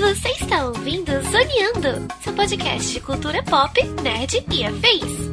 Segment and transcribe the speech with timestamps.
[0.00, 5.32] Você está ouvindo Zoneando, seu podcast de cultura pop, nerd e afins.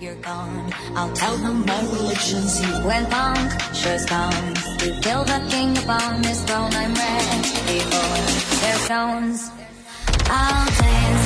[0.00, 0.70] You're gone.
[0.96, 3.36] I'll tell them my religion's you went on.
[3.72, 4.54] Sure's gone.
[4.82, 6.70] You killed the king upon his throne.
[6.74, 9.50] I'm ready for their stones.
[10.28, 11.23] I'll dance,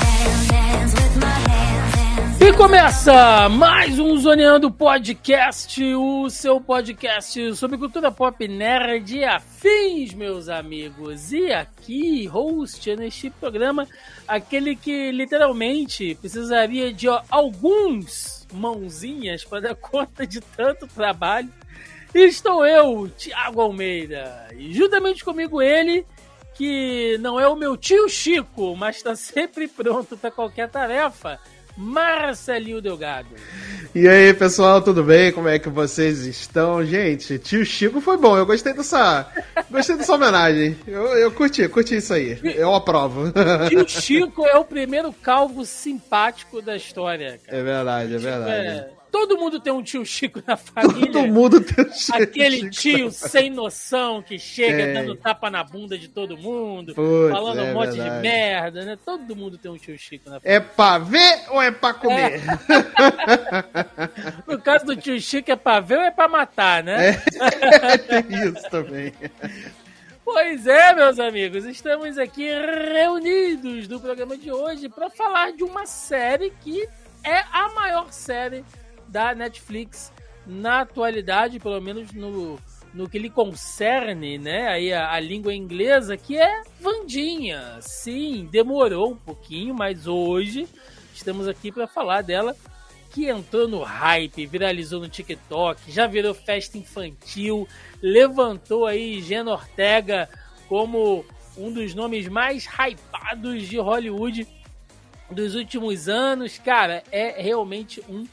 [2.48, 10.14] E começa mais um Zoneando Podcast, o seu podcast sobre cultura pop nerd e afins,
[10.14, 11.30] meus amigos.
[11.30, 13.86] E aqui, host neste programa,
[14.26, 21.52] aquele que literalmente precisaria de ó, alguns mãozinhas para dar conta de tanto trabalho.
[22.14, 26.06] Estou eu, Thiago Almeida, e juntamente comigo ele,
[26.54, 31.38] que não é o meu tio Chico, mas está sempre pronto para qualquer tarefa,
[31.78, 33.28] Marcelinho Delgado.
[33.94, 35.30] E aí, pessoal, tudo bem?
[35.30, 36.84] Como é que vocês estão?
[36.84, 38.36] Gente, tio Chico foi bom.
[38.36, 39.32] Eu gostei dessa,
[39.70, 40.76] gostei dessa homenagem.
[40.88, 42.38] Eu, eu curti, curti isso aí.
[42.42, 43.32] Eu aprovo.
[43.70, 47.38] Tio Chico é o primeiro calvo simpático da história.
[47.46, 47.58] Cara.
[47.58, 48.66] É verdade, é verdade.
[48.66, 51.12] É, todo mundo tem um tio Chico na família.
[51.12, 52.70] Todo mundo tem um tio Aquele Chico.
[52.70, 54.94] tio sem noção que chega Tem.
[54.94, 58.16] dando tapa na bunda de todo mundo, falando é um monte verdade.
[58.16, 58.98] de merda, né?
[59.04, 60.56] Todo mundo tem um tio Chico na família.
[60.56, 62.40] É pra ver ou é pra comer?
[64.46, 67.12] No caso do tio Chico, é pra ver ou é pra matar, né?
[68.08, 69.12] Tem isso também.
[70.24, 72.46] Pois é, meus amigos, estamos aqui
[72.92, 76.86] reunidos no programa de hoje para falar de uma série que
[77.24, 78.64] é a maior série
[79.08, 80.12] da Netflix
[80.46, 82.58] na atualidade, pelo menos no,
[82.94, 84.68] no que lhe concerne, né?
[84.68, 87.78] Aí a, a língua inglesa, que é Vandinha.
[87.80, 90.66] Sim, demorou um pouquinho, mas hoje
[91.14, 92.56] estamos aqui para falar dela
[93.10, 97.66] que entrou no hype, viralizou no TikTok, já virou festa infantil,
[98.02, 100.28] levantou aí Gena Ortega
[100.68, 101.24] como
[101.56, 104.46] um dos nomes mais hypados de Hollywood
[105.30, 106.58] dos últimos anos.
[106.58, 108.26] Cara, é realmente um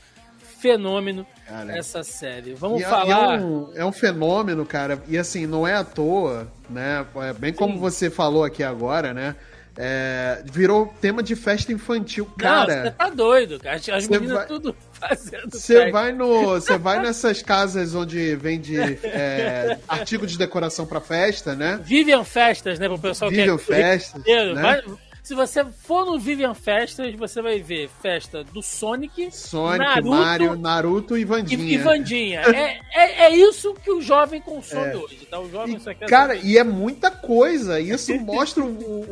[0.60, 2.54] fenômeno Cara, essa série.
[2.54, 3.40] Vamos E é- falar.
[3.40, 5.02] É um, é um fenômeno, cara.
[5.08, 7.06] E assim, não é à toa, né?
[7.18, 9.36] É bem como você falou aqui agora, né?
[9.78, 12.92] É, virou tema de festa infantil, Não, você cara.
[12.98, 13.76] tá doido, cara.
[13.76, 19.78] As meninas vai- tudo fazendo Você vai no, você vai nessas casas onde vende é,
[19.86, 21.78] artigo de decoração pra festa, né?
[21.84, 24.54] Vivian Festas, né, pro pessoal que é Festas, né?
[24.62, 24.84] Vai-
[25.26, 30.56] se você for no Vivian Festas, você vai ver festa do Sonic, Sonic, Naruto Mario,
[30.56, 31.64] Naruto e e, Vandinha.
[31.74, 32.42] e Vandinha.
[32.42, 34.96] É, é, é isso que o jovem consome É.
[34.96, 35.40] hoje, tá?
[35.40, 36.46] O jovem E, cara, saber.
[36.48, 37.80] e é muita coisa.
[37.80, 38.68] Isso mostra o,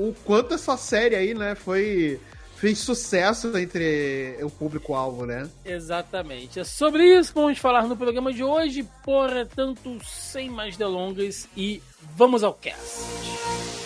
[0.09, 2.19] o quanto essa série aí, né, foi
[2.57, 5.50] fez sucesso entre o público-alvo, né?
[5.66, 6.59] Exatamente.
[6.59, 8.88] É sobre isso que vamos falar no programa de hoje.
[9.03, 11.81] Portanto, sem mais delongas e
[12.16, 13.82] vamos ao cast.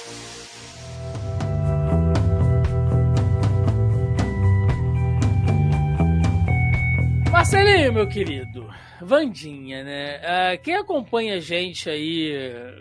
[7.38, 8.68] Marcelinho, meu querido,
[9.00, 10.20] Vandinha, né?
[10.24, 12.34] Ah, quem acompanha a gente aí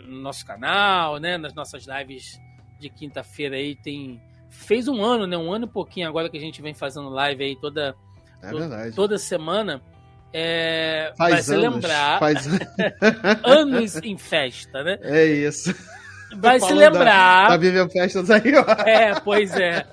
[0.07, 1.37] no nosso canal, né?
[1.37, 2.41] Nas nossas lives
[2.79, 4.19] de quinta-feira aí, tem.
[4.49, 5.37] Fez um ano, né?
[5.37, 7.93] Um ano e pouquinho agora que a gente vem fazendo live aí toda
[8.41, 9.79] É to- toda semana.
[10.33, 11.73] É, vai Faz se anos.
[11.75, 12.47] lembrar Faz...
[13.45, 14.97] anos em festa, né?
[15.03, 15.71] É isso.
[16.35, 17.43] Vai se lembrar.
[17.43, 18.71] Da, da Vivian Festas aí, ó.
[18.89, 19.85] É, pois é.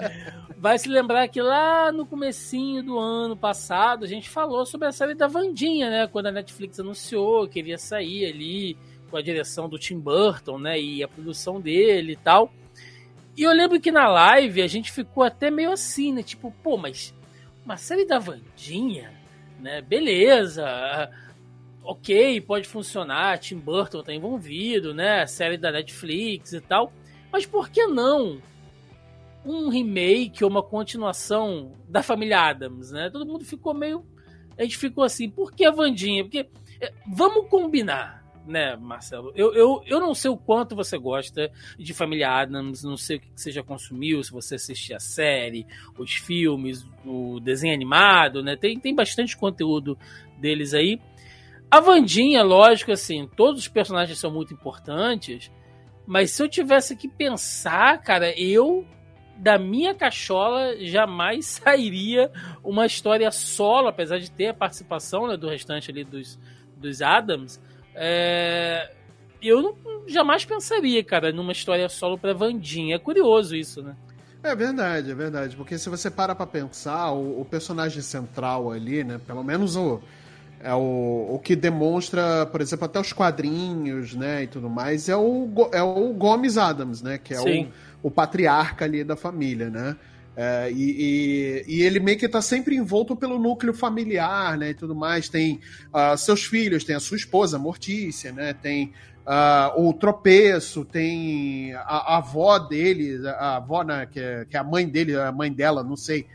[0.64, 4.92] Vai se lembrar que lá no comecinho do ano passado a gente falou sobre a
[4.92, 6.06] série da Vandinha, né?
[6.06, 8.78] Quando a Netflix anunciou que iria sair ali
[9.10, 10.80] com a direção do Tim Burton, né?
[10.80, 12.50] E a produção dele e tal.
[13.36, 16.22] E eu lembro que na live a gente ficou até meio assim, né?
[16.22, 17.14] Tipo, pô, mas
[17.62, 19.12] uma série da Vandinha,
[19.60, 19.82] né?
[19.82, 21.10] Beleza.
[21.82, 23.38] Ok, pode funcionar.
[23.38, 25.26] Tim Burton tá envolvido, né?
[25.26, 26.90] Série da Netflix e tal.
[27.30, 28.40] Mas por que não
[29.44, 33.10] um remake ou uma continuação da família Adams, né?
[33.10, 34.04] Todo mundo ficou meio.
[34.56, 36.24] A gente ficou assim, por que a Vandinha?
[36.24, 36.48] Porque.
[36.80, 39.32] é, Vamos combinar, né, Marcelo?
[39.34, 43.20] Eu, eu, eu não sei o quanto você gosta de Família Adams, não sei o
[43.20, 45.66] que você já consumiu, se você assistia a série,
[45.98, 48.56] os filmes, o desenho animado, né?
[48.56, 49.98] Tem, tem bastante conteúdo
[50.38, 51.00] deles aí.
[51.70, 55.50] A Vandinha, lógico, assim, todos os personagens são muito importantes,
[56.06, 58.86] mas se eu tivesse que pensar, cara, eu
[59.36, 62.30] da minha cachola jamais sairia
[62.62, 66.38] uma história solo, apesar de ter a participação né, do restante ali dos,
[66.76, 67.60] dos Adams.
[67.94, 68.92] É,
[69.42, 69.74] eu não,
[70.06, 72.96] jamais pensaria, cara, numa história solo pra Vandinha.
[72.96, 73.94] É curioso isso, né?
[74.42, 75.56] É verdade, é verdade.
[75.56, 79.18] Porque se você para pra pensar, o, o personagem central ali, né?
[79.26, 80.02] Pelo menos o,
[80.64, 85.16] é o, o que demonstra, por exemplo, até os quadrinhos, né, e tudo mais, é
[85.16, 87.68] o, é o Gomes Adams, né, que é o,
[88.04, 89.96] o patriarca ali da família, né.
[90.36, 94.74] É, e, e, e, ele meio que tá sempre envolto pelo núcleo familiar, né, e
[94.74, 95.28] tudo mais.
[95.28, 95.60] Tem
[95.92, 98.92] uh, seus filhos, tem a sua esposa, Mortícia, né, tem
[99.26, 104.60] uh, o Tropeço, tem a, a avó dele, a avó, né, que é, que é
[104.60, 106.26] a mãe dele, a mãe dela, não sei,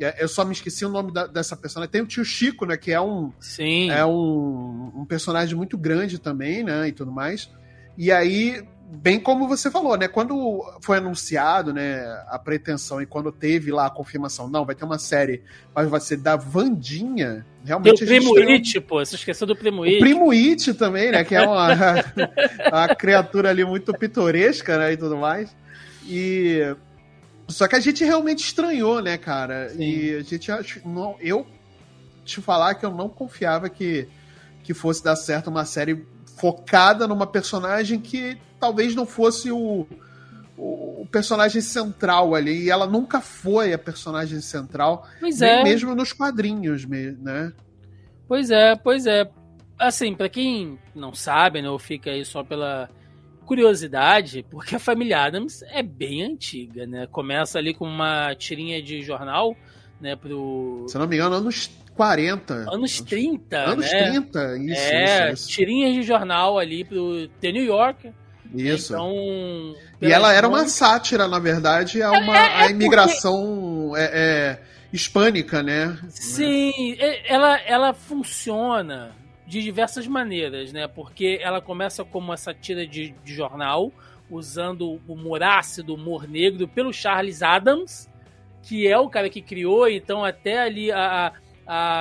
[0.00, 1.90] é, eu só me esqueci o nome da, dessa personagem.
[1.90, 2.76] Tem o tio Chico, né?
[2.76, 3.32] Que é um.
[3.38, 3.90] Sim.
[3.90, 6.88] É um, um personagem muito grande também, né?
[6.88, 7.50] E tudo mais.
[7.98, 10.08] E aí, bem como você falou, né?
[10.08, 14.84] Quando foi anunciado, né, a pretensão e quando teve lá a confirmação, não, vai ter
[14.84, 15.42] uma série,
[15.74, 18.82] mas vai ser da Vandinha, realmente Tem o Primo It, um...
[18.82, 19.96] pô, você esqueceu do Primo It.
[19.96, 21.68] O Primo It também, né, que é uma,
[22.68, 25.54] uma criatura ali muito pitoresca, né, e tudo mais.
[26.04, 26.74] E
[27.48, 29.68] só que a gente realmente estranhou, né, cara?
[29.70, 29.82] Sim.
[29.82, 30.50] E a gente
[30.84, 31.46] não, eu
[32.24, 34.08] te falar que eu não confiava que,
[34.62, 36.04] que fosse dar certo uma série
[36.36, 39.86] focada numa personagem que talvez não fosse o,
[40.56, 42.64] o, personagem central ali.
[42.64, 45.64] E ela nunca foi a personagem central, pois é.
[45.64, 47.52] mesmo nos quadrinhos, né?
[48.28, 49.28] Pois é, pois é.
[49.78, 52.90] Assim, para quem não sabe, né, ou fica aí só pela
[53.46, 57.08] curiosidade, porque a família Adams é bem antiga, né?
[57.10, 59.56] Começa ali com uma tirinha de jornal,
[60.00, 60.84] né, pro...
[60.86, 61.70] Se não me engano, anos
[62.00, 62.72] 40.
[62.72, 64.10] Anos 30, Anos né?
[64.10, 65.48] 30, isso, é, isso, isso.
[65.48, 68.10] tirinhas de jornal ali pro The New York.
[68.54, 68.92] Isso.
[68.92, 74.00] Então, e ela era uma sátira, na verdade, a, uma, é, é, a imigração porque...
[74.00, 74.62] é, é,
[74.92, 75.98] hispânica, né?
[76.08, 79.14] Sim, ela, ela funciona
[79.46, 80.86] de diversas maneiras, né?
[80.88, 83.92] Porque ela começa como essa tira de, de jornal,
[84.30, 88.08] usando o humor ácido, humor negro, pelo Charles Adams,
[88.62, 91.32] que é o cara que criou, então até ali a, a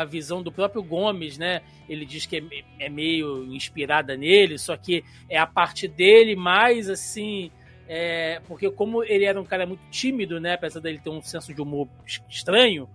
[0.09, 1.61] visão do próprio Gomes, né?
[1.87, 6.89] Ele diz que é, é meio inspirada nele, só que é a parte dele mais
[6.89, 7.51] assim.
[7.87, 10.53] É, porque como ele era um cara muito tímido, né?
[10.53, 11.87] Apesar dele ter um senso de humor
[12.27, 12.87] estranho,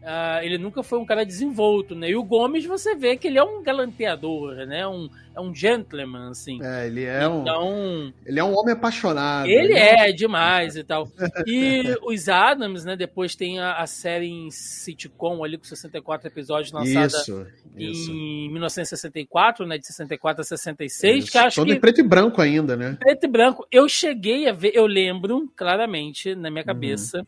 [0.00, 2.10] Uh, ele nunca foi um cara desenvolto, né?
[2.10, 4.86] E o Gomes, você vê que ele é um galanteador, né?
[4.86, 6.60] Um, é um gentleman, assim.
[6.62, 8.12] É, ele é então, um.
[8.24, 9.48] Ele é um homem apaixonado.
[9.48, 10.08] Ele né?
[10.08, 11.10] é demais e tal.
[11.46, 12.96] E os Adams, né?
[12.96, 17.46] Depois tem a, a, série em sitcom ali com 64 episódios lançada isso,
[17.76, 18.10] isso.
[18.12, 19.78] em 1964, né?
[19.78, 21.24] De 64 a 66.
[21.24, 21.32] Isso.
[21.32, 21.74] Que acho Todo que...
[21.74, 22.96] em preto e branco ainda, né?
[23.00, 23.66] Preto e branco.
[23.70, 26.66] Eu cheguei a ver, eu lembro claramente na minha uhum.
[26.66, 27.18] cabeça.
[27.18, 27.26] Uhum.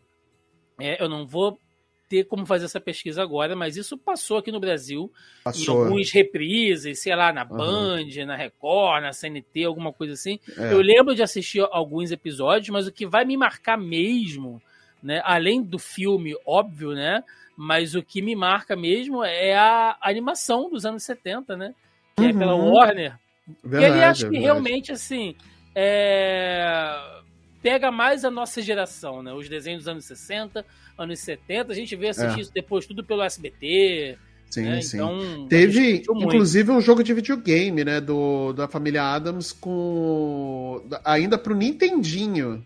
[0.87, 1.59] É, eu não vou
[2.11, 5.11] ter como fazer essa pesquisa agora, mas isso passou aqui no Brasil.
[5.45, 5.63] Passou.
[5.63, 8.27] Em alguns reprises, sei lá, na Band, uhum.
[8.27, 10.41] na Record, na CNT, alguma coisa assim.
[10.59, 10.73] É.
[10.73, 14.61] Eu lembro de assistir alguns episódios, mas o que vai me marcar mesmo,
[15.01, 17.23] né, além do filme, óbvio, né?
[17.57, 21.75] Mas o que me marca mesmo é a animação dos anos 70, né?
[22.17, 22.29] Que uhum.
[22.31, 22.73] é pela uhum.
[22.73, 23.19] Warner.
[23.63, 25.37] Verdade, e ele acho que realmente, assim,
[25.75, 27.20] é...
[27.63, 29.33] pega mais a nossa geração, né?
[29.33, 30.65] Os desenhos dos anos 60,
[30.97, 32.43] anos 70, a gente vê assistir é.
[32.43, 34.19] isso depois tudo pelo SBT.
[34.51, 34.83] Sim, né?
[34.83, 34.97] sim.
[34.97, 40.83] Então, Teve, inclusive, um jogo de videogame, né, do, da família Adams com...
[41.05, 42.65] ainda pro Nintendinho.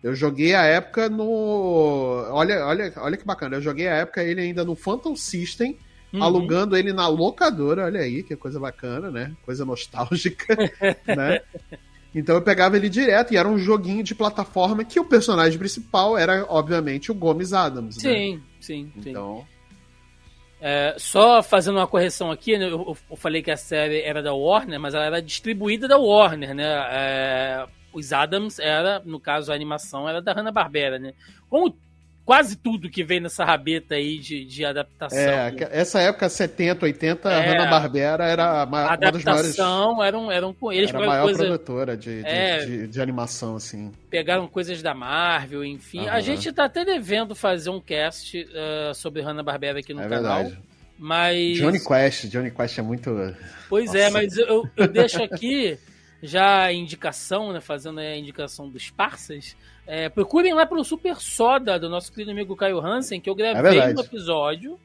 [0.00, 2.24] Eu joguei a época no...
[2.30, 3.56] Olha, olha, olha que bacana.
[3.56, 5.76] Eu joguei a época ele ainda no Phantom System,
[6.12, 6.22] uhum.
[6.22, 7.86] alugando ele na locadora.
[7.86, 9.32] Olha aí, que coisa bacana, né?
[9.44, 10.54] Coisa nostálgica,
[11.04, 11.40] né?
[12.14, 16.16] Então eu pegava ele direto e era um joguinho de plataforma que o personagem principal
[16.16, 17.96] era, obviamente, o Gomes Adams.
[17.96, 18.42] Sim, né?
[18.60, 19.10] sim, sim.
[19.10, 19.46] Então.
[20.60, 24.34] É, só fazendo uma correção aqui, né, eu, eu, falei que a série era da
[24.34, 26.64] Warner, mas ela era distribuída da Warner, né?
[26.90, 31.12] É, os Adams era, no caso, a animação era da Hanna-Barbera, né?
[31.48, 31.76] Como
[32.28, 35.18] quase tudo que vem nessa rabeta aí de, de adaptação.
[35.18, 39.58] É, essa época 70, 80, é, Hanna-Barbera era uma, a uma das maiores...
[39.58, 40.90] eram, eram com eles.
[40.90, 43.90] Era a maior coisa, produtora de, é, de, de, animação, assim.
[44.10, 46.00] Pegaram coisas da Marvel, enfim.
[46.00, 46.10] Uhum.
[46.10, 50.42] A gente tá até devendo fazer um cast uh, sobre Hanna-Barbera aqui no é canal.
[50.42, 50.62] Verdade.
[50.98, 51.56] Mas...
[51.56, 53.34] Johnny Quest, Johnny Quest é muito...
[53.70, 54.18] Pois é, Nossa.
[54.18, 55.78] é, mas eu, eu deixo aqui
[56.22, 59.56] já a indicação, né, fazendo a indicação dos parceiros,
[59.88, 63.80] é, procurem lá pelo Super Soda do nosso querido amigo Caio Hansen, que eu gravei
[63.80, 64.78] é um episódio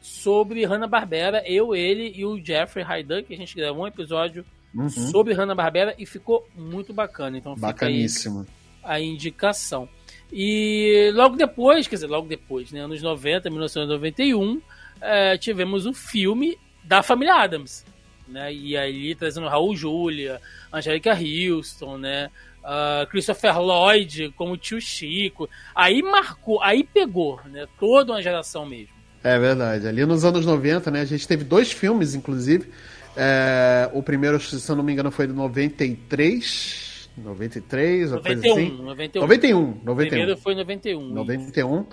[0.00, 4.42] sobre Hanna-Barbera, eu, ele e o Jeffrey Hydan, que a gente gravou um episódio
[4.74, 4.88] uhum.
[4.88, 7.36] sobre Hanna-Barbera e ficou muito bacana.
[7.36, 8.46] Então Bacaníssimo.
[8.82, 9.86] a indicação.
[10.32, 14.62] E logo depois, quer dizer, logo depois, né, anos 90, 1991,
[15.02, 17.84] é, tivemos o filme da família Adams.
[18.26, 18.54] Né?
[18.54, 20.40] E aí trazendo Raul Júlia,
[20.72, 22.30] Angélica Houston, né?
[22.64, 25.48] Uh, Christopher Lloyd como tio Chico.
[25.74, 27.66] Aí marcou, aí pegou, né?
[27.78, 28.94] Toda uma geração mesmo.
[29.22, 29.86] É verdade.
[29.86, 31.00] Ali nos anos 90, né?
[31.00, 32.70] A gente teve dois filmes, inclusive.
[33.16, 37.10] É, o primeiro, se eu não me engano, foi de 93.
[37.16, 38.82] 93, 91, assim.
[38.82, 39.20] 91.
[39.20, 39.92] 91, 91.
[39.92, 41.12] O primeiro foi 91.
[41.12, 41.86] 91.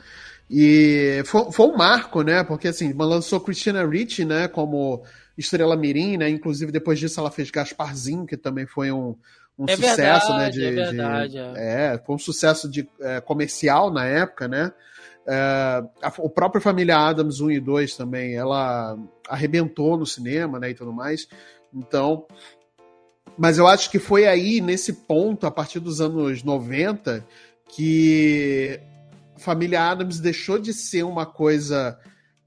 [0.50, 2.44] E foi, foi um marco, né?
[2.44, 4.48] Porque assim, lançou Christina Ricci, né?
[4.48, 5.04] Como
[5.38, 6.30] estrela mirim, né?
[6.30, 9.16] Inclusive depois disso ela fez Gasparzinho, que também foi um,
[9.58, 10.50] um É sucesso, verdade, né?
[10.50, 11.94] De, é verdade, de- é.
[11.96, 14.72] é, foi um sucesso de é, comercial na época, né?
[15.28, 18.98] É, a- o próprio Família Adams 1 e 2 também, ela
[19.28, 20.70] arrebentou no cinema, né?
[20.70, 21.28] E tudo mais.
[21.74, 22.26] Então,
[23.38, 27.26] mas eu acho que foi aí, nesse ponto, a partir dos anos 90,
[27.70, 28.80] que
[29.36, 32.00] a família Adams deixou de ser uma coisa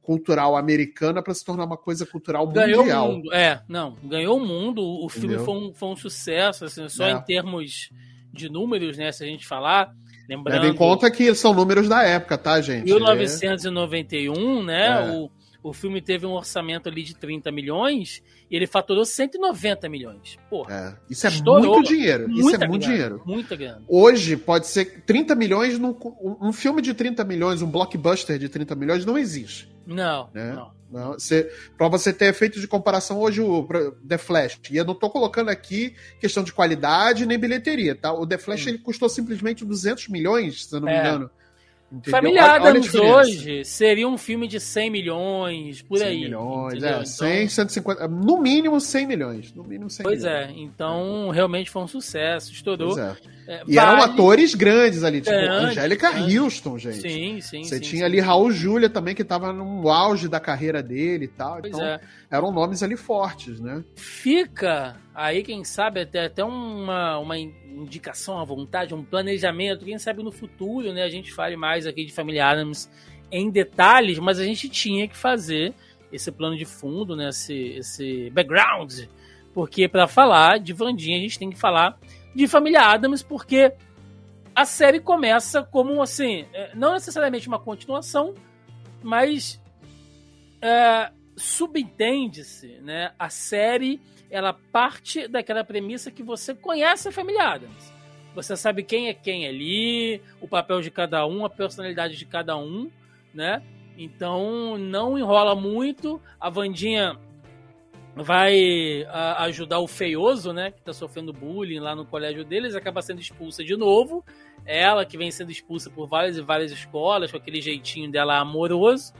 [0.02, 3.08] cultural americana para se tornar uma coisa cultural Ganhou mundial.
[3.08, 3.32] o mundo.
[3.32, 4.82] É, não, ganhou o mundo.
[4.82, 7.12] O filme foi um, foi um sucesso, assim, só É.
[7.12, 7.90] em termos
[8.32, 9.12] de números, né?
[9.12, 9.92] Se a gente falar.
[10.28, 10.66] Lembrando.
[10.66, 12.84] Em conta que são números da época, tá, gente?
[12.84, 14.86] 1991, né?
[14.86, 15.10] É.
[15.16, 15.30] O,
[15.62, 20.38] o filme teve um orçamento ali de 30 milhões e ele faturou 190 milhões.
[20.48, 21.74] Porra, É, Isso é Estourou.
[21.74, 22.30] muito dinheiro.
[22.30, 23.22] Isso é muito grana, dinheiro.
[23.26, 23.82] Muita grana.
[23.88, 28.48] Hoje pode ser 30 milhões num um, um filme de 30 milhões, um blockbuster de
[28.48, 29.69] 30 milhões não existe.
[29.94, 30.52] Não, Né?
[30.54, 30.80] não.
[30.90, 33.64] Não, você, pra você ter efeito de comparação hoje, o
[34.08, 34.58] The Flash.
[34.72, 38.12] E eu não tô colocando aqui questão de qualidade nem bilheteria, tá?
[38.12, 38.70] O The Flash Sim.
[38.70, 40.98] ele custou simplesmente 200 milhões, se eu não me É.
[41.00, 41.30] engano.
[41.92, 42.10] Entendeu?
[42.20, 46.20] Família Adams hoje seria um filme de 100 milhões, por 100 aí.
[46.22, 47.00] milhões, entendeu?
[47.00, 49.52] é, 100, 150, no mínimo 100 milhões.
[49.54, 50.48] No mínimo 100 Pois milhões.
[50.50, 52.94] é, então realmente foi um sucesso, estourou.
[52.94, 53.16] Pois é.
[53.50, 56.38] É, E eram vale- atores grandes ali, tipo Grandes, Angélica grandes.
[56.38, 57.00] Houston, gente.
[57.00, 57.64] Sim, sim.
[57.64, 58.04] Você sim, tinha sim.
[58.04, 61.60] ali Raul Júlia também, que tava no auge da carreira dele e tal.
[61.60, 61.98] Pois então, é.
[62.30, 63.82] eram nomes ali fortes, né?
[63.96, 69.84] Fica aí, quem sabe, até, até uma, uma indicação à vontade, um planejamento.
[69.84, 71.02] Quem sabe no futuro, né?
[71.02, 72.88] A gente fale mais aqui de Família Adams
[73.32, 75.74] em detalhes, mas a gente tinha que fazer
[76.12, 77.30] esse plano de fundo, né?
[77.30, 78.92] Esse, esse background.
[79.52, 81.98] Porque para falar de Vandinha, a gente tem que falar
[82.34, 83.72] de Família Adams, porque
[84.54, 88.34] a série começa como assim, é, não necessariamente uma continuação,
[89.02, 89.60] mas
[90.60, 93.12] é, subentende-se, né?
[93.18, 97.92] A série ela parte daquela premissa que você conhece a família Adams.
[98.34, 102.56] Você sabe quem é quem ali, o papel de cada um, a personalidade de cada
[102.56, 102.88] um,
[103.34, 103.60] né?
[103.98, 106.22] Então não enrola muito.
[106.38, 107.18] A Vandinha
[108.14, 110.70] vai a, ajudar o feioso, né?
[110.70, 114.24] Que tá sofrendo bullying lá no colégio deles, acaba sendo expulsa de novo.
[114.66, 119.12] Ela que vem sendo expulsa por várias e várias escolas, com aquele jeitinho dela amoroso.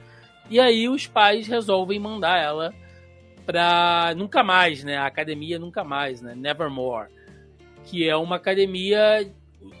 [0.49, 2.73] E aí os pais resolvem mandar ela
[3.45, 4.97] pra nunca mais, né?
[4.97, 6.35] A academia nunca mais, né?
[6.35, 7.09] Nevermore.
[7.85, 9.31] Que é uma academia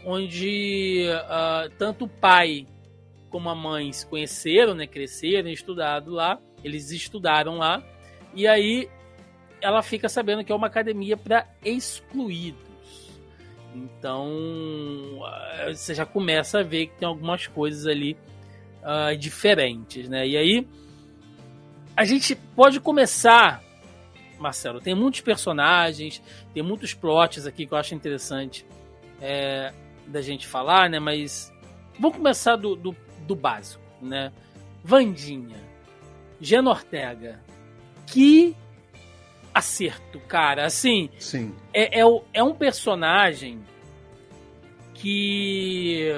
[0.05, 2.65] onde ah, tanto o pai
[3.29, 4.87] como a mãe se conheceram, né?
[4.87, 6.39] Cresceram, estudado lá.
[6.63, 7.83] Eles estudaram lá.
[8.33, 8.89] E aí
[9.61, 12.61] ela fica sabendo que é uma academia para excluídos.
[13.73, 18.17] Então ah, você já começa a ver que tem algumas coisas ali
[18.83, 20.27] ah, diferentes, né?
[20.27, 20.67] E aí
[21.95, 23.63] a gente pode começar,
[24.39, 24.81] Marcelo.
[24.81, 26.21] Tem muitos personagens,
[26.53, 28.65] tem muitos plots aqui que eu acho interessante
[29.21, 29.71] é,
[30.07, 30.99] da gente falar, né?
[30.99, 31.53] Mas
[31.99, 32.95] vamos começar do, do,
[33.27, 34.31] do básico, né?
[34.83, 35.57] Vandinha,
[36.39, 37.39] Gena Ortega,
[38.07, 38.55] que
[39.53, 40.65] acerto, cara.
[40.65, 41.55] Assim, Sim.
[41.73, 42.03] é, é,
[42.33, 43.63] é um personagem
[44.93, 46.09] que.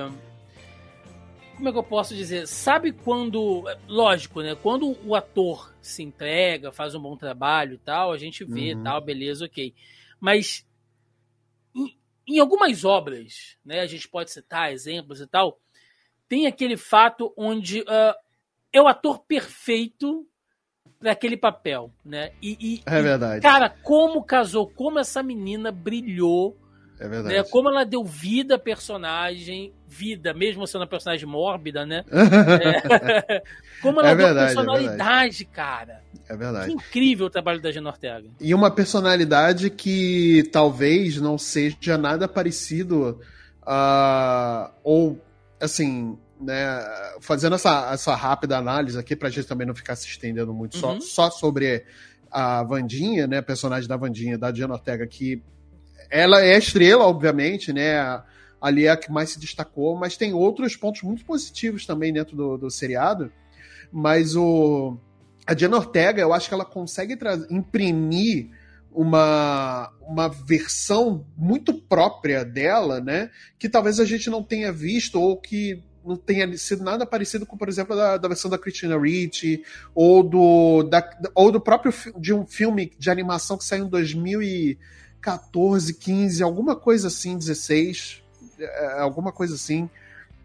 [1.55, 2.47] Como é que eu posso dizer?
[2.47, 3.63] Sabe quando.
[3.87, 4.55] Lógico, né?
[4.55, 8.83] Quando o ator se entrega, faz um bom trabalho e tal, a gente vê Uhum.
[8.83, 9.73] tal, beleza, ok.
[10.19, 10.65] Mas
[11.75, 11.97] em,
[12.27, 13.81] em algumas obras, né?
[13.81, 15.59] A gente pode citar exemplos e tal,
[16.27, 18.15] tem aquele fato onde ah,
[18.71, 20.27] é o ator perfeito
[21.03, 22.31] para aquele papel, né?
[22.41, 23.41] E, e- É e, verdade.
[23.41, 26.57] Cara, como casou, como essa menina brilhou,
[26.99, 27.35] É verdade.
[27.35, 27.43] né?
[27.43, 32.03] Como ela deu vida à personagem, vida, mesmo sendo uma personagem mórbida, né?
[33.81, 36.01] Como ela É deu verdade, é personalidade, cara.
[36.27, 36.71] É Que verdade.
[36.71, 38.29] incrível o trabalho da Gina Ortega.
[38.39, 43.19] E uma personalidade que talvez não seja nada parecido
[43.61, 44.71] a.
[44.83, 45.19] ou,
[45.59, 46.79] assim, né,
[47.21, 50.93] fazendo essa, essa rápida análise aqui, pra gente também não ficar se estendendo muito só,
[50.93, 51.01] Uhum.
[51.01, 51.85] só sobre
[52.31, 55.41] a Vandinha, né, a personagem da Vandinha, da Diana Ortega, que
[56.09, 58.21] ela é a estrela, obviamente, né,
[58.59, 62.35] ali é a que mais se destacou, mas tem outros pontos muito positivos também dentro
[62.35, 63.31] do, do seriado,
[63.91, 64.97] mas o
[65.45, 67.17] a Diana Ortega, eu acho que ela consegue
[67.49, 68.49] imprimir
[68.89, 73.29] uma, uma versão muito própria dela, né?
[73.59, 77.55] Que talvez a gente não tenha visto ou que não tenha sido nada parecido com,
[77.57, 82.33] por exemplo, da, da versão da Christina Ricci ou do, da, ou do próprio de
[82.33, 88.21] um filme de animação que saiu em 2014, 15, alguma coisa assim, 16,
[88.59, 89.89] é, alguma coisa assim,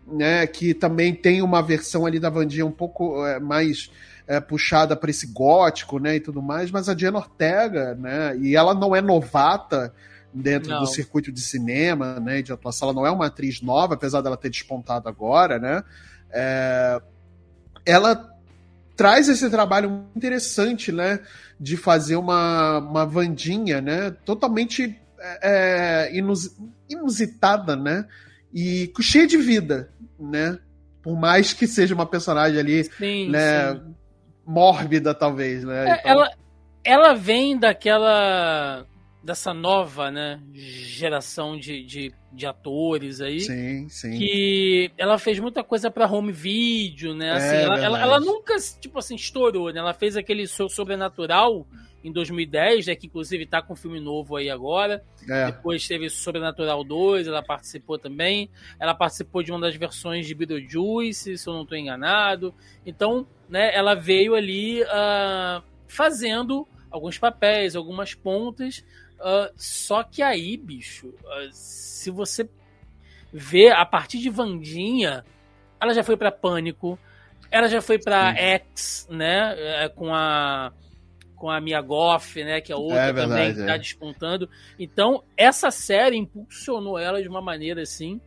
[0.07, 0.47] né?
[0.47, 3.91] Que também tem uma versão ali da Vandinha um pouco é, mais
[4.29, 8.55] é, puxada para esse gótico, né, e tudo mais, mas a Diana Ortega, né, e
[8.55, 9.93] ela não é novata
[10.33, 10.81] dentro não.
[10.81, 14.37] do circuito de cinema, né, de atuação, ela não é uma atriz nova, apesar dela
[14.37, 15.83] ter despontado agora, né,
[16.31, 17.01] é,
[17.85, 18.29] ela
[18.97, 21.21] traz esse trabalho muito interessante, né,
[21.59, 25.01] de fazer uma, uma Vandinha, né, totalmente
[25.43, 26.57] é, inus,
[26.89, 28.07] inusitada, né,
[28.53, 30.59] e cheia de vida, né,
[31.03, 33.95] por mais que seja uma personagem ali, sim, né, sim
[34.49, 35.91] mórbida, talvez, né?
[35.91, 36.11] É, então...
[36.11, 36.31] ela,
[36.83, 38.87] ela vem daquela.
[39.23, 40.41] Dessa nova, né?
[40.53, 43.41] Geração de, de, de atores aí.
[43.41, 44.17] Sim, sim.
[44.17, 47.33] Que ela fez muita coisa para home video, né?
[47.33, 49.81] Assim, é, ela, ela, ela, nunca, tipo assim, estourou, né?
[49.81, 51.67] Ela fez aquele Sobrenatural
[52.03, 55.03] em 2010, né, que inclusive tá com um filme novo aí agora.
[55.29, 55.47] É.
[55.47, 58.49] Depois teve Sobrenatural 2, ela participou também.
[58.79, 62.55] Ela participou de uma das versões de Beetlejuice, se eu não estou enganado.
[62.87, 68.85] Então, né, ela veio ali uh, fazendo alguns papéis, algumas pontas.
[69.19, 72.49] Uh, só que aí, bicho, uh, se você
[73.33, 75.25] vê a partir de Vandinha,
[75.81, 76.99] ela já foi para Pânico,
[77.51, 80.73] ela já foi para X, né, eh, com a
[81.35, 83.79] com a Mia Goff, né, que é outra é verdade, também que está é.
[83.79, 84.51] despontando.
[84.77, 88.21] Então, essa série impulsionou ela de uma maneira assim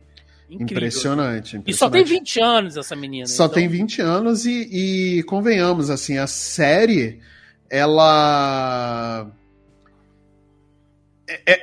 [0.48, 0.78] incrível.
[0.78, 1.70] Impressionante, impressionante.
[1.70, 3.26] E só tem 20 anos essa menina.
[3.26, 3.54] Só então...
[3.54, 7.20] tem 20 anos e, e convenhamos, assim, a série,
[7.68, 9.41] ela é, é,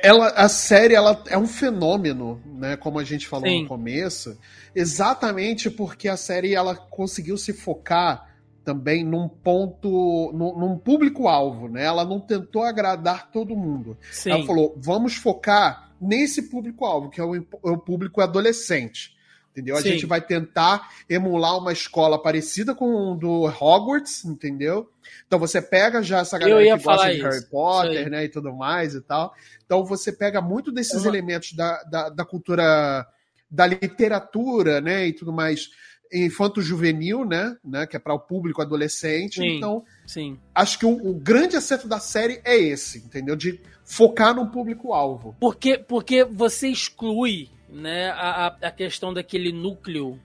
[0.02, 2.76] ela, a série ela é um fenômeno, né?
[2.76, 3.62] Como a gente falou Sim.
[3.62, 4.38] no começo,
[4.74, 8.30] exatamente porque a série ela conseguiu se focar
[8.64, 11.84] também num ponto, num, num público-alvo, né?
[11.84, 13.96] Ela não tentou agradar todo mundo.
[14.10, 14.30] Sim.
[14.30, 19.14] Ela falou: vamos focar nesse público-alvo, que é o, é o, público adolescente.
[19.50, 19.76] Entendeu?
[19.76, 19.88] Sim.
[19.88, 24.88] A gente vai tentar emular uma escola parecida com o do Hogwarts, entendeu?
[25.26, 27.24] Então você pega já essa galera que gosta de isso.
[27.24, 29.34] Harry Potter, né, e tudo mais e tal.
[29.66, 33.06] Então você pega muito desses elementos da, da, da cultura
[33.50, 35.70] da literatura, né, e tudo mais
[36.12, 37.86] infanto-juvenil, né, né?
[37.86, 39.40] Que é para o público adolescente.
[39.40, 40.38] Sim, então, sim.
[40.54, 43.36] acho que o, o, grande acerto da série é esse, entendeu?
[43.36, 45.36] De focar no público-alvo.
[45.38, 50.18] Porque, porque você exclui né, a, a questão daquele núcleo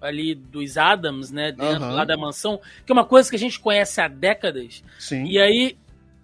[0.00, 1.52] ali dos Adams, né?
[1.52, 1.94] Dentro uhum.
[1.94, 4.82] lá da mansão, que é uma coisa que a gente conhece há décadas.
[4.98, 5.24] Sim.
[5.26, 5.76] E aí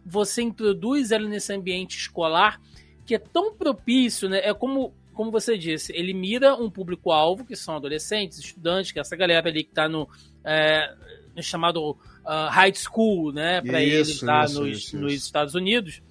[0.04, 2.60] você introduz ela nesse ambiente escolar
[3.04, 4.40] que é tão propício, né?
[4.42, 9.00] É como como você disse, ele mira um público-alvo, que são adolescentes, estudantes, que é
[9.00, 10.06] essa galera ali que está no,
[10.44, 10.94] é,
[11.34, 15.14] no, chamado uh, high school, né, para eles lá isso, nos, isso, nos.
[15.14, 16.02] Estados Unidos.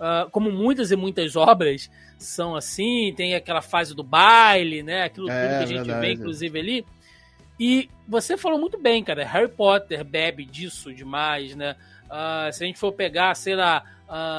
[0.00, 5.28] Uh, como muitas e muitas obras são assim, tem aquela fase do baile, né, aquilo
[5.30, 6.06] é, tudo que a gente verdade.
[6.06, 6.86] vê, inclusive, ali.
[7.58, 11.76] E você falou muito bem, cara, Harry Potter bebe disso demais, né?
[12.06, 13.84] Uh, se a gente for pegar, sei lá,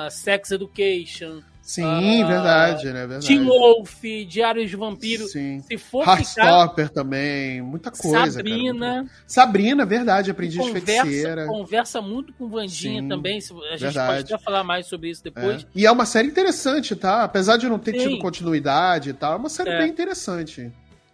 [0.10, 1.42] Sex Education,
[1.72, 3.08] Sim, uh, verdade, né?
[3.08, 3.28] Verdade.
[3.28, 5.26] Teen Wolf, Diários de Vampiro.
[5.28, 5.62] Sim.
[5.62, 7.02] Se for Heartstopper ficar...
[7.02, 8.40] também, muita coisa.
[8.40, 8.96] Sabrina.
[8.96, 9.06] Cara.
[9.26, 11.46] Sabrina, verdade, aprendi de feiticeira.
[11.46, 13.38] Conversa muito com Vandinha Sim, também.
[13.38, 14.16] A gente verdade.
[14.18, 15.64] pode até falar mais sobre isso depois.
[15.64, 15.68] É.
[15.74, 17.24] E é uma série interessante, tá?
[17.24, 18.10] Apesar de não ter Sim.
[18.10, 19.78] tido continuidade e tal, é uma série é.
[19.78, 20.70] bem interessante.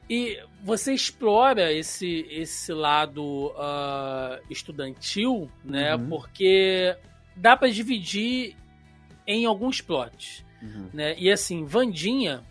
[0.09, 5.95] E você explora esse, esse lado uh, estudantil, né?
[5.95, 6.09] Uhum.
[6.09, 6.95] Porque
[7.35, 8.55] dá para dividir
[9.27, 10.46] em alguns plots.
[10.61, 10.89] Uhum.
[10.93, 11.15] Né?
[11.17, 12.43] E assim, Vandinha,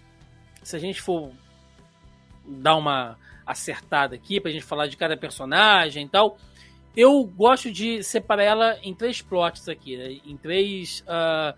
[0.63, 1.33] se a gente for
[2.45, 6.39] dar uma acertada aqui pra gente falar de cada personagem e tal,
[6.97, 10.19] eu gosto de separar ela em três plots aqui, né?
[10.25, 11.57] em três uh,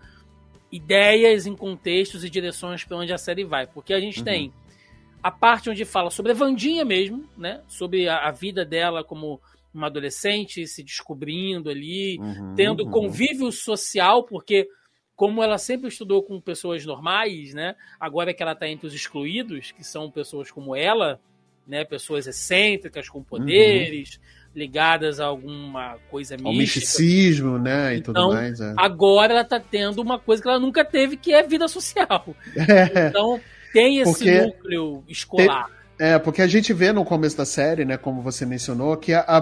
[0.71, 3.65] ideias, em contextos e direções para onde a série vai.
[3.65, 4.25] Porque a gente uhum.
[4.25, 4.53] tem
[5.23, 7.61] a parte onde fala sobre a Vandinha mesmo, né?
[7.67, 9.39] Sobre a, a vida dela como
[9.73, 12.91] uma adolescente, se descobrindo ali, uhum, tendo uhum.
[12.91, 14.67] convívio social, porque
[15.19, 17.75] como ela sempre estudou com pessoas normais, né?
[17.99, 21.19] Agora que ela está entre os excluídos, que são pessoas como ela,
[21.67, 21.83] né?
[21.83, 24.21] Pessoas excêntricas com poderes, uhum.
[24.55, 26.49] ligadas a alguma coisa mística.
[26.49, 27.95] Ao misticismo, né?
[27.95, 28.61] E então, tudo mais.
[28.61, 28.73] É.
[28.77, 32.33] Agora ela está tendo uma coisa que ela nunca teve, que é vida social.
[32.55, 33.09] É.
[33.09, 33.41] Então
[33.73, 35.69] tem esse Porque núcleo escolar.
[35.99, 39.19] É, porque a gente vê no começo da série, né, como você mencionou, que a,
[39.19, 39.37] a,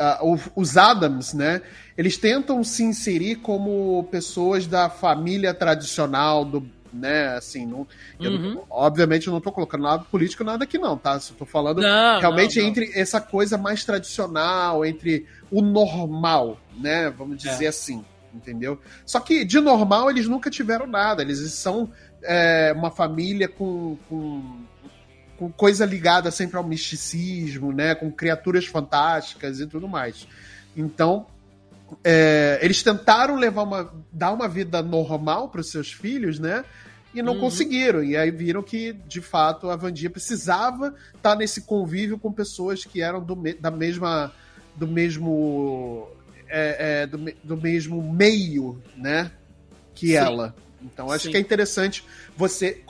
[0.00, 0.20] a,
[0.56, 1.62] os Adams, né,
[1.96, 7.86] eles tentam se inserir como pessoas da família tradicional do, né, assim, não,
[8.18, 8.54] uhum.
[8.54, 11.20] eu, obviamente eu não tô colocando nada político nada aqui não, tá?
[11.20, 12.70] Só tô falando não, realmente não, não.
[12.70, 17.68] entre essa coisa mais tradicional, entre o normal, né, vamos dizer é.
[17.68, 18.80] assim, entendeu?
[19.06, 21.88] Só que de normal eles nunca tiveram nada, eles são
[22.20, 24.68] é, uma família com, com
[25.40, 27.94] com coisa ligada sempre ao misticismo, né?
[27.94, 30.28] Com criaturas fantásticas e tudo mais.
[30.76, 31.24] Então,
[32.04, 36.62] é, eles tentaram levar uma, dar uma vida normal para os seus filhos, né?
[37.14, 37.40] E não uhum.
[37.40, 38.04] conseguiram.
[38.04, 42.84] E aí viram que, de fato, a Vandia precisava estar tá nesse convívio com pessoas
[42.84, 44.34] que eram do, da mesma.
[44.76, 46.06] do mesmo.
[46.50, 49.30] É, é, do, do, mesmo meio, né?
[49.94, 50.16] Que Sim.
[50.16, 50.54] ela.
[50.82, 51.30] Então acho Sim.
[51.30, 52.04] que é interessante
[52.36, 52.84] você.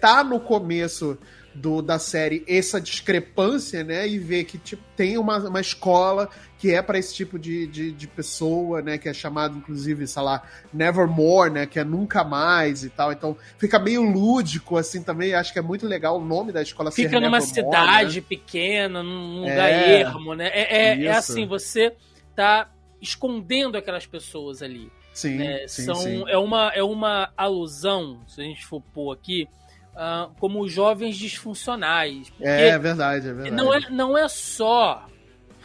[0.00, 1.18] Tá no começo
[1.56, 4.06] do, da série essa discrepância, né?
[4.06, 7.92] E ver que tipo, tem uma, uma escola que é para esse tipo de, de,
[7.92, 8.98] de, pessoa, né?
[8.98, 10.42] Que é chamado, inclusive, sei lá,
[10.72, 11.66] Nevermore, né?
[11.66, 13.12] Que é nunca mais e tal.
[13.12, 15.34] Então fica meio lúdico, assim, também.
[15.34, 18.26] Acho que é muito legal o nome da escola Fica ser numa Nevermore, cidade né?
[18.28, 20.48] pequena, num lugar é, ermo, né?
[20.48, 21.92] É, é, é, assim, você
[22.34, 24.90] tá escondendo aquelas pessoas ali.
[25.12, 25.66] Sim, né?
[25.66, 26.24] sim, São, sim.
[26.28, 29.48] É, uma, é uma alusão, se a gente for pôr aqui,
[29.96, 32.32] uh, como jovens disfuncionais.
[32.40, 33.56] É verdade, é verdade.
[33.56, 35.08] Não é, não é só.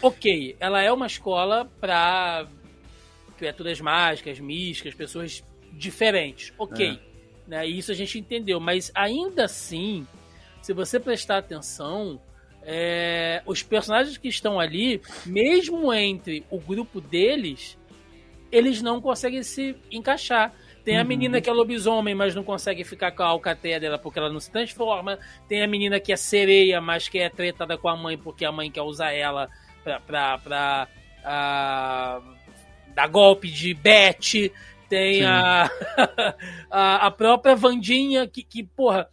[0.02, 2.48] Ok, ela é uma escola para
[3.38, 6.54] criaturas mágicas, místicas, pessoas diferentes.
[6.58, 7.00] Ok.
[7.08, 7.12] É.
[7.48, 8.60] Né, isso a gente entendeu.
[8.60, 10.08] Mas ainda assim,
[10.62, 12.20] se você prestar atenção,
[12.64, 17.78] é, os personagens que estão ali, mesmo entre o grupo deles,
[18.52, 20.54] eles não conseguem se encaixar.
[20.84, 21.08] Tem a uhum.
[21.08, 24.40] menina que é lobisomem, mas não consegue ficar com a alcateia dela porque ela não
[24.40, 25.20] se transforma.
[25.48, 28.52] Tem a menina que é sereia, mas que é tretada com a mãe porque a
[28.52, 29.48] mãe quer usar ela
[29.84, 30.88] pra, pra, pra
[31.22, 32.36] uh,
[32.94, 34.52] dar golpe de bet.
[34.90, 35.70] Tem a,
[36.70, 39.08] a, a, própria Vandinha que, que, porra,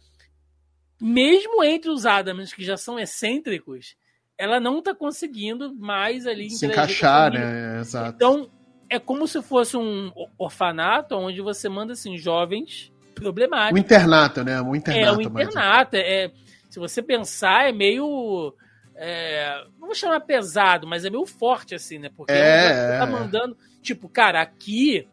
[0.99, 3.95] mesmo entre os Adams, que já são excêntricos,
[4.37, 7.79] ela não tá conseguindo mais ali se encaixar, né?
[7.79, 8.15] Exato.
[8.15, 8.51] Então,
[8.89, 13.79] é como se fosse um orfanato onde você manda assim jovens problemáticos.
[13.79, 14.61] Um internato, né?
[14.61, 15.05] Um internato.
[15.05, 15.95] É, um internato.
[15.95, 16.31] É, é,
[16.69, 18.53] se você pensar, é meio.
[18.95, 22.09] É, não vou chamar pesado, mas é meio forte, assim, né?
[22.15, 23.57] Porque é, você tá mandando.
[23.81, 25.07] Tipo, cara, aqui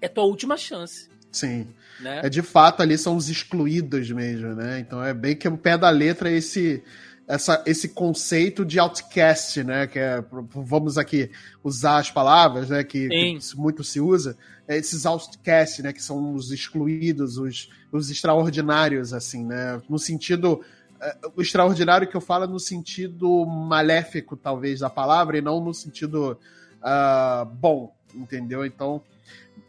[0.00, 1.08] é tua última chance.
[1.30, 1.66] Sim.
[2.00, 2.20] Né?
[2.24, 4.78] É de fato ali são os excluídos mesmo, né?
[4.78, 6.82] Então é bem que o pé da letra esse
[7.26, 9.86] essa, esse conceito de outcast, né?
[9.86, 11.30] Que é, vamos aqui
[11.62, 12.84] usar as palavras, né?
[12.84, 14.36] Que, que muito se usa.
[14.66, 15.92] É esses outcasts, né?
[15.92, 19.80] Que são os excluídos, os, os extraordinários, assim, né?
[19.88, 20.60] No sentido
[21.00, 25.62] é, o extraordinário que eu falo é no sentido maléfico, talvez, da palavra, e não
[25.62, 26.38] no sentido
[26.80, 28.64] uh, bom, entendeu?
[28.64, 29.02] Então,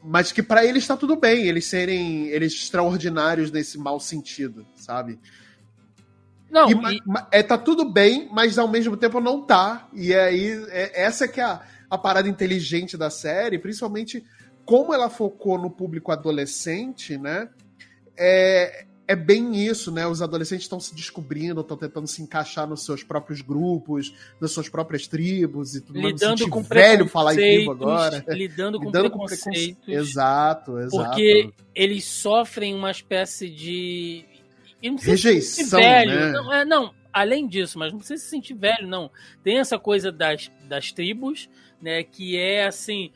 [0.01, 5.19] mas que para eles está tudo bem, eles serem eles extraordinários nesse mau sentido, sabe?
[6.49, 7.01] Não, e, e...
[7.31, 9.87] É, tá tudo bem, mas ao mesmo tempo não tá.
[9.93, 14.23] E aí, é, essa é que é a, a parada inteligente da série, principalmente
[14.65, 17.49] como ela focou no público adolescente, né?
[18.17, 20.07] É, é bem isso, né?
[20.07, 24.67] Os adolescentes estão se descobrindo, estão tentando se encaixar nos seus próprios grupos, nas suas
[24.67, 26.13] próprias tribos e tudo mais.
[26.13, 28.23] Lidando com velho falar em tribo agora.
[28.29, 29.85] Lidando com lidando preconceitos.
[29.85, 31.09] Com Exato, exato.
[31.09, 34.25] Porque eles sofrem uma espécie de
[34.85, 36.19] e não Rejeição, se velho.
[36.19, 36.31] Né?
[36.31, 39.09] Não, é, não, além disso, mas não precisa se sentir velho, não.
[39.43, 41.49] Tem essa coisa das, das tribos,
[41.81, 42.03] né?
[42.03, 43.11] Que é assim.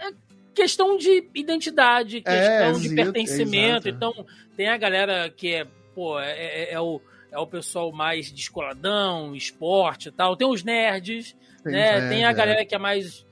[0.00, 0.12] É
[0.54, 3.88] questão de identidade, é, questão é, de pertencimento.
[3.88, 8.32] Então, tem a galera que é, pô, é, é, é, o, é o pessoal mais
[8.32, 10.34] descoladão, esporte e tal.
[10.34, 12.08] Tem os nerds, tem né?
[12.08, 13.25] tem a galera que é mais.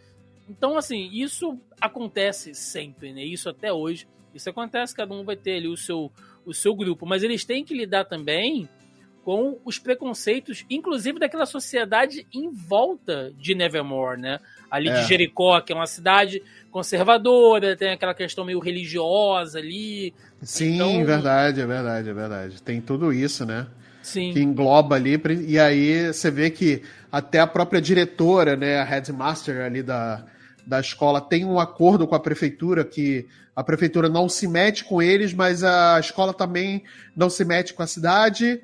[0.49, 3.25] Então, assim, isso acontece sempre, né?
[3.25, 4.07] Isso até hoje.
[4.35, 6.11] Isso acontece, cada um vai ter ali o seu,
[6.45, 8.69] o seu grupo, mas eles têm que lidar também
[9.25, 14.39] com os preconceitos, inclusive daquela sociedade em volta de Nevermore, né?
[14.71, 15.01] Ali é.
[15.01, 20.13] de Jericó, que é uma cidade conservadora, tem aquela questão meio religiosa ali.
[20.43, 21.05] Sim, então...
[21.07, 22.63] verdade, é verdade, é verdade.
[22.63, 23.67] Tem tudo isso, né?
[24.03, 24.33] Sim.
[24.35, 29.65] Que engloba ali, e aí você vê que até a própria diretora, né, a headmaster
[29.65, 30.27] ali da,
[30.67, 35.01] da escola tem um acordo com a prefeitura que a prefeitura não se mete com
[35.01, 36.83] eles, mas a escola também
[37.15, 38.63] não se mete com a cidade.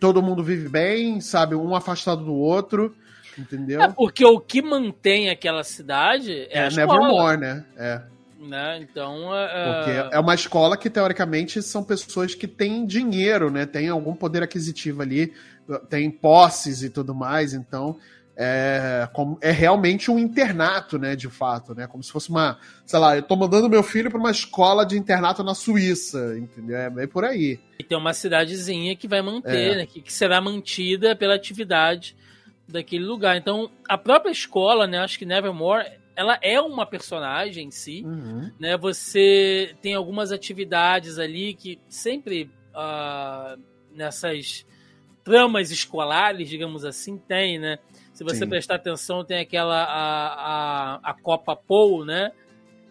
[0.00, 1.54] Todo mundo vive bem, sabe?
[1.54, 2.94] Um afastado do outro,
[3.38, 3.80] entendeu?
[3.80, 7.64] É porque o que mantém aquela cidade é, é a Nevermore, né?
[7.76, 8.02] É.
[8.38, 8.78] Né?
[8.82, 9.30] Então.
[9.30, 13.64] Porque é uma escola que, teoricamente, são pessoas que têm dinheiro, né?
[13.64, 15.32] Tem algum poder aquisitivo ali,
[15.88, 17.96] tem posses e tudo mais, então.
[18.36, 19.08] É,
[19.40, 23.22] é realmente um internato, né, de fato, né, como se fosse uma, sei lá, eu
[23.22, 26.76] tô mandando meu filho para uma escola de internato na Suíça, entendeu?
[26.76, 27.60] É bem por aí.
[27.78, 29.76] E tem uma cidadezinha que vai manter, é.
[29.76, 32.16] né, que, que será mantida pela atividade
[32.66, 33.36] daquele lugar.
[33.36, 38.50] Então, a própria escola, né, acho que Nevermore ela é uma personagem em si, uhum.
[38.58, 38.76] né?
[38.76, 43.60] Você tem algumas atividades ali que sempre uh,
[43.92, 44.64] nessas
[45.24, 47.78] tramas escolares, digamos assim, tem, né?
[48.14, 48.48] Se você Sim.
[48.48, 52.30] prestar atenção, tem aquela a, a, a Copa Pou, né?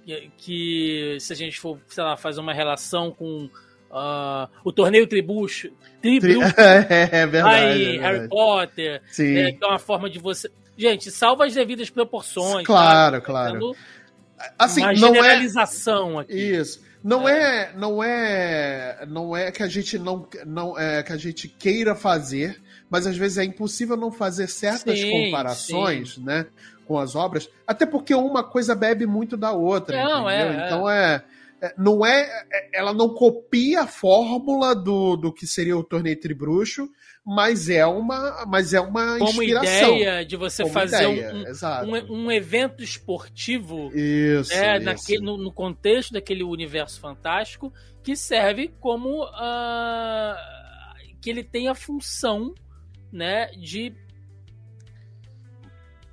[0.06, 5.08] Que, que, se a gente for, sei lá, fazer uma relação com uh, o torneio
[5.08, 8.02] Tribucho, Tribucho, é, é verdade, aí, é.
[8.02, 12.66] Harry Potter, né, que é uma forma de você Gente, salva as devidas proporções.
[12.66, 13.26] Claro, tá?
[13.26, 13.76] claro.
[14.58, 16.24] Assim, uma não generalização é...
[16.24, 16.34] aqui.
[16.34, 16.82] Isso.
[17.04, 17.64] Não é.
[17.64, 21.96] é, não é, não é que a gente não, não é que a gente queira
[21.96, 22.62] fazer,
[22.94, 26.24] mas às vezes é impossível não fazer certas sim, comparações, sim.
[26.24, 26.46] né,
[26.86, 30.44] com as obras, até porque uma coisa bebe muito da outra, não, é?
[30.44, 31.24] É, então é,
[31.60, 36.20] é, não é, é, ela não copia a fórmula do, do que seria o torneio
[36.20, 36.88] tribruxo,
[37.26, 39.98] mas é uma, mas é uma Como inspiração.
[39.98, 41.34] ideia de você Como fazer ideia,
[41.84, 44.86] um, um, um, evento esportivo isso, né, isso.
[44.86, 50.36] Naquele, no, no, contexto daquele universo fantástico que serve como uh,
[51.20, 52.54] que ele tem a função
[53.14, 53.94] né, de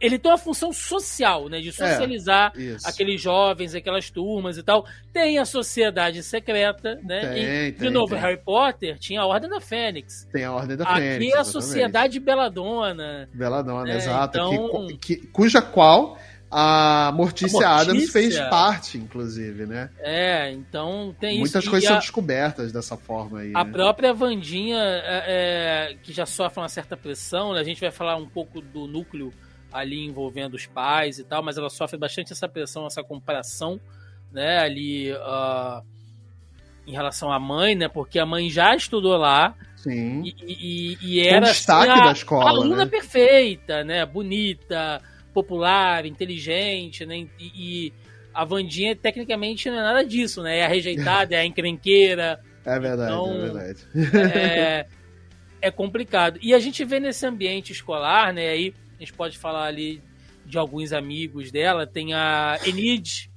[0.01, 1.61] ele tem uma função social, né?
[1.61, 4.87] De é, socializar é, aqueles jovens, aquelas turmas e tal.
[5.13, 7.21] Tem a sociedade secreta, né?
[7.21, 8.23] Tem, e, tem, de novo, tem.
[8.23, 10.27] Harry Potter tinha a Ordem da Fênix.
[10.33, 11.17] Tem a Ordem da Aqui Fênix.
[11.17, 13.29] Aqui é a Sociedade Beladona.
[13.35, 13.97] Beladona, né?
[13.97, 14.39] exato.
[14.39, 14.87] Então...
[14.87, 16.19] Que, que, cuja qual
[16.51, 19.89] a Mortícia, a Mortícia, Adams fez parte, inclusive, né?
[20.01, 21.71] É, então tem Muitas isso.
[21.71, 23.53] coisas são descobertas dessa forma aí.
[23.55, 23.71] A né?
[23.71, 27.61] própria Vandinha, é, é, que já sofre uma certa pressão, né?
[27.61, 29.33] a gente vai falar um pouco do núcleo
[29.73, 33.81] ali envolvendo os pais e tal, mas ela sofre bastante essa pressão, essa comparação,
[34.33, 35.83] né, ali uh,
[36.85, 40.23] em relação à mãe, né, porque a mãe já estudou lá Sim.
[40.25, 42.87] E, e, e era um destaque assim, a, da escola, a aluna né?
[42.87, 45.01] perfeita, né, bonita,
[45.33, 47.93] popular, inteligente, né, e, e
[48.33, 52.41] a Vandinha tecnicamente não é nada disso, né, é a rejeitada, é a encrenqueira.
[52.65, 53.87] É verdade, é então, é verdade.
[54.35, 54.87] É,
[55.63, 56.39] é complicado.
[56.43, 60.03] E a gente vê nesse ambiente escolar, né, aí a gente pode falar ali
[60.45, 61.87] de alguns amigos dela.
[61.87, 63.31] Tem a Enid,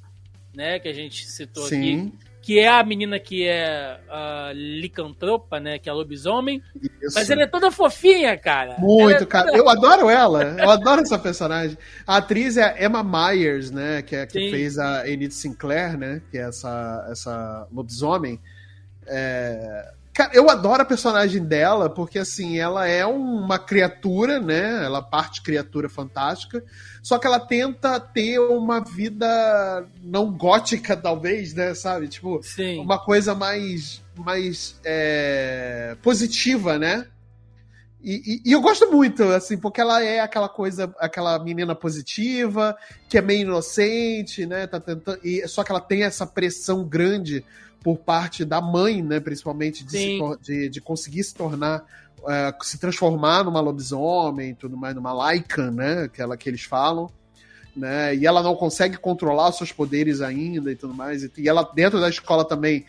[0.54, 2.08] né, que a gente citou Sim.
[2.08, 6.62] aqui, que é a menina que é a licantropa, né, que é a lobisomem.
[7.02, 7.16] Isso.
[7.16, 8.76] Mas ela é toda fofinha, cara.
[8.80, 9.46] Muito, é cara.
[9.46, 9.58] Toda...
[9.58, 10.44] Eu adoro ela.
[10.60, 11.78] Eu adoro essa personagem.
[12.06, 16.22] A atriz é a Emma Myers, né, que é que fez a Enid Sinclair, né,
[16.30, 18.38] que é essa essa lobisomem.
[19.08, 24.86] É, Cara, eu adoro a personagem dela, porque assim, ela é uma criatura, né?
[24.86, 26.63] Ela parte criatura fantástica,
[27.02, 31.73] só que ela tenta ter uma vida não gótica, talvez, né?
[31.73, 32.08] Sabe?
[32.08, 32.80] Tipo, Sim.
[32.80, 37.08] uma coisa mais, mais é, positiva, né?
[38.04, 42.76] E, e, e, eu gosto muito, assim, porque ela é aquela coisa, aquela menina positiva,
[43.08, 44.67] que é meio inocente, né?
[44.67, 47.43] Tá tentando, e, só que ela tem essa pressão grande
[47.84, 51.84] por parte da mãe, né, principalmente, de, se, de, de, conseguir se tornar,
[52.19, 56.63] uh, se transformar numa lobisomem e tudo mais, numa Lycan, né, que, ela, que eles
[56.63, 57.10] falam.
[57.76, 61.24] Né, e ela não consegue controlar os seus poderes ainda e tudo mais.
[61.24, 62.86] E ela, dentro da escola também,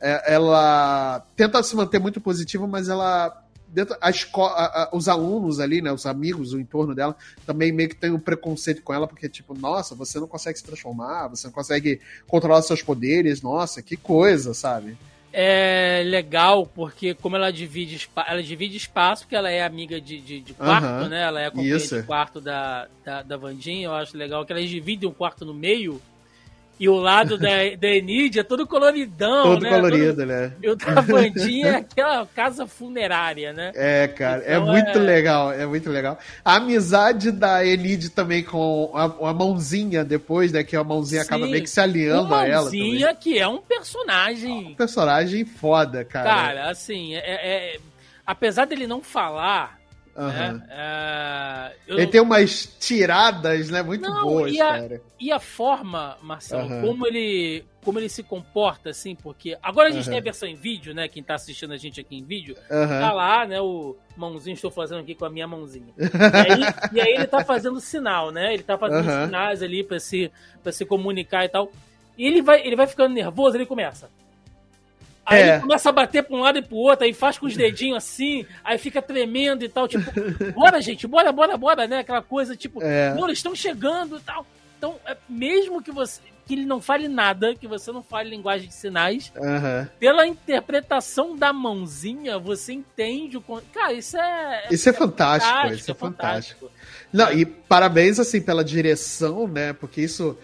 [0.00, 5.08] é, ela tenta se manter muito positiva, mas ela dentro, a escola, a, a, os
[5.08, 8.92] alunos ali, né, os amigos, o entorno dela, também meio que tem um preconceito com
[8.92, 13.42] ela, porque, tipo, nossa, você não consegue se transformar, você não consegue controlar seus poderes,
[13.42, 14.96] nossa, que coisa, sabe?
[15.30, 20.40] É legal porque como ela divide ela divide espaço, porque ela é amiga de, de,
[20.40, 21.22] de quarto, né?
[21.22, 24.68] Ela é a companhia de quarto da, da, da Vandinha, eu acho legal que elas
[24.70, 26.00] dividem um quarto no meio
[26.78, 29.70] e o lado da, da Enid é todo coloridão, todo né?
[29.70, 30.52] colorido, todo, né?
[30.62, 33.72] E o da Vandinha é aquela casa funerária, né?
[33.74, 35.02] É, cara, é então, é muito é...
[35.02, 36.18] legal, é muito legal.
[36.44, 40.62] A amizade da Enid também com a, a mãozinha depois, né?
[40.62, 42.62] Que a mãozinha Sim, acaba meio que se aliando a ela.
[42.62, 44.68] mãozinha que é um personagem...
[44.68, 46.28] Um personagem foda, cara.
[46.28, 47.78] Cara, assim, é, é
[48.24, 49.77] apesar dele não falar
[50.18, 50.62] Uhum.
[50.68, 52.10] É, Ele não...
[52.10, 55.02] tem umas tiradas, né, muito não, boas, e a, cara.
[55.20, 56.80] E a forma, Marcelo, uhum.
[56.82, 60.10] como ele como ele se comporta, assim, porque agora a gente uhum.
[60.10, 61.08] tem a versão em vídeo, né?
[61.08, 63.60] Quem tá assistindo a gente aqui em vídeo, tá lá, né?
[63.62, 65.94] O mãozinho, estou fazendo aqui com a minha mãozinha.
[65.96, 66.60] e, aí,
[66.92, 68.52] e aí ele tá fazendo sinal, né?
[68.52, 70.30] Ele tá fazendo sinais ali para se,
[70.62, 71.72] pra se comunicar e tal.
[72.18, 74.10] E ele vai, ele vai ficando nervoso, ele começa.
[75.28, 75.48] Aí É.
[75.54, 77.98] ele começa a bater pra um lado e pro outro, aí faz com os dedinhos
[77.98, 80.10] assim, aí fica tremendo e tal, tipo,
[80.54, 81.98] bora, gente, bora, bora, bora, né?
[81.98, 83.12] Aquela coisa, tipo, É.
[83.14, 84.46] não, eles estão chegando e tal.
[84.78, 88.68] Então, é, mesmo que você que ele não fale nada, que você não fale linguagem
[88.68, 89.86] de sinais, Aham.
[90.00, 93.42] pela interpretação da mãozinha, você entende o.
[93.70, 94.64] Cara, isso é.
[94.70, 96.70] Isso é fantástico, isso é fantástico.
[97.12, 99.74] Não, e parabéns, assim, pela direção, né?
[99.74, 100.38] Porque isso,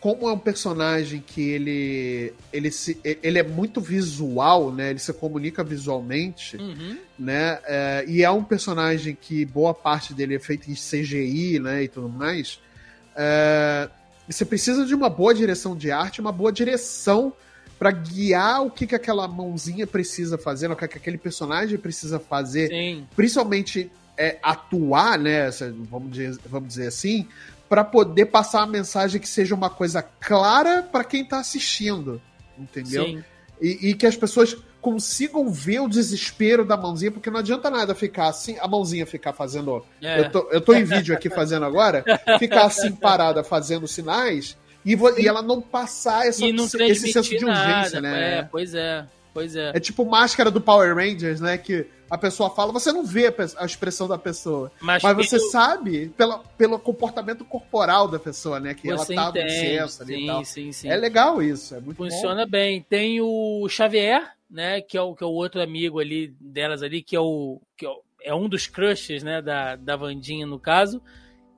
[0.00, 4.90] como é um personagem que ele, ele, se, ele é muito visual, né?
[4.90, 6.98] Ele se comunica visualmente, Uhum.
[7.18, 7.58] né?
[7.64, 11.84] É, e é um personagem que boa parte dele é feito em CGI, né?
[11.84, 12.60] E tudo mais.
[13.16, 13.88] É,
[14.28, 17.32] você precisa de uma boa direção de arte, uma boa direção
[17.78, 22.20] para guiar o que, que aquela mãozinha precisa fazer, o que, que aquele personagem precisa
[22.20, 23.06] fazer Sim.
[23.16, 25.50] principalmente é, atuar, né?
[25.90, 27.26] Vamos dizer, vamos dizer assim,
[27.70, 32.20] para poder passar uma mensagem que seja uma coisa clara para quem tá assistindo,
[32.58, 33.04] entendeu?
[33.04, 33.24] Sim.
[33.62, 37.94] E, e que as pessoas consigam ver o desespero da mãozinha, porque não adianta nada
[37.94, 39.86] ficar assim, a mãozinha ficar fazendo.
[40.02, 40.18] É.
[40.18, 42.02] Eu, tô, eu tô em vídeo aqui fazendo agora,
[42.40, 44.58] ficar assim parada fazendo sinais.
[44.84, 48.00] E, e ela não passar essa, não esse senso de urgência, nada.
[48.00, 48.38] né?
[48.38, 49.06] É, pois é.
[49.40, 49.72] Pois é.
[49.74, 51.56] É tipo máscara do Power Rangers, né?
[51.58, 54.70] Que a pessoa fala, você não vê a, expressão da pessoa.
[54.80, 58.74] Mas, Mas você pelo- sabe pela, pelo comportamento corporal da pessoa, né?
[58.74, 59.52] Que você ela tá no entende.
[59.52, 60.44] senso ali e sim, tal.
[60.44, 60.88] sim, sim.
[60.88, 62.82] É legal isso, é muito Funciona bem.
[62.88, 64.80] Tem o Xavier, né?
[64.80, 67.60] Que é o, que é o outro amigo ali delas ali, que é o.
[67.76, 69.40] Que é, o- é um dos crushes, né?
[69.40, 71.00] Da, da Vandinha, no caso.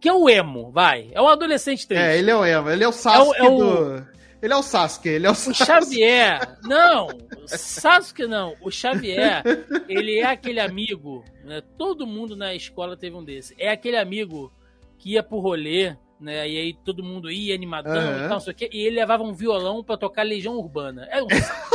[0.01, 1.11] Que é o emo, vai.
[1.12, 1.88] É um adolescente bom.
[1.88, 2.03] triste.
[2.05, 4.07] É, ele é o Eva, ele é o Sasuke É o- é o- do...
[4.42, 5.64] Ele é o Sasuke, ele é o O Sasuke.
[5.64, 7.07] Xavier, não,
[7.46, 8.55] Sasuke não.
[8.61, 9.42] O Xavier,
[9.88, 11.62] ele é aquele amigo, né?
[11.78, 13.55] Todo mundo na escola teve um desse.
[13.59, 14.52] É aquele amigo
[14.98, 16.48] que ia pro rolê, né?
[16.48, 18.16] E aí todo mundo ia animadão Aham.
[18.16, 21.07] e tal, não sei o quê, e ele levava um violão pra tocar Legião Urbana.
[21.11, 21.28] Era um.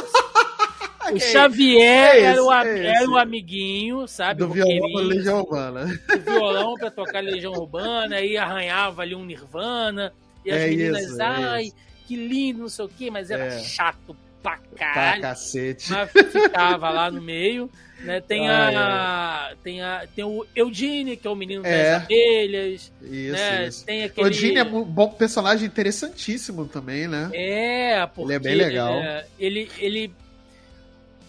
[1.09, 4.39] O É Xavier esse, era, o, é era o amiguinho, sabe?
[4.39, 5.85] Do violão roqueirinho, Legião Urbana.
[6.13, 10.11] o violão pra tocar Legião Urbana, aí arranhava ali um Nirvana,
[10.43, 11.75] e as É meninas, isso, é ai, isso.
[12.07, 13.59] Que lindo, não sei o quê, mas era É.
[13.59, 14.57] chato pra Pra
[14.93, 15.21] caralho.
[15.21, 15.91] cacete.
[15.91, 17.69] mas ficava lá no meio.
[17.99, 18.21] Né?
[18.21, 20.07] Tem, Ai, a, tem a.
[20.15, 21.93] Tem o Eugene, que é o menino É.
[21.95, 22.91] das abelhas.
[23.01, 23.67] Isso, né?
[23.67, 23.85] isso.
[23.85, 24.27] Tem O aquele.
[24.27, 27.29] Odin é um bom personagem interessantíssimo também, né?
[27.33, 28.93] É, porque Ele é bem legal.
[28.93, 30.11] é, ele, ele,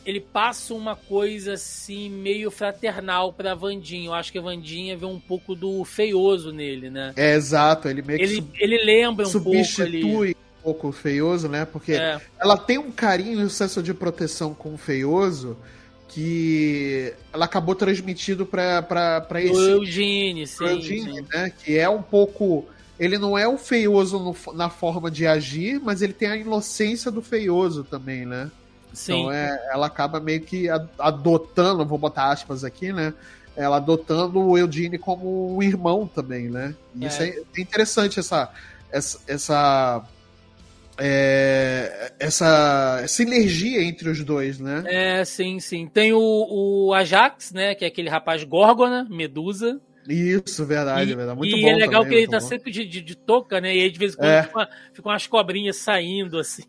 [0.05, 4.09] ele passa uma coisa assim, meio fraternal pra Vandinha.
[4.09, 7.15] Eu acho que a Vandinha vê um pouco do feioso nele, né?
[7.17, 9.65] É exato, ele meio que Ele, ele lembra um pouco ali.
[9.65, 11.65] substitui pouco o feioso, né?
[11.65, 15.57] Porque É, ela tem um carinho e um senso de proteção com o feioso
[16.09, 20.57] que ela acabou transmitindo pra, pra, pra o esse Eugene, sim.
[20.57, 21.25] pro Eugene, sim.
[21.33, 21.53] né?
[21.65, 22.67] Que é um pouco.
[22.99, 27.11] Ele não é o feioso no- na forma de agir, mas ele tem a inocência
[27.11, 28.51] do feioso também, né?
[28.93, 29.21] Sim.
[29.21, 30.67] Então é, ela acaba meio que
[30.99, 33.15] adotando, vou botar aspas aqui, né?
[33.55, 36.75] Ela adotando o Eugene como um irmão também, né?
[36.97, 37.29] E isso É.
[37.29, 38.51] é, é interessante essa
[38.91, 40.03] essa essa,
[40.99, 44.83] é, essa sinergia entre os dois, né?
[44.87, 45.87] É, sim, sim.
[45.87, 47.75] Tem o, o Ajax, né?
[47.75, 49.81] Que é aquele rapaz Górgona, Medusa.
[50.09, 51.37] Isso, verdade, e verdade.
[51.37, 52.47] Muito e bom é legal também, que ele tá bom.
[52.47, 53.77] sempre de, de, de touca, né?
[53.77, 54.43] E aí de vez em quando É.
[54.43, 56.63] fica, ficam umas cobrinhas saindo, assim.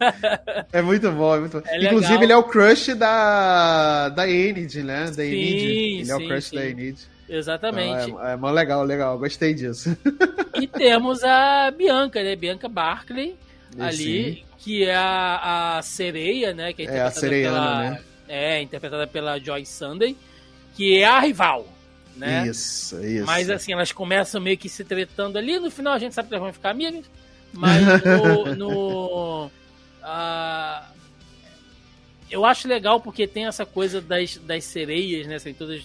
[0.72, 1.62] É muito bom, é muito bom.
[1.66, 2.22] É Inclusive, legal.
[2.22, 5.04] ele é o crush da, da Enid, né?
[5.04, 6.00] Da Sim, Enid.
[6.00, 6.56] Ele é o sim, crush sim.
[6.56, 6.98] da Enid.
[7.28, 8.08] Exatamente.
[8.10, 9.18] Então, é, é mó legal, legal.
[9.18, 9.94] Gostei disso.
[10.60, 12.34] E temos a Bianca, né?
[12.36, 13.34] Bianca Barclay,
[13.78, 14.42] ali, Sim.
[14.58, 16.72] que é a, a sereia, né?
[16.72, 18.02] Que é, É, a interpretada sereiana, pela, né?
[18.28, 20.16] É, interpretada pela Joyce Sunday,
[20.74, 21.66] que é a rival,
[22.16, 22.46] né?
[22.46, 23.26] Isso, isso.
[23.26, 26.34] Mas assim, elas começam meio que se tretando ali, no final a gente sabe que
[26.34, 27.04] elas vão ficar amigas,
[27.52, 28.54] mas no.
[28.56, 29.50] no
[30.02, 30.86] ah,
[32.30, 35.34] eu acho legal porque tem essa coisa das, das sereias, né?
[35.34, 35.82] Assim, todas,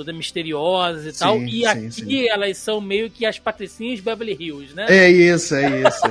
[0.00, 1.42] todas misteriosas e Sim, tal.
[1.42, 2.28] E sim, aqui sim.
[2.28, 4.86] elas são meio que as patricinhas Beverly Hills, né?
[4.88, 6.06] É isso, é isso.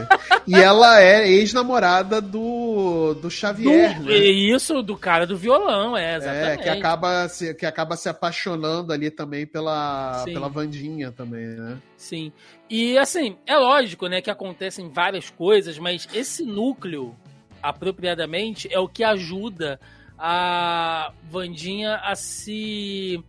[0.46, 4.16] e ela é ex-namorada do, do Xavier, do, né?
[4.16, 6.64] Isso, do cara do violão, é, É, exatamente.
[6.64, 11.80] que acaba, se, que acaba se apaixonando ali também pela, pela Vandinha também, né?
[11.98, 12.32] Sim.
[12.70, 17.16] E assim, é lógico, né, que acontecem várias coisas, mas esse núcleo,
[17.62, 19.80] apropriadamente, é o que ajuda
[20.20, 23.24] a Vandinha a se.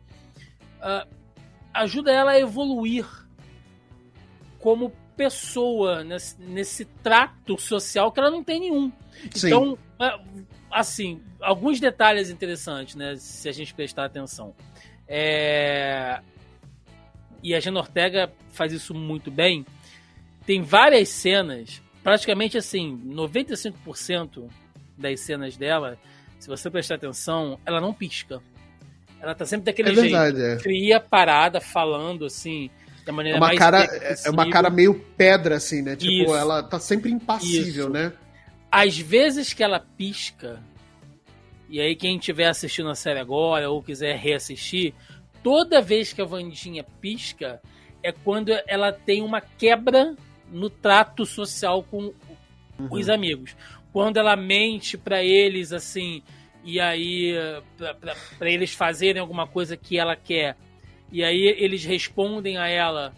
[0.81, 1.07] A-
[1.75, 3.07] ajuda ela a evoluir
[4.59, 8.93] como pessoa nesse, nesse trato social que ela não tem nenhum.
[9.35, 9.47] Sim.
[9.49, 10.21] Então, é,
[10.71, 13.17] assim, alguns detalhes interessantes, né?
[13.17, 14.55] Se a gente prestar atenção.
[15.07, 16.21] É...
[17.43, 19.65] E a Gina Ortega faz isso muito bem.
[20.47, 24.49] Tem várias cenas praticamente assim, 95%
[24.97, 25.99] das cenas dela,
[26.39, 28.43] se você prestar atenção, ela não pisca.
[29.21, 30.11] Ela tá sempre daquele É jeito.
[30.11, 30.59] verdade, é.
[30.59, 32.71] Fria, parada, falando assim,
[33.05, 33.85] da É maneira uma, mais cara,
[34.25, 35.97] é uma cara meio pedra, assim, né?
[35.97, 36.35] Tipo, Isso.
[36.35, 37.91] ela tá sempre impassível, Isso.
[37.91, 38.13] né?
[38.71, 40.61] Às vezes que ela pisca,
[41.69, 44.95] e aí quem estiver assistindo a série agora ou quiser reassistir,
[45.43, 47.61] toda vez que a Vandinha pisca
[48.03, 50.15] é quando ela tem uma quebra
[50.51, 52.13] no trato social com
[52.91, 53.55] os amigos.
[53.93, 56.23] Quando ela mente pra eles assim,
[56.65, 57.35] e aí
[58.39, 60.57] pra eles fazerem alguma coisa que ela quer,
[61.11, 63.13] e aí eles respondem a ela,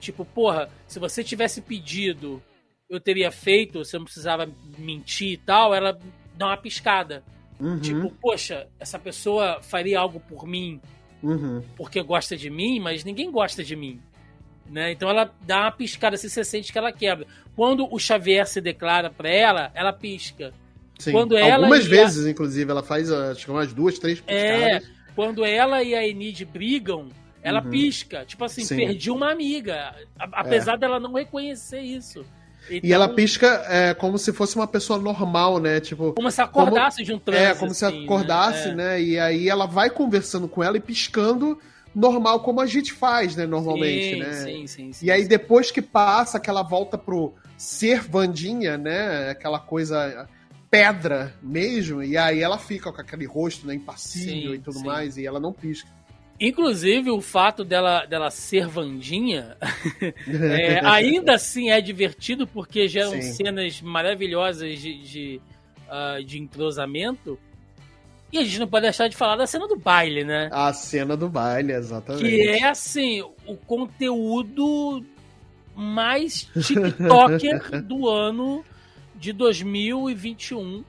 [0.00, 2.42] tipo, porra, se você tivesse pedido,
[2.88, 5.98] eu teria feito, você não precisava mentir e tal, ela
[6.34, 7.22] dá uma piscada.
[7.58, 10.80] Uhum, Tipo, poxa, essa pessoa faria algo por mim
[11.22, 11.62] uhum.
[11.76, 14.00] porque gosta de mim, mas ninguém gosta de mim.
[14.68, 14.92] Né?
[14.92, 17.26] Então ela dá uma piscada se você sente que ela quebra.
[17.54, 20.52] Quando o Xavier se declara pra ela, ela pisca.
[20.98, 21.12] Sim.
[21.12, 24.68] Quando ela Algumas e a- vezes, inclusive, ela faz acho que umas duas, três É,
[24.78, 24.88] piscadas.
[25.14, 27.08] quando ela e a Enid brigam,
[27.42, 27.70] ela Uhum.
[27.70, 28.24] pisca.
[28.24, 28.76] Tipo assim, Sim.
[28.76, 29.94] perdi uma amiga.
[30.18, 32.24] A- Apesar dela não reconhecer isso.
[32.68, 35.78] E Então, ela pisca é, como se fosse uma pessoa normal, né?
[35.80, 37.44] Tipo, Como se acordasse de um transe.
[37.44, 38.74] é, como se assim, acordasse, né?
[38.74, 39.02] né?
[39.02, 41.56] E aí ela vai conversando com ela e piscando
[41.94, 43.46] normal, como a gente faz, né?
[43.46, 44.32] Normalmente, sim, né?
[44.32, 45.06] Sim, sim, sim.
[45.06, 49.30] E aí, depois que passa, que ela volta pro ser Vandinha, né?
[49.30, 50.28] Aquela coisa
[50.76, 54.84] pedra mesmo, e aí ela fica com aquele rosto né, impassível Sim, e tudo sim.
[54.84, 55.88] mais, e ela não pisca.
[56.38, 59.56] Inclusive, o fato dela, dela ser Vandinha
[60.28, 63.22] é, ainda assim é divertido, porque geram Sim.
[63.22, 65.40] cenas maravilhosas de, de,
[65.88, 67.38] ah, de entrosamento.
[68.30, 70.50] E a gente não pode deixar de falar da cena do baile, né?
[70.52, 72.22] A cena do baile, exatamente.
[72.22, 75.02] Que é, assim, o conteúdo
[75.74, 78.62] mais TikToker do ano
[79.18, 80.84] de 2021.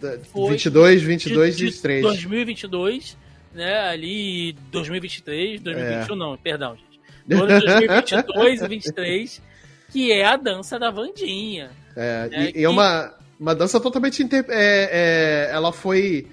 [0.00, 2.02] Da- foi 22, 22 de, e 23.
[2.02, 3.16] 2022,
[3.54, 3.80] né?
[3.88, 6.18] Ali 2023, 2021 É.
[6.18, 7.00] não, perdão, gente.
[7.26, 9.42] Do ano de 2022 e 23,
[9.90, 11.70] que é a dança da Vandinha.
[11.96, 14.22] É, É, e, e que- é uma, uma dança totalmente.
[14.22, 14.44] Inter...
[14.48, 16.26] É, é, ela foi.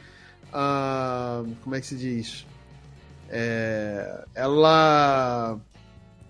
[0.54, 2.46] ah, como é que se diz?
[3.30, 5.60] É, ela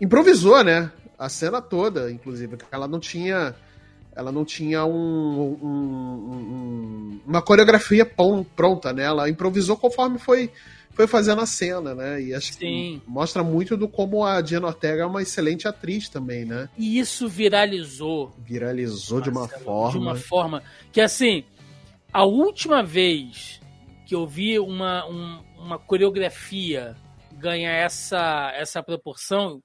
[0.01, 0.91] improvisou, né?
[1.17, 2.57] A cena toda, inclusive.
[2.71, 3.53] Ela não tinha.
[4.19, 8.05] Ela não tinha um, um- um- uma coreografia
[8.55, 9.03] pronta, né?
[9.03, 10.51] Ela improvisou conforme foi,
[10.93, 12.21] foi fazendo a cena, né?
[12.21, 12.57] E acho Sim.
[12.59, 16.69] que mostra muito do como a Diana Ortega é uma excelente atriz também, né?
[16.77, 19.91] E isso viralizou Viralizou de uma Marcelo, forma.
[19.91, 21.43] De uma forma que, assim,
[22.11, 23.59] a última vez
[24.05, 26.95] que eu vi uma, um- uma coreografia
[27.33, 29.61] ganhar essa, essa proporção,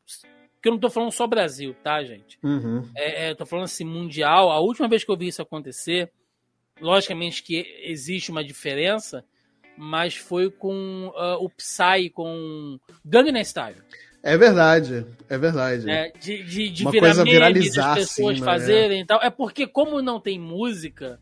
[0.64, 2.38] que eu não tô falando só Brasil, tá, gente?
[2.42, 2.88] Uhum.
[2.96, 4.50] É, é, eu tô falando assim, mundial.
[4.50, 6.10] A última vez que eu vi isso acontecer,
[6.80, 9.22] logicamente que existe uma diferença,
[9.76, 13.76] mas foi com ah, o Psy, com Gangnam Style.
[14.22, 15.84] É verdade, é verdade.
[15.84, 16.10] né?
[16.18, 18.46] De, de, de Uma virar coisa meme, viralizar, das pessoas assim, né?
[18.46, 19.20] fazerem e tal.
[19.22, 21.20] É porque, como não tem música,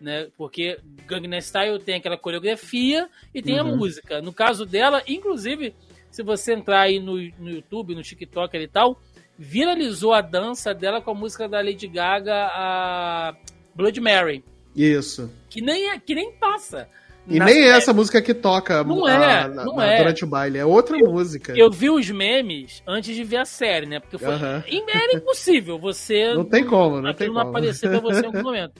[0.00, 0.28] né?
[0.38, 3.76] Porque Gangnam Style tem aquela coreografia e tem a Uhum.
[3.76, 4.22] música.
[4.22, 5.74] No caso dela, inclusive,
[6.14, 9.00] se você entrar aí no, no YouTube, no TikTok e tal,
[9.36, 13.34] viralizou a dança dela com a música da Lady Gaga, a
[13.74, 14.44] Blood Mary.
[14.76, 15.28] Isso.
[15.50, 16.88] Que nem, é- que nem passa.
[17.26, 19.96] E nem é essa música que toca Não a- é, na- não na- é.
[19.98, 21.52] durante o baile, é outra música.
[21.56, 23.98] Eu vi os memes antes de ver a série, né?
[23.98, 24.62] Porque foi, Aham.
[24.68, 27.48] era impossível você Não tem como, não tem não como.
[27.48, 28.74] aparecer pra você em algum momento.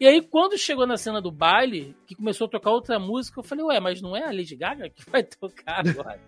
[0.00, 3.44] E aí, quando chegou na cena do baile, que começou a tocar outra música, eu
[3.44, 6.18] falei, ué, mas não é a Lady Gaga que vai tocar agora?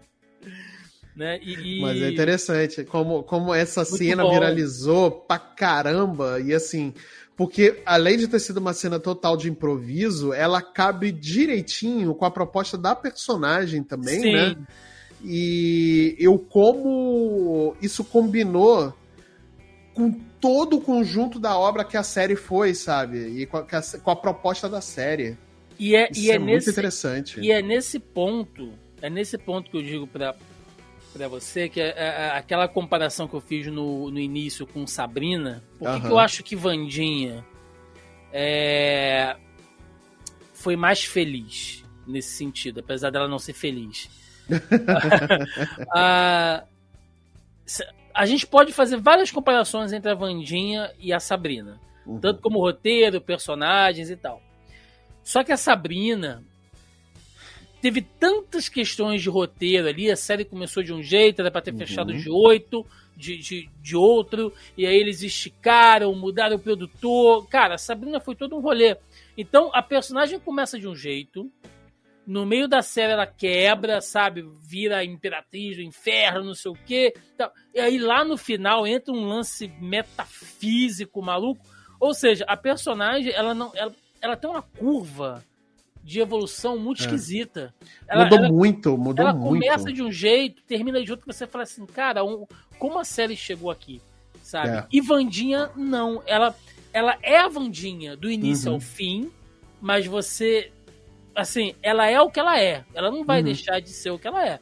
[1.15, 1.39] Né?
[1.43, 4.31] E, e- Mas é interessante como, como essa Muito cena bom.
[4.33, 6.41] viralizou pra caramba.
[6.41, 6.93] E assim,
[7.37, 12.31] porque além de ter sido uma cena total de improviso, ela cabe direitinho com a
[12.31, 14.57] proposta da personagem também, Sim, né?
[15.25, 18.95] E eu como isso combinou
[19.95, 23.41] com todo o conjunto da obra que a série foi, sabe?
[23.41, 23.63] E com a,
[24.03, 25.37] com a proposta da série.
[25.79, 27.41] E é, Isso e é, é, muito nesse, interessante.
[27.41, 28.73] e é nesse ponto,
[29.07, 30.35] é nesse ponto que eu digo pra,
[31.13, 34.87] pra você, que é, é- é aquela comparação que eu fiz no, no início com
[34.87, 35.63] Sabrina.
[35.79, 37.45] Por que, que eu acho que Vandinha
[38.33, 39.37] é,
[40.55, 44.09] foi mais feliz nesse sentido, apesar dela não ser feliz?
[45.91, 46.65] a,
[47.65, 52.21] se- a gente pode fazer várias comparações entre a Vandinha e a Sabrina Uhum.
[52.21, 54.41] tanto como roteiro, personagens e tal.
[55.25, 56.41] Só que a Sabrina
[57.87, 61.71] teve tantas questões de roteiro ali, a série começou de um jeito, era pra ter
[61.71, 61.79] Uhum.
[61.79, 62.85] fechado de oito,
[63.17, 67.47] de, de, de outro, e aí eles esticaram, mudaram o produtor.
[67.49, 68.97] Cara, Sabrina foi todo um rolê.
[69.39, 71.49] Então a personagem começa de um jeito,
[72.27, 74.45] no meio da série ela quebra, sabe?
[74.69, 77.15] Vira a imperatriz do inferno, não sei o quê.
[77.73, 81.65] E aí lá no final entra um lance metafísico maluco.
[82.01, 83.71] Ou seja, a personagem, ela não.
[83.77, 85.45] Ela, ela tem uma curva
[86.07, 87.05] de evolução muito é.
[87.05, 87.75] esquisita.
[88.07, 89.65] Ela, mudou ela, muito, mudou ela muito.
[89.65, 92.47] Ela começa de um jeito, termina de outro, que você fala assim, cara, um,
[92.79, 94.01] como a série chegou aqui,
[94.41, 94.69] sabe?
[94.69, 94.87] É.
[94.93, 96.23] E Vandinha, não.
[96.25, 96.55] Ela,
[96.93, 98.75] ela é a Vandinha do início uhum.
[98.75, 99.33] ao fim,
[99.81, 100.71] mas você.
[101.35, 102.85] Assim, ela é o que ela é.
[102.95, 103.47] Ela não vai uhum.
[103.47, 104.61] deixar de ser o que ela é.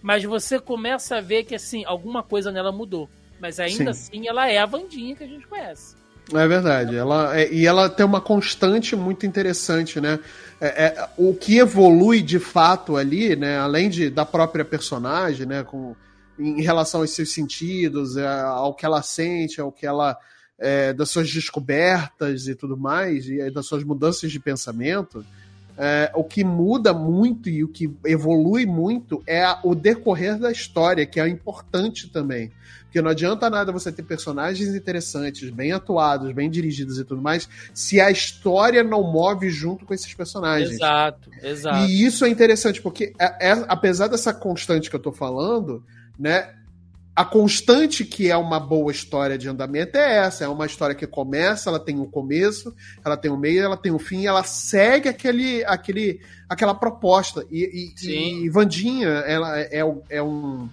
[0.00, 3.08] Mas você começa a ver que, assim, alguma coisa nela mudou.
[3.38, 4.16] Mas ainda Sim.
[4.16, 5.94] assim, ela é a Vandinha que a gente conhece.
[6.34, 6.96] É verdade.
[6.96, 10.18] Ela, é, e ela tem uma constante muito interessante, né?
[10.60, 13.58] É, é, o que evolui de fato ali, né?
[13.58, 15.62] Além de, da própria personagem, né?
[15.62, 15.94] Com,
[16.38, 20.16] em relação aos seus sentidos, é, ao que ela sente, ao que ela.
[20.58, 25.22] É, das suas descobertas e tudo mais, e das suas mudanças de pensamento.
[25.78, 31.04] É, o que muda muito e o que evolui muito é o decorrer da história,
[31.04, 32.50] que é importante também.
[32.84, 37.46] Porque não adianta nada você ter personagens interessantes, bem atuados, bem dirigidos e tudo mais,
[37.74, 40.70] se a história não move junto com esses personagens.
[40.70, 41.90] Exato, exato.
[41.90, 45.84] E isso é interessante, porque é, é, apesar dessa constante que eu tô falando,
[46.18, 46.55] né?
[47.16, 50.44] A constante que é uma boa história de andamento é essa.
[50.44, 53.90] É uma história que começa, ela tem um começo, ela tem um meio, ela tem
[53.90, 57.46] um fim, ela segue aquele, aquele, aquela proposta.
[57.50, 60.68] E, e, e Vandinha, ela é, é um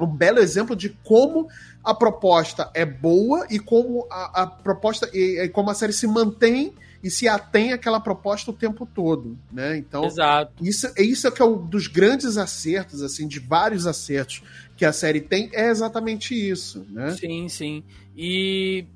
[0.00, 1.48] um belo exemplo de como
[1.84, 6.06] a proposta é boa e como a, a proposta e, e, como a série se
[6.06, 9.76] mantém e se atém àquela proposta o tempo todo, né?
[9.78, 10.52] Então, Exato.
[10.60, 14.42] isso é isso é que é um dos grandes acertos assim, de vários acertos
[14.80, 17.10] que a série tem é exatamente isso, né?
[17.10, 17.84] Sim, sim.
[18.16, 18.86] E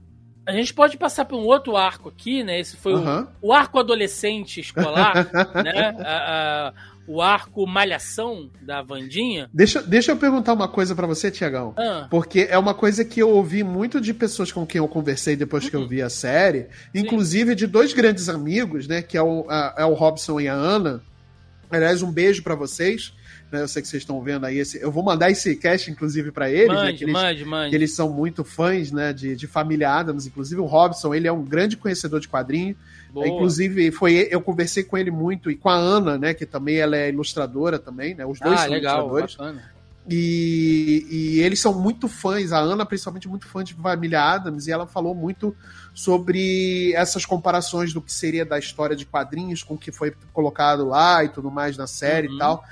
[0.46, 2.58] a gente pode passar por um outro arco aqui, né?
[2.58, 3.26] Esse foi uhum.
[3.42, 5.28] o, o, arco adolescente escolar,
[5.62, 5.94] né?
[5.98, 6.72] A, a,
[7.06, 9.50] o arco Malhação da Vandinha.
[9.52, 11.74] Deixa, deixa eu perguntar uma coisa para você, Tiagão.
[11.76, 12.06] Ah.
[12.08, 15.68] Porque é uma coisa que eu ouvi muito de pessoas com quem eu conversei depois
[15.68, 17.56] que eu vi a série, inclusive Sim.
[17.56, 19.02] de dois grandes amigos, né?
[19.02, 21.02] Que é o, a, é o Robson e a Ana.
[21.70, 23.12] Aliás, um beijo para vocês.
[23.54, 24.82] Né, eu sei que vocês estão vendo aí esse.
[24.82, 26.92] Eu vou mandar esse cast, inclusive, para eles, mande, né?
[26.98, 27.70] Que eles, mande, mande.
[27.70, 29.12] Que eles são muito fãs, né?
[29.12, 30.26] De, de Família Adams.
[30.26, 32.74] Inclusive, o Robson, ele é um grande conhecedor de quadrinho.
[33.12, 33.28] Boa.
[33.28, 36.34] Inclusive, foi eu conversei com ele muito e com a Ana, né?
[36.34, 38.26] Que também ela é ilustradora também, né?
[38.26, 39.36] Os dois ah, são legal, ilustradores.
[39.36, 39.74] Bacana.
[40.10, 44.72] E, e, eles são muito fãs, a Ana principalmente muito fã de Família Adams, e
[44.72, 45.56] ela falou muito
[45.94, 50.84] sobre essas comparações do que seria da história de quadrinhos com o que foi colocado
[50.84, 52.34] lá e tudo mais na série uhum.
[52.34, 52.64] e tal.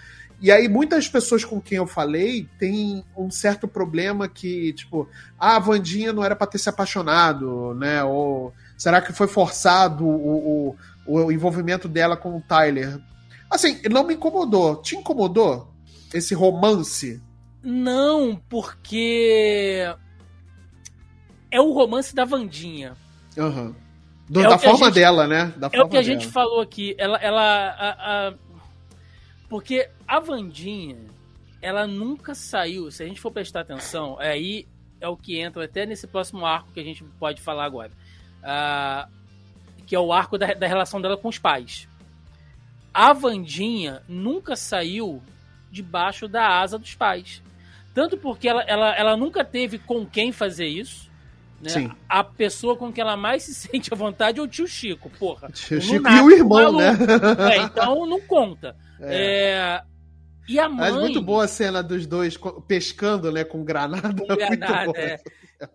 [0.43, 5.55] E aí, muitas pessoas com quem eu falei têm um certo problema que, tipo, ah,
[5.55, 8.03] a Vandinha não era para ter se apaixonado, né?
[8.03, 10.71] Ou será que foi forçado o,
[11.07, 12.99] o, o envolvimento dela com o Tyler?
[13.49, 14.83] Assim, não me incomodou.
[14.83, 15.73] Te incomodou
[16.13, 17.23] esse romance?
[17.63, 19.87] Não, porque
[21.53, 22.95] é o romance da Vandinha.
[23.37, 23.73] Uhum.
[24.29, 25.55] Do, é da forma gente, dela, né?
[25.57, 26.97] Da é o que a gente falou aqui.
[26.99, 28.35] Ela, ela a, a,
[29.53, 30.97] porque a Vandinha,
[31.61, 32.91] ela nunca saiu.
[32.91, 34.67] Se a gente for prestar atenção, é aí
[34.99, 37.93] é o que entra até nesse próximo arco que a gente pode falar agora.
[38.39, 39.13] Uh,
[39.87, 41.87] que é o arco da, da relação dela com os pais.
[42.95, 45.23] A Vandinha nunca saiu
[45.71, 47.43] debaixo da asa dos pais.
[47.93, 51.11] Tanto porque ela, ela, ela nunca teve com quem fazer isso.
[51.63, 51.69] Né?
[51.69, 51.91] Sim.
[52.09, 55.49] A pessoa com quem ela mais se sente à vontade é o tio Chico, porra.
[55.53, 56.91] Tio Chico e o irmão, né?
[57.53, 58.77] É, então não conta.
[59.01, 59.81] É.
[59.81, 59.83] é...
[60.49, 60.91] E a mãe.
[60.91, 62.37] Mas muito boa a cena dos dois
[62.67, 64.13] pescando, né, com granada.
[64.27, 65.21] Com granada, é.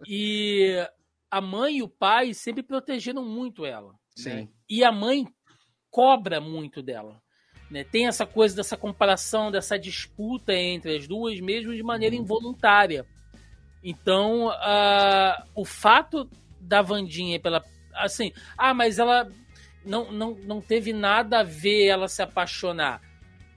[0.05, 0.85] E
[1.31, 3.93] a mãe e o pai sempre protegeram muito ela.
[4.13, 4.29] Sim.
[4.29, 4.47] Né?
[4.69, 5.25] E a mãe
[5.89, 7.21] cobra muito dela.
[7.71, 7.85] Né?
[7.85, 12.21] Tem essa coisa dessa comparação, dessa disputa entre as duas, mesmo de maneira uhum.
[12.21, 13.05] involuntária.
[13.89, 16.29] Então, uh, o fato
[16.59, 17.63] da Vandinha pela.
[17.93, 19.31] Assim, ah, mas ela
[19.85, 23.01] não, não, não teve nada a ver ela se apaixonar.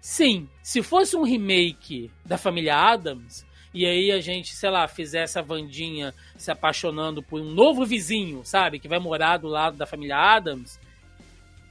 [0.00, 5.36] Sim, se fosse um remake da família Adams, e aí a gente, sei lá, fizesse
[5.36, 8.78] a Vandinha se apaixonando por um novo vizinho, sabe?
[8.78, 10.78] Que vai morar do lado da família Adams,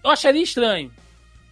[0.03, 0.91] eu acharia estranho,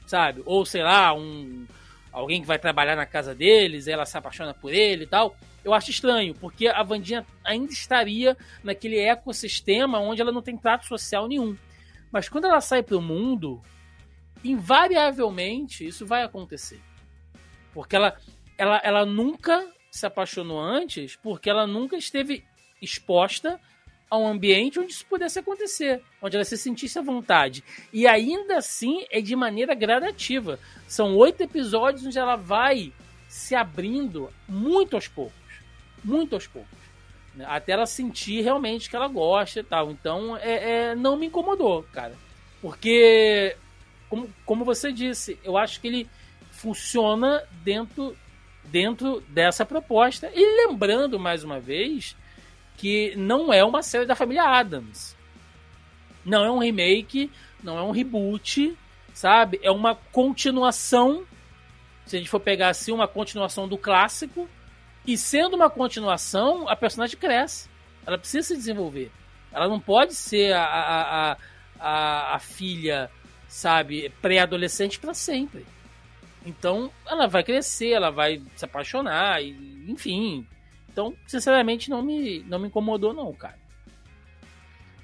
[0.05, 0.43] sabe?
[0.45, 1.65] Ou sei lá, um
[2.11, 5.37] alguém que vai trabalhar na casa deles, ela se apaixona por ele e tal.
[5.67, 10.85] Eu acho estranho, porque a Vandinha ainda estaria naquele ecossistema onde ela não tem trato
[10.85, 11.57] social nenhum.
[12.09, 13.61] Mas quando ela sai para o mundo,
[14.41, 16.79] invariavelmente isso vai acontecer.
[17.73, 18.15] Porque ela,
[18.57, 22.45] ela, ela nunca se apaixonou antes porque ela nunca esteve
[22.81, 23.59] exposta
[24.09, 27.61] a um ambiente onde isso pudesse acontecer, onde ela se sentisse à vontade.
[27.91, 30.57] E ainda assim é de maneira gradativa.
[30.87, 32.93] São oito episódios onde ela vai
[33.27, 35.46] se abrindo muito aos poucos.
[36.03, 36.77] Muito aos poucos.
[37.35, 37.45] Né?
[37.47, 39.91] Até ela sentir realmente que ela gosta e tal.
[39.91, 42.13] Então, é, é, não me incomodou, cara.
[42.61, 43.55] Porque,
[44.09, 46.09] como, como você disse, eu acho que ele
[46.51, 48.17] funciona dentro,
[48.65, 50.31] dentro dessa proposta.
[50.33, 52.15] E lembrando, mais uma vez,
[52.75, 55.15] que não é uma série da família Adams.
[56.25, 57.31] Não é um remake,
[57.63, 58.75] não é um reboot,
[59.13, 59.59] sabe?
[59.61, 61.25] É uma continuação.
[62.05, 64.49] Se a gente for pegar assim, uma continuação do clássico.
[65.07, 67.69] E sendo uma continuação, a personagem cresce.
[68.05, 69.11] Ela precisa se desenvolver.
[69.51, 71.37] Ela não pode ser a, a,
[71.79, 73.09] a, a filha,
[73.47, 75.65] sabe, pré-adolescente para sempre.
[76.45, 80.45] Então, ela vai crescer, ela vai se apaixonar, e, enfim,
[80.89, 83.55] então, sinceramente, não me, não me incomodou, não, cara.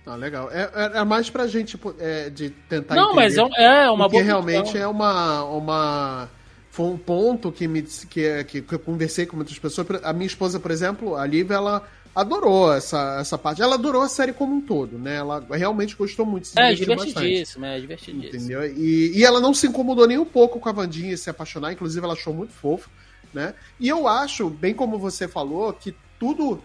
[0.06, 0.50] Ah, legal.
[0.52, 3.42] É, é, é mais pra gente é, de tentar Não, mas é,
[3.86, 4.82] é uma porque boa realmente questão.
[4.82, 6.30] é uma, uma.
[6.74, 9.88] Foi um ponto que, me, que, que, que eu conversei com muitas pessoas.
[10.04, 13.62] A minha esposa, por exemplo, a Lívia, ela adorou essa, essa parte.
[13.62, 15.18] Ela adorou a série como um todo, né?
[15.18, 16.48] Ela realmente gostou muito.
[16.48, 18.28] Se é, divertidíssimo, é divertidíssimo.
[18.28, 18.66] Entendeu?
[18.76, 22.04] E, e ela não se incomodou nem um pouco com a Vandinha se apaixonar, inclusive
[22.04, 22.90] ela achou muito fofo
[23.34, 23.54] né?
[23.80, 26.64] E eu acho, bem como você falou, que tudo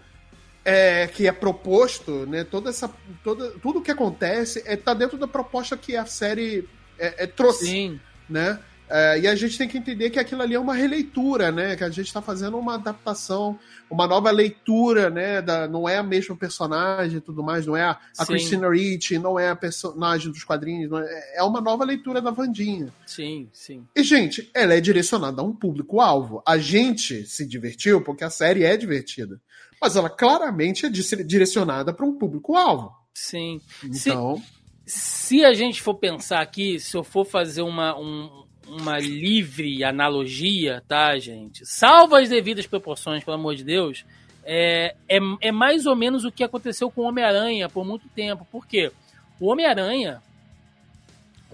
[0.63, 2.43] é, que é proposto, né?
[2.43, 2.89] Toda essa,
[3.23, 7.65] toda, tudo que acontece é, tá dentro da proposta que a série é, é trouxe,
[7.65, 7.99] Sim.
[8.29, 8.59] né?
[8.89, 11.75] É, e a gente tem que entender que aquilo ali é uma releitura, né?
[11.75, 13.59] Que a gente está fazendo uma adaptação,
[13.89, 15.41] uma nova leitura, né?
[15.41, 19.19] Da, não é a mesma personagem e tudo mais, não é a, a Christina Ricci,
[19.19, 22.91] não é a personagem dos quadrinhos, é, é, uma nova leitura da Vandinha.
[23.05, 23.85] Sim, sim.
[23.95, 26.41] E, gente, ela é direcionada a um público-alvo.
[26.45, 29.39] A gente se divertiu porque a série é divertida.
[29.79, 32.91] Mas ela claramente é direcionada para um público-alvo.
[33.13, 33.61] Sim.
[33.83, 34.41] Então.
[34.85, 39.83] Se, se a gente for pensar aqui, se eu for fazer uma, um, uma livre
[39.83, 41.65] analogia, tá, gente?
[41.65, 44.05] Salva as devidas proporções, pelo amor de Deus.
[44.43, 48.47] É, é, é mais ou menos o que aconteceu com o Homem-Aranha por muito tempo.
[48.51, 48.91] Por quê?
[49.39, 50.21] O Homem-Aranha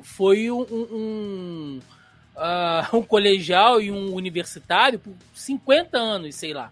[0.02, 1.80] foi um, um,
[2.36, 6.72] uh, um, colegial e um universitário por 50 anos, sei lá.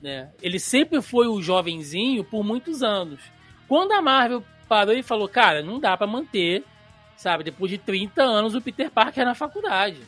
[0.00, 0.30] Né?
[0.42, 3.20] Ele sempre foi o jovenzinho por muitos anos.
[3.68, 6.64] Quando a Marvel parou e falou, cara, não dá para manter
[7.22, 7.44] Sabe?
[7.44, 10.00] Depois de 30 anos, o Peter Parker é na faculdade.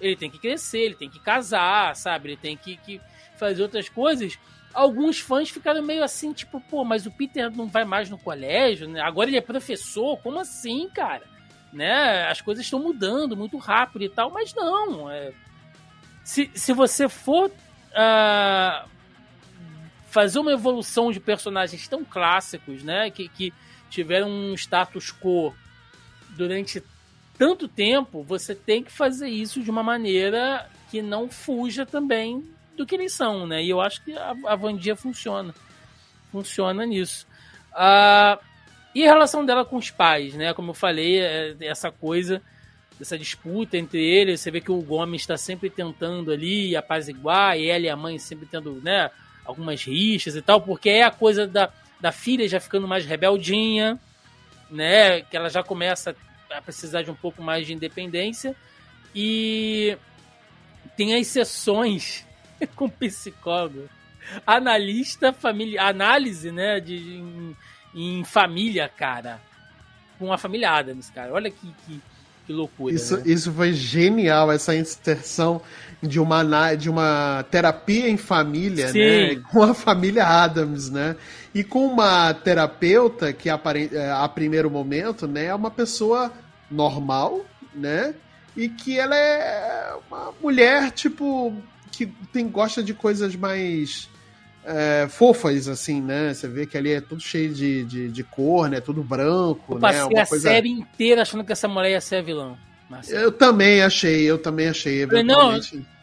[0.00, 2.28] Ele tem que crescer, ele tem que casar, sabe?
[2.28, 3.00] Ele tem que, que
[3.36, 4.38] fazer outras coisas.
[4.72, 8.86] Alguns fãs ficaram meio assim, tipo, pô, mas o Peter não vai mais no colégio,
[8.86, 9.00] né?
[9.00, 11.24] Agora ele é professor, como assim, cara?
[11.72, 12.24] Né?
[12.28, 15.10] As coisas estão mudando muito rápido e tal, mas não.
[15.10, 15.32] É...
[16.22, 18.88] Se, se você for uh,
[20.06, 23.10] fazer uma evolução de personagens tão clássicos, né?
[23.10, 23.52] Que, que
[23.90, 25.52] tiveram um status quo
[26.36, 26.82] durante
[27.38, 32.44] tanto tempo, você tem que fazer isso de uma maneira que não fuja também
[32.76, 33.62] do que eles são, né?
[33.62, 35.54] E eu acho que a, a Vandia funciona.
[36.30, 37.26] Funciona nisso.
[37.72, 38.38] Ah,
[38.94, 40.54] e a relação dela com os pais, né?
[40.54, 42.40] Como eu falei, é essa coisa,
[43.00, 44.40] essa disputa entre eles.
[44.40, 48.18] Você vê que o Gomes está sempre tentando ali apaziguar, e ela e a mãe
[48.18, 49.10] sempre tendo, né?
[49.44, 51.70] Algumas rixas e tal, porque é a coisa da,
[52.00, 53.98] da filha já ficando mais rebeldinha,
[54.70, 55.22] né?
[55.22, 56.14] Que ela já começa
[56.50, 58.54] a precisar de um pouco mais de independência.
[59.14, 59.96] E
[60.96, 62.26] tem as sessões
[62.74, 63.88] com psicólogo,
[64.46, 67.56] analista família, análise, né, de em,
[67.94, 69.40] em, família, cara,
[70.18, 71.32] com a família Adams, cara.
[71.32, 72.00] Olha que, que,
[72.46, 72.94] que loucura.
[72.94, 73.22] Isso, né?
[73.26, 75.60] isso foi genial essa inserção
[76.02, 78.98] de uma de uma terapia em família, Sim.
[78.98, 81.16] né, com a família Adams, né?
[81.54, 83.60] E com uma terapeuta que a,
[83.92, 86.32] é, a primeiro momento, né, é uma pessoa
[86.68, 88.14] normal, né?
[88.56, 91.54] E que ela é uma mulher, tipo,
[91.92, 94.08] que tem, gosta de coisas mais
[94.64, 96.34] é, fofas, assim, né?
[96.34, 98.80] Você vê que ali é tudo cheio de, de, de cor, né?
[98.80, 100.06] Tudo branco, eu passei né?
[100.06, 100.48] Uma a coisa...
[100.48, 102.56] série inteira achando que essa mulher ia ser a vilã.
[102.88, 103.22] Marcelo.
[103.22, 105.02] Eu também achei, eu também achei.
[105.02, 105.76] Eventualmente.
[105.76, 105.93] Não,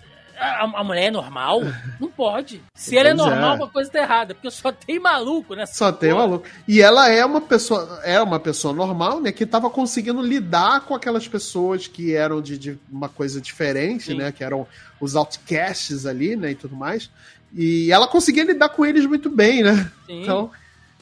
[0.42, 1.62] a, a, mulher é normal?
[2.00, 2.64] Não pode.
[2.74, 3.56] Se ela é normal, é.
[3.58, 6.48] uma coisa tá errada, porque só tem maluco nessa Só tem maluco.
[6.68, 10.96] E ela é uma pessoa, é uma pessoa normal, né, que tava conseguindo lidar com
[10.96, 14.18] aquelas pessoas que eram de, de uma coisa diferente, Sim.
[14.18, 14.66] né, que eram
[15.00, 17.10] os outcasts ali, né, e tudo mais.
[17.54, 19.92] E ela conseguia lidar com eles muito bem, né?
[20.08, 20.24] Sim.
[20.24, 20.52] Então,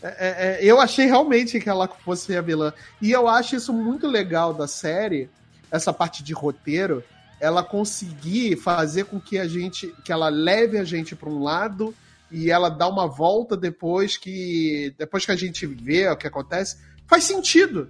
[0.01, 2.73] é, é, é eu achei realmente que ela fosse a vilã.
[3.01, 5.29] E eu acho isso muito legal da série,
[5.71, 7.03] essa parte de roteiro,
[7.39, 11.93] ela conseguir fazer com que a gente, que ela leve a gente para um lado
[12.31, 16.77] e ela dá uma volta depois que depois que a gente vê o que acontece,
[17.07, 17.89] faz sentido.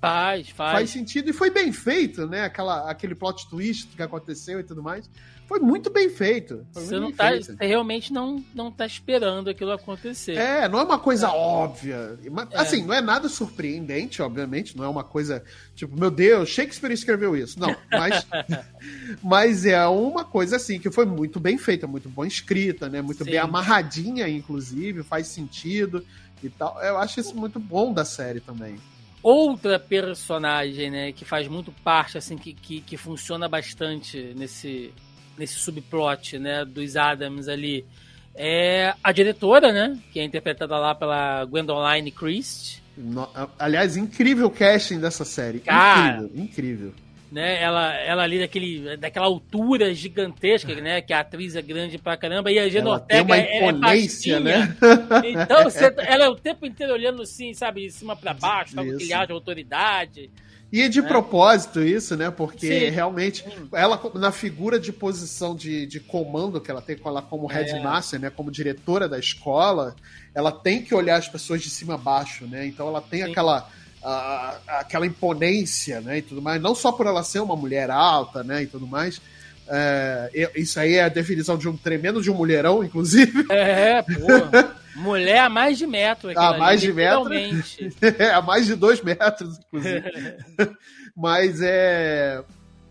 [0.00, 0.72] Faz, faz.
[0.72, 2.44] Faz sentido e foi bem feito, né?
[2.44, 5.10] Aquela, aquele plot twist que aconteceu e tudo mais.
[5.48, 6.66] Foi muito bem feito.
[6.72, 7.46] Você, não tá, feito.
[7.56, 10.36] você realmente não, não tá esperando aquilo acontecer.
[10.36, 12.18] É, não é uma coisa óbvia.
[12.30, 12.58] Mas, É.
[12.58, 14.76] Assim, não é nada surpreendente, obviamente.
[14.76, 15.42] Não é uma coisa
[15.74, 17.58] tipo, meu Deus, Shakespeare escreveu isso.
[17.58, 18.26] Não, mas,
[19.24, 23.00] mas é uma coisa assim que foi muito bem feita, muito bem escrita, né?
[23.00, 23.30] Muito Sim.
[23.30, 26.04] bem amarradinha, inclusive, faz sentido
[26.42, 26.78] e tal.
[26.82, 28.76] Eu acho isso muito bom da série também.
[29.22, 34.92] Outra personagem, né, que faz muito parte, assim, que, que, que funciona bastante nesse,
[35.38, 37.84] nesse subplot, né, dos Adams ali,
[38.34, 43.28] é a diretora, né, que é interpretada lá pela Gwendoline Christie, No-
[43.58, 45.60] aliás, incrível casting dessa série.
[45.60, 46.18] Cara.
[46.24, 46.94] Incrível, incrível.
[47.30, 52.16] né, ela, ela ali daquele, daquela altura gigantesca, né, que a atriz é grande pra
[52.16, 54.40] caramba, e a tem Ortega uma é- é baixinha.
[54.40, 54.76] né?
[55.24, 58.82] Então, você, ela é o tempo inteiro olhando assim, sabe, de cima pra baixo, tá
[58.82, 60.30] com ar de autoridade.
[60.70, 62.30] E é de propósito isso, né?
[62.30, 62.90] Porque Sim.
[62.90, 63.42] realmente
[63.72, 67.54] ela na figura de posição de, de comando que ela tem com ela como É.
[67.54, 68.28] headmaster, né?
[68.30, 69.96] Como diretora da escola,
[70.34, 72.66] ela tem que olhar as pessoas de cima a baixo, né?
[72.66, 73.30] Então ela tem Sim.
[73.30, 73.68] aquela
[74.04, 76.18] a- aquela imponência, né?
[76.18, 76.60] E tudo mais.
[76.62, 78.62] Não só por ela ser uma mulher alta, né?
[78.62, 79.20] E tudo mais.
[79.66, 83.44] É, isso aí é a definição de um tremendo de um mulherão, inclusive.
[83.50, 84.08] É, pô.
[84.98, 86.30] Mulher a mais de metro.
[86.36, 87.32] A ali, mais de metro.
[87.32, 90.04] é, a mais de dois metros, inclusive.
[91.16, 92.42] Mas é.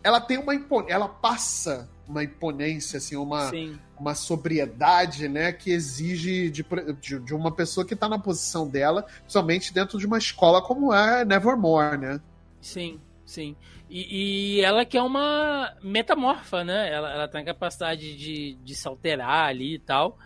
[0.04, 0.86] Ela tem uma impon...
[0.88, 6.66] Ela passa uma imponência, assim, uma, Sim, uma sobriedade, né, que exige de,
[7.02, 10.94] de, de uma pessoa que está na posição dela, principalmente dentro de uma escola como
[10.94, 12.22] é Nevermore, né?
[12.62, 13.56] sim, sim.
[13.90, 16.92] E, e ela que é uma metamorfa, né?
[16.92, 20.18] Ela, ela tem a capacidade de, de se alterar ali e tal,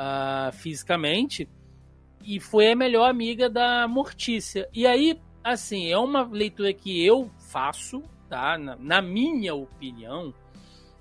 [0.00, 1.48] ah, fisicamente.
[2.24, 4.68] E foi a melhor amiga da Mortícia.
[4.72, 8.56] E aí, assim, é uma leitura que eu faço, tá?
[8.56, 10.32] Na, na minha opinião,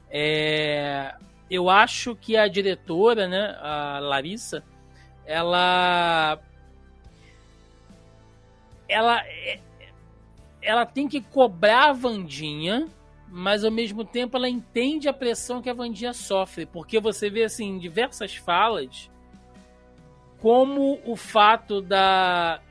[0.10, 1.14] é,
[1.48, 4.64] eu acho que a diretora, né, a Larissa,
[5.26, 6.40] ela
[8.90, 9.22] ela
[10.60, 12.88] ela tem que cobrar a Vandinha,
[13.30, 17.44] mas ao mesmo tempo ela entende a pressão que a Vandinha sofre, porque você vê
[17.44, 19.10] assim em diversas falas
[20.40, 22.62] como o fato da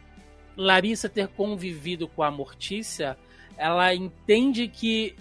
[0.57, 3.19] Larissa ter convivido com a Mortícia,
[3.57, 5.17] ela entende que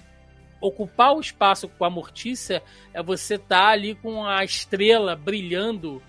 [0.61, 2.63] ocupar o espaço com a Mortícia
[2.93, 6.01] é você estar ali com a estrela brilhando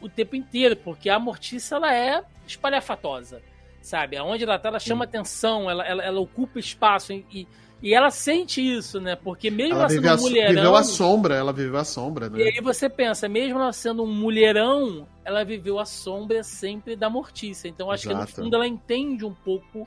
[0.00, 3.42] o tempo inteiro, porque a Mortícia ela é espalhafatosa,
[3.80, 4.16] sabe?
[4.16, 7.48] Aonde ela tá, ela chama atenção, ela, ela, ela ocupa espaço e, e
[7.82, 9.14] ela sente isso, né?
[9.16, 10.54] Porque mesmo Ela ela sendo a, um mulherão...
[10.54, 12.44] viveu a sombra, ela viveu a sombra, E né?
[12.54, 17.68] aí você pensa, mesmo ela sendo um mulherão, ela viveu a sombra sempre da Mortícia.
[17.68, 18.30] Então acho que Exato.
[18.30, 19.86] no fundo ela entende um pouco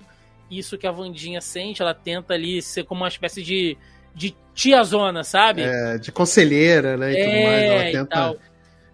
[0.49, 1.81] isso que a Vandinha sente.
[1.81, 3.77] Ela tenta ali ser como uma espécie de,
[4.15, 5.63] de tiazona, sabe?
[5.63, 7.11] É, de conselheira, né?
[7.11, 7.43] E tudo mais.
[7.43, 8.37] É, Ela e tenta.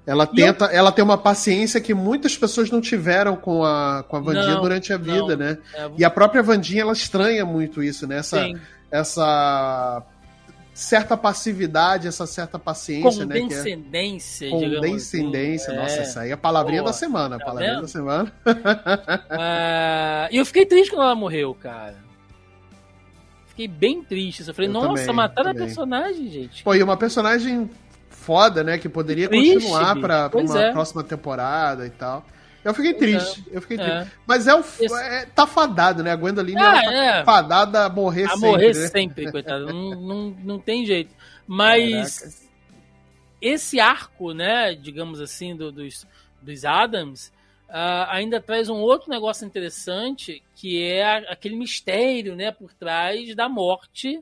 [0.08, 4.16] Ela E tenta, ela tem uma paciência que muitas pessoas não tiveram com a, com
[4.16, 5.38] a Vandinha Não, durante a vida, não.
[5.38, 5.58] né?
[5.74, 8.20] É, E a própria Vandinha, ela estranha muito isso, né?
[8.20, 8.56] Essa, sim,
[8.92, 10.04] essa
[10.74, 13.38] certa passividade, essa certa paciência, né?
[13.38, 15.72] É condescendência, digamos condescendência.
[15.74, 15.82] assim.
[15.82, 16.02] Nossa, É.
[16.02, 17.36] essa aí é a palavrinha Pô, da semana.
[17.36, 17.82] a tá palavrinha vendo?
[17.82, 18.32] da semana.
[19.30, 21.96] Ah, E eu fiquei triste quando ela morreu, cara.
[23.48, 24.48] Fiquei bem triste.
[24.48, 25.64] Eu falei, Eu nossa, também, mataram também.
[25.64, 26.64] a personagem, gente.
[26.64, 27.70] Pô, e uma personagem
[28.10, 28.78] foda, né?
[28.78, 30.02] Que poderia Triste, continuar bicho.
[30.08, 30.72] pra, pra Pois uma é.
[30.72, 32.24] próxima temporada e tal.
[32.68, 33.93] Eu fiquei triste, eu fiquei triste.
[33.93, 34.07] É.
[34.26, 34.61] Mas é o.
[34.99, 36.11] É, tá fadado, né?
[36.11, 37.24] A Gwendoline Ah, tá é.
[37.24, 38.47] fadada a morrer A sempre.
[38.49, 38.88] morrer né?
[38.88, 39.68] sempre, coitado.
[39.68, 41.15] Não, não, não tem jeito.
[41.47, 42.45] Mas
[43.41, 46.05] esse arco, né, digamos assim, do- dos,
[46.41, 47.32] dos Adams,
[47.70, 53.34] ah, ainda traz um outro negócio interessante, que é a- aquele mistério, né, por trás
[53.36, 54.22] da morte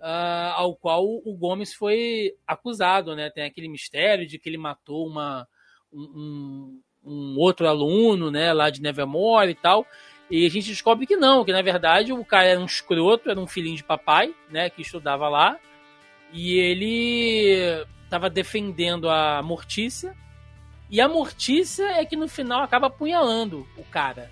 [0.00, 3.28] ah, ao qual o Gomes foi acusado, né?
[3.30, 5.46] Tem aquele mistério de que ele matou uma,
[5.92, 9.86] um, um- outro aluno, né, lá de Nevermore e tal.
[10.30, 13.38] E a gente descobre que não, que na verdade o cara era um escroto, era
[13.38, 15.56] um filhinho de papai, né, que estudava lá.
[16.32, 20.14] E ele estava defendendo a Mortícia.
[20.90, 24.30] E a Mortícia é que no final acaba apunhalando o cara,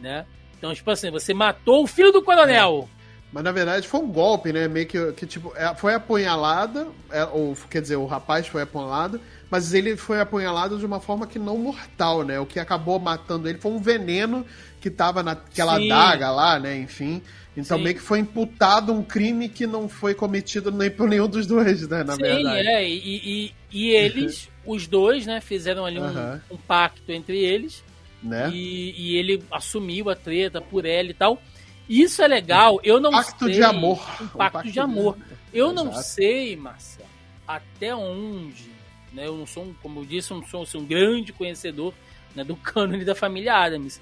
[0.00, 0.26] né?
[0.58, 2.88] Então, tipo assim, você matou o filho do coronel.
[3.32, 4.66] Mas na verdade foi um golpe, né?
[4.68, 9.20] Meio que, que tipo, é- foi apunhalada, é, ou quer dizer, o rapaz foi apunhalado,
[9.50, 12.38] mas ele foi apunhalado de uma forma que não mortal, né?
[12.38, 14.46] O que acabou matando ele foi um veneno
[14.80, 15.88] que tava naquela Sim.
[15.88, 16.78] daga lá, né?
[16.78, 17.20] Enfim.
[17.56, 17.84] Então Sim.
[17.84, 21.88] meio que foi imputado um crime que não foi cometido nem por nenhum dos dois,
[21.88, 22.04] né?
[22.04, 22.68] Na Sim, verdade.
[22.68, 22.88] é.
[22.88, 26.40] E, e, e eles, os dois, né, fizeram ali um, uhum.
[26.52, 27.82] um pacto entre eles.
[28.22, 28.50] Né?
[28.52, 31.40] E, e, ele assumiu a treta por ela e tal.
[31.88, 32.78] Isso é legal.
[32.84, 33.54] Eu não pacto sei.
[33.54, 33.98] De amor.
[33.98, 35.16] Um pacto, um pacto de amor.
[35.16, 35.22] De...
[35.52, 35.84] Eu Exato.
[35.84, 37.08] não sei, Marcelo,
[37.48, 38.69] até onde.
[39.12, 41.92] Né, eu não sou, um, como eu disse, eu não sou, sou um grande conhecedor
[42.34, 44.00] né, do cânone da família Adams.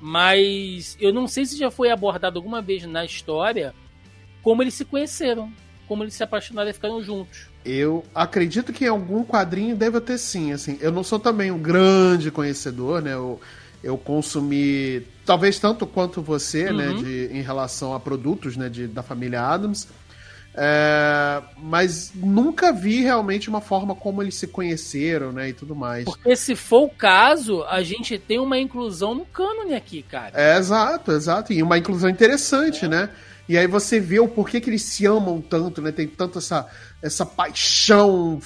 [0.00, 3.74] Mas eu não sei se já foi abordado alguma vez na história
[4.42, 5.52] como eles se conheceram,
[5.86, 7.48] como eles se apaixonaram e ficaram juntos.
[7.64, 10.78] Eu acredito que em algum quadrinho deve ter sim, assim.
[10.80, 13.14] Eu não sou também um grande conhecedor, né?
[13.14, 13.40] Eu,
[13.82, 16.96] eu consumi talvez tanto quanto você, né, uhum.
[16.96, 19.88] né, de, em relação a produtos, né, de, da família Adams.
[20.60, 26.04] É, mas nunca vi realmente uma forma como eles se conheceram, né, e tudo mais.
[26.04, 30.32] Porque se for o caso, a gente tem uma inclusão no cânone aqui, cara.
[30.34, 31.52] É, exato, exato.
[31.52, 32.88] E uma inclusão interessante, é.
[32.88, 33.10] né?
[33.48, 35.92] E aí você vê o porquê que eles se amam tanto, né?
[35.92, 36.66] Tem tanto essa,
[37.00, 38.40] essa paixão,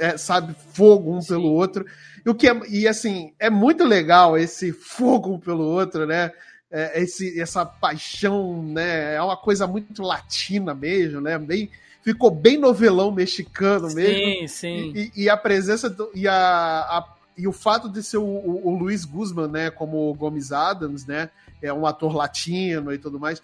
[0.00, 1.28] é, sabe, fogo um Sim.
[1.28, 1.86] pelo outro.
[2.26, 6.32] E, o que é, e assim, é muito legal esse fogo um pelo outro, né?
[6.76, 9.14] É, esse, essa paixão, né?
[9.14, 11.38] É uma coisa muito latina mesmo, né?
[11.38, 11.70] Bem,
[12.02, 14.14] ficou bem novelão mexicano mesmo.
[14.14, 14.92] Sim, sim.
[14.94, 18.68] E, e a presença do, e, a, a, e o fato de ser o, o,
[18.68, 21.30] o Luiz Guzman, né, como o Gomes Adams, né?
[21.62, 23.40] É um ator latino e tudo mais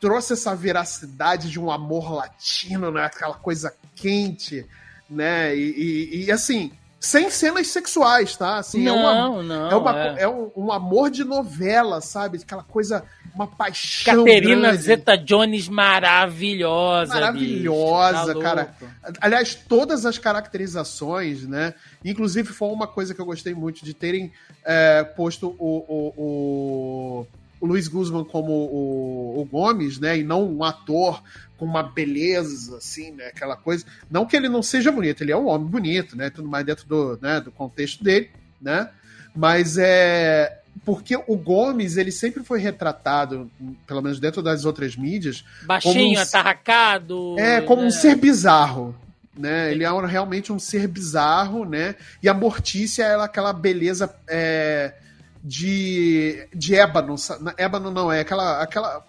[0.00, 3.04] trouxe essa veracidade de um amor latino, né?
[3.04, 4.66] Aquela coisa quente,
[5.08, 5.54] né?
[5.54, 8.58] E, e, e assim, sem cenas sexuais, tá?
[8.58, 9.70] Assim, não, é uma, não.
[9.70, 10.22] É, uma, é.
[10.24, 12.38] é um, um, amor de novela, sabe?
[12.42, 13.02] Aquela coisa,
[13.34, 14.18] uma paixão.
[14.18, 17.14] Caterina Zeta Jones maravilhosa.
[17.14, 18.74] Maravilhosa, tá cara.
[19.18, 21.72] Aliás, todas as caracterizações, né?
[22.04, 24.30] Inclusive, foi uma coisa que eu gostei muito de terem
[24.62, 27.26] é, posto o, o, o
[27.60, 30.18] o Luiz Guzman como o, o, Gomes, né?
[30.18, 31.22] E não um ator
[31.60, 33.26] com uma beleza, assim, né?
[33.26, 33.84] Aquela coisa.
[34.10, 36.30] Não que ele não seja bonito, ele é um homem bonito, né?
[36.30, 38.88] Tudo mais dentro do, né, do contexto dele, né?
[39.36, 40.56] Mas é.
[40.82, 43.50] Porque o Gomes, ele sempre foi retratado,
[43.86, 45.44] pelo menos dentro das outras mídias.
[45.66, 47.38] Baixinho, um, atarracado.
[47.38, 47.88] É, como né?
[47.88, 48.96] um ser bizarro.
[49.36, 49.72] Né?
[49.72, 51.94] Ele é realmente um ser bizarro, né?
[52.22, 54.14] E a Mortícia é aquela beleza.
[54.26, 54.94] É,
[55.42, 57.16] de, de ébano.
[57.56, 59.04] Ébano não, é aquela, aquela.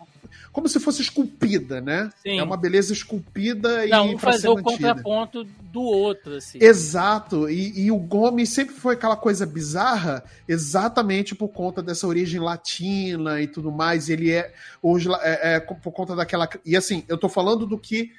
[0.51, 2.09] Como se fosse esculpida, né?
[2.21, 2.37] Sim.
[2.37, 4.15] É uma beleza esculpida não, e.
[4.15, 6.59] Um fazer o contraponto do outro, assim.
[6.61, 7.49] Exato.
[7.49, 13.41] E, e, o Gomes sempre foi aquela coisa bizarra, exatamente por conta dessa origem latina
[13.41, 14.09] e tudo mais.
[14.09, 14.53] Ele é.
[14.81, 16.49] Hoje, é, é por conta daquela.
[16.65, 18.11] E assim, eu tô falando do que.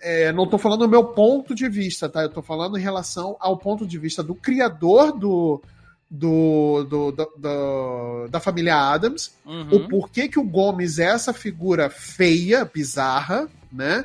[0.00, 2.22] É, não tô falando do meu ponto de vista, tá?
[2.22, 5.60] Eu tô falando em relação ao ponto de vista do criador do,
[6.10, 9.68] do, do, do, do, da família Adams, uhum.
[9.72, 14.04] o porquê que o Gomes é essa figura feia, bizarra, né?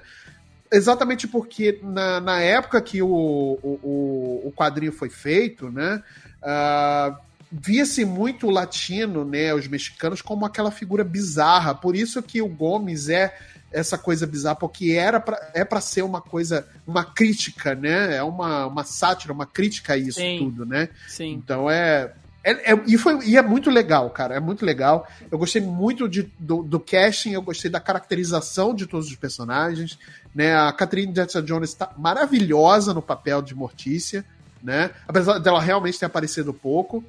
[0.71, 6.03] Exatamente porque na, na época que o, o, o quadrinho foi feito, né?
[6.41, 7.15] Uh,
[7.51, 9.53] via-se muito o latino, né?
[9.53, 11.75] Os mexicanos como aquela figura bizarra.
[11.75, 13.37] Por isso que o Gomes é
[13.73, 18.15] essa coisa bizarra, porque era pra, é para ser uma coisa, uma crítica, né?
[18.15, 20.37] É uma, uma sátira, uma crítica a isso Sim.
[20.37, 20.89] tudo, né?
[21.07, 21.33] Sim.
[21.33, 22.13] Então é.
[22.45, 24.35] É, é, e, foi, e é muito legal, cara.
[24.35, 25.07] É muito legal.
[25.31, 29.97] Eu gostei muito de, do, do casting, eu gostei da caracterização de todos os personagens.
[30.35, 30.53] Né?
[30.53, 34.25] A Catherine Zeta-Jones está maravilhosa no papel de Mortícia,
[34.61, 34.91] né?
[35.07, 37.01] Apesar dela realmente ter aparecido pouco.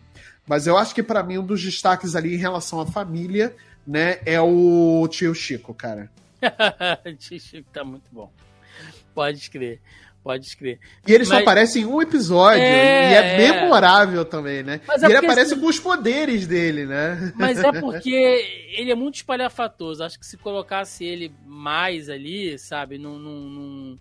[0.47, 3.57] Mas eu acho que para mim um dos destaques ali em relação à família,
[3.87, 6.11] né, é o tio Chico, cara.
[7.73, 8.31] Tá muito bom.
[9.15, 9.81] Pode crer.
[10.25, 10.81] Pode escrever.
[11.07, 11.29] E ele Mas...
[11.29, 12.63] só aparece em um episódio.
[12.63, 14.81] É, e é, é, memorável também, né?
[14.89, 15.61] Mas e é ele aparece assim...
[15.61, 17.31] com os poderes dele, né?
[17.37, 20.03] Mas é porque ele é muito espalhafatoso.
[20.03, 22.97] Acho que se colocasse ele mais ali, sabe?
[22.97, 23.99] Não, não, não...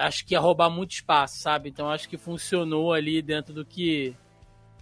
[0.00, 1.68] Acho que ia roubar muito espaço, sabe?
[1.68, 4.16] Então acho que funcionou ali dentro do que.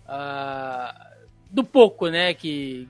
[0.07, 1.11] Uh...
[1.51, 2.33] Do pouco, né?
[2.33, 2.89] Que,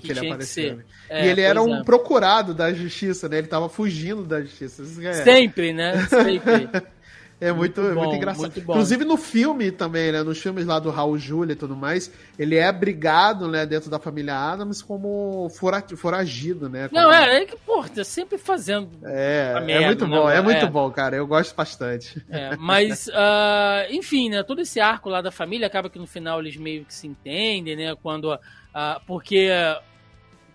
[0.00, 0.76] que, que ele apareceu.
[0.76, 0.84] Né?
[1.08, 1.84] É, e ele era um é.
[1.84, 3.38] procurado da justiça, né?
[3.38, 4.82] Ele tava fugindo da justiça.
[5.02, 5.12] É.
[5.12, 6.06] Sempre, né?
[6.08, 6.68] Sempre.
[7.40, 8.42] É muito, muito, bom, muito engraçado.
[8.42, 10.22] Muito Inclusive no filme também, né?
[10.22, 13.98] Nos filmes lá do Raul Júlia e tudo mais, ele é brigado, né, dentro da
[13.98, 15.48] família Adams como
[15.96, 16.88] foragido, né?
[16.88, 17.00] Como...
[17.00, 18.90] Não, é, é que, pô, tá sempre fazendo.
[19.04, 20.16] É, é merda, é muito né?
[20.16, 20.68] bom, é muito é.
[20.68, 21.16] bom, cara.
[21.16, 22.22] Eu gosto bastante.
[22.28, 24.42] É, mas, uh, enfim, né?
[24.42, 27.74] Todo esse arco lá da família acaba que no final eles meio que se entendem,
[27.74, 27.96] né?
[28.02, 28.34] Quando.
[28.34, 29.48] Uh, porque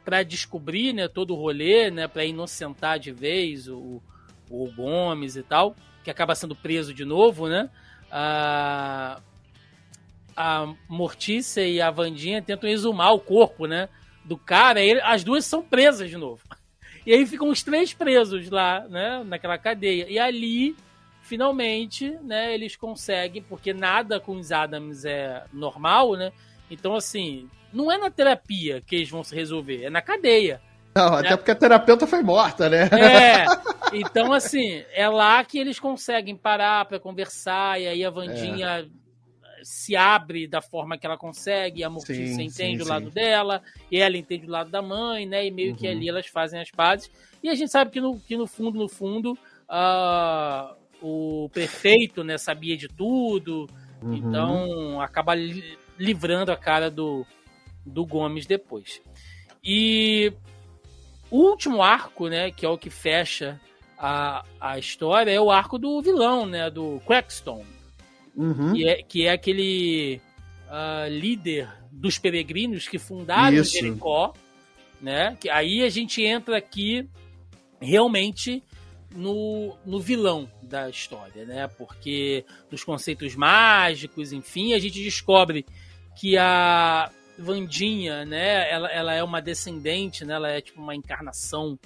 [0.05, 4.01] para descobrir né, todo o rolê, né, para inocentar de vez o,
[4.49, 7.69] o Gomes e tal, que acaba sendo preso de novo, né?
[8.17, 9.19] a,
[10.35, 13.89] a Mortícia e a Vandinha tentam exumar o corpo, né?
[14.23, 16.41] Do cara, ele, as duas são presas de novo.
[17.05, 19.23] E aí ficam os três presos lá, né?
[19.25, 20.09] Naquela cadeia.
[20.09, 20.75] E ali,
[21.21, 22.53] finalmente, né?
[22.53, 26.31] Eles conseguem, porque nada com os Adams é normal, né?
[26.71, 30.61] Então, assim, não é na terapia que eles vão se resolver, é na cadeia.
[30.95, 31.19] Não, né?
[31.19, 32.89] até porque a terapeuta foi morta, né?
[32.91, 33.45] É.
[33.93, 38.85] Então, assim, é lá que eles conseguem parar para conversar, e aí a Vandinha é.
[39.63, 43.13] se abre da forma que ela consegue, e a Mortícia entende sim, o lado sim.
[43.13, 45.45] dela, e ela entende o lado da mãe, né?
[45.45, 45.77] E meio uhum.
[45.77, 47.09] que ali elas fazem as pazes.
[47.41, 49.37] E a gente sabe que no, que no fundo, no fundo,
[49.69, 53.67] uh, o prefeito né, sabia de tudo,
[54.01, 54.13] uhum.
[54.13, 55.35] então acaba
[55.97, 57.25] livrando a cara do,
[57.85, 59.01] do Gomes depois.
[59.63, 60.31] E
[61.29, 63.59] o último arco, né, que é o que fecha
[63.97, 67.65] a, a história, é o arco do vilão, né, do Crackstone.
[68.35, 68.73] Uhum.
[68.73, 70.21] Que, é, que é aquele
[70.67, 73.73] uh, líder dos peregrinos que fundaram Isso.
[73.73, 74.33] Jericó,
[75.01, 75.37] né?
[75.39, 77.07] Que aí a gente entra aqui
[77.79, 78.61] realmente
[79.15, 81.67] no, no vilão da história, né?
[81.67, 85.65] Porque dos conceitos mágicos, enfim, a gente descobre
[86.17, 88.71] que a Vandinha, né?
[88.71, 90.35] Ela, ela é uma descendente, né?
[90.35, 91.77] Ela é tipo uma encarnação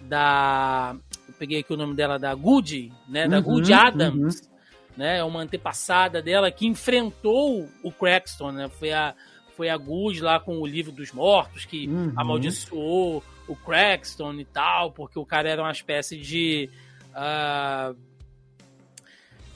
[0.00, 0.96] da.
[1.28, 3.28] Eu peguei aqui o nome dela, da Good, né?
[3.28, 4.40] Da uhum, Good Adams.
[4.40, 4.54] Uhum.
[4.96, 8.68] Né, é uma antepassada dela que enfrentou o Crackston, né?
[8.68, 9.12] Foi a,
[9.56, 12.12] foi a Good lá com o livro dos mortos que uhum.
[12.16, 16.70] amaldiçoou o Crackston e tal, porque o cara era uma espécie de.
[17.10, 17.96] Uh...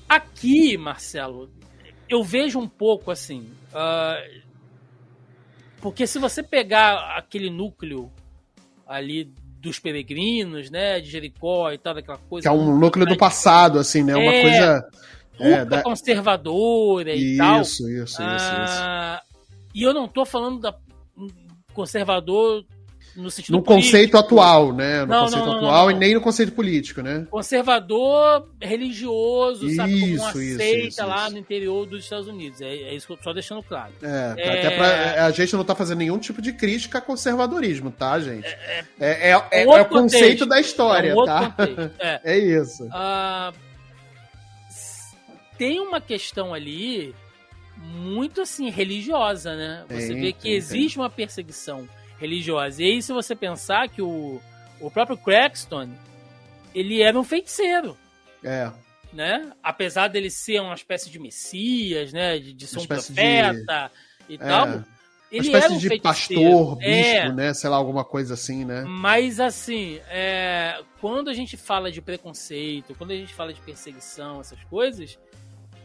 [0.09, 1.49] Aqui, Marcelo,
[2.09, 3.51] eu vejo um pouco assim.
[3.72, 4.47] Uh,
[5.81, 8.11] porque se você pegar aquele núcleo
[8.87, 12.49] ali dos peregrinos, né, de Jericó e tal, daquela coisa.
[12.49, 14.14] Que é um núcleo do passado, assim, né?
[14.14, 14.89] Uma é, coisa.
[15.41, 15.83] É, da...
[15.83, 17.61] conservadora e isso, tal.
[17.61, 19.29] Isso, isso, ah, isso.
[19.74, 20.76] E eu não tô falando da
[21.72, 22.64] conservador
[23.19, 23.91] no sentido No político.
[23.91, 25.01] conceito atual, né?
[25.01, 27.27] No não, conceito não, não, atual e nem no conceito político, né?
[27.31, 30.01] Conservador religioso, isso, sabe?
[30.01, 32.61] Como uma isso, seita isso, lá no interior dos Estados Unidos.
[32.61, 33.93] É, é isso que eu tô só deixando claro.
[34.03, 34.59] É, é...
[34.59, 38.47] até pra, a gente não tá fazendo nenhum tipo de crítica a conservadorismo, tá, gente?
[38.47, 41.55] É, é, é, é, é o conceito da história, tá?
[42.25, 42.39] É.
[42.39, 42.85] isso.
[42.85, 43.53] Uh,
[45.57, 47.14] tem uma questão ali
[47.77, 49.85] muito assim religiosa, né?
[49.89, 51.03] Você tem, vê que tem, existe tem.
[51.03, 51.89] uma perseguição
[52.19, 52.83] religiosa.
[52.83, 54.41] E aí, se você pensar que o,
[54.81, 55.95] o próprio Crackstone,
[56.75, 57.97] ele era um feiticeiro.
[58.43, 58.71] É.
[59.12, 59.51] Né?
[59.62, 62.39] Apesar dele ser uma espécie de messias, né?
[62.39, 63.91] De, de ser um profeta
[64.29, 64.35] de...
[64.35, 64.39] e é.
[64.39, 64.85] tal.
[65.31, 66.43] Ele uma espécie um de feiticeiro.
[66.43, 67.33] pastor, bispo, é.
[67.33, 67.55] né?
[67.55, 68.85] Sei lá, alguma coisa assim, né?
[68.87, 70.81] Mas assim, é...
[71.01, 75.19] quando a gente fala de preconceito, quando a gente fala de perseguição, essas coisas,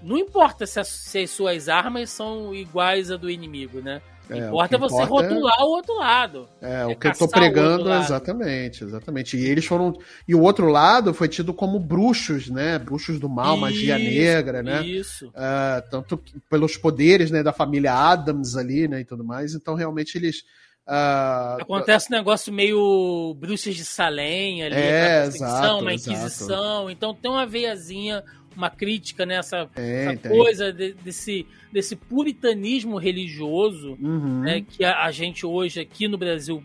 [0.01, 4.01] não importa se as, se as suas armas são iguais a do inimigo, né?
[4.29, 5.63] É, importa, você importa rotular é...
[5.63, 6.49] o outro lado.
[6.61, 9.37] É, é o que eu tô pregando, exatamente, exatamente.
[9.37, 9.93] E eles foram.
[10.27, 12.79] E o outro lado foi tido como bruxos, né?
[12.79, 14.85] Bruxos do mal, isso, magia negra, né?
[14.85, 15.27] Isso.
[15.27, 19.01] Uh, tanto pelos poderes né, da família Adams ali, né?
[19.01, 19.53] E tudo mais.
[19.53, 20.43] Então, realmente, eles.
[20.87, 26.89] Uh, Acontece um negócio meio bruxas de Salem ali, é, exato, uma inquisição.
[26.89, 26.89] Exato.
[26.89, 28.21] Então tem uma veiazinha
[28.55, 34.41] uma crítica nessa né, coisa de, desse, desse puritanismo religioso uhum.
[34.41, 36.63] né, que a, a, gente hoje aqui no Brasil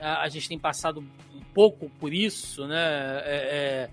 [0.00, 3.90] a, a, gente tem passado um pouco por isso, né, é, é,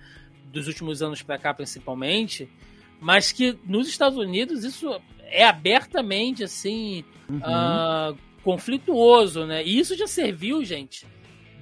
[0.52, 2.50] dos últimos anos para cá principalmente,
[3.00, 7.38] mas que nos Estados Unidos isso é abertamente assim uhum.
[7.38, 9.64] uh, conflituoso, né?
[9.66, 11.06] E isso já serviu, gente,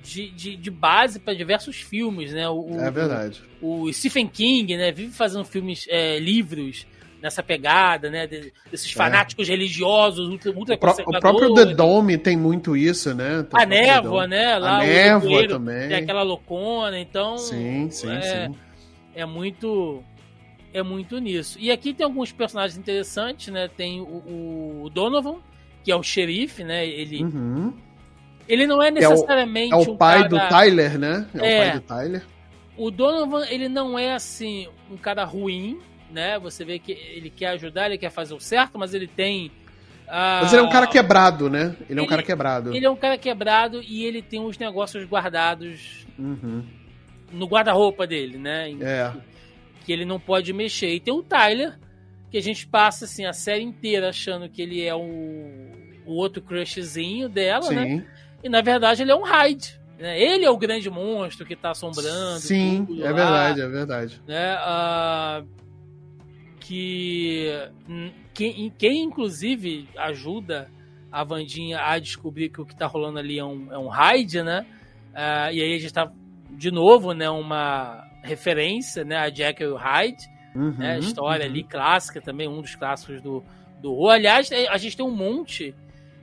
[0.01, 2.49] de, de, de base para diversos filmes, né?
[2.49, 3.41] O, é verdade.
[3.61, 4.91] O, o, Stephen King, né?
[4.91, 6.85] Vive fazendo filmes, é, livros
[7.21, 8.25] nessa pegada, né?
[8.25, 8.95] desses é.
[8.95, 9.51] fanáticos é.
[9.51, 13.43] religiosos, ultra, ultra o, o próprio The Dome tem muito isso, né?
[13.43, 14.57] Tem a névoa, né?
[14.57, 15.87] Lá, a névoa também.
[15.87, 17.37] Tem aquela loucona, então.
[17.37, 18.55] Sim, sim, é, sim.
[19.13, 20.03] É muito.
[20.73, 21.59] É muito nisso.
[21.59, 23.67] E aqui tem alguns personagens interessantes, né?
[23.67, 25.35] Tem o, o Donovan,
[25.83, 26.87] que é o xerife, né?
[26.87, 27.23] Ele.
[27.23, 27.90] Uhum
[28.47, 29.73] ele não é necessariamente.
[29.73, 30.29] É o, é o pai cara...
[30.29, 31.27] do Tyler, né?
[31.35, 32.23] É, é, o pai do Tyler.
[32.77, 35.79] O Donovan, ele não é assim, um cara ruim,
[36.11, 36.39] né?
[36.39, 39.51] Você vê que ele quer ajudar, ele quer fazer o certo, mas ele tem.
[40.07, 41.75] Mas ele é um cara quebrado, né?
[41.89, 42.75] Ele é um cara quebrado.
[42.75, 46.65] Ele é um cara quebrado e ele tem os negócios guardados uhum.
[47.31, 48.71] no guarda-roupa dele, né?
[48.81, 49.11] É.
[49.11, 50.93] Que, que ele não pode mexer.
[50.93, 51.79] E tem o Tyler,
[52.29, 55.01] que a gente passa assim a série inteira achando que ele é o,
[56.05, 57.83] o outro crushzinho dela, né?
[57.83, 57.95] Sim.
[57.95, 58.05] né?
[58.43, 59.79] E na verdade ele é um Hyde.
[59.99, 60.19] Né?
[60.19, 62.39] Ele é o grande monstro que está assombrando.
[62.39, 64.21] Sim, é lá, verdade, é verdade.
[64.27, 64.55] Né?
[64.55, 65.47] Uh,
[66.59, 67.51] que
[67.87, 70.69] hum, quem, inclusive ajuda
[71.11, 74.41] a Vandinha a descobrir que o que tá rolando ali é um, é um raid,
[74.41, 74.65] né?
[75.11, 76.09] Uh, e aí a gente tá,
[76.51, 80.23] de novo, né, uma referência, né, a Jack e o Hyde,
[80.55, 81.51] uhum, né, história uhum.
[81.51, 83.43] ali clássica também, um dos clássicos do,
[83.81, 84.11] do horror.
[84.11, 85.75] Aliás, a gente tem um monte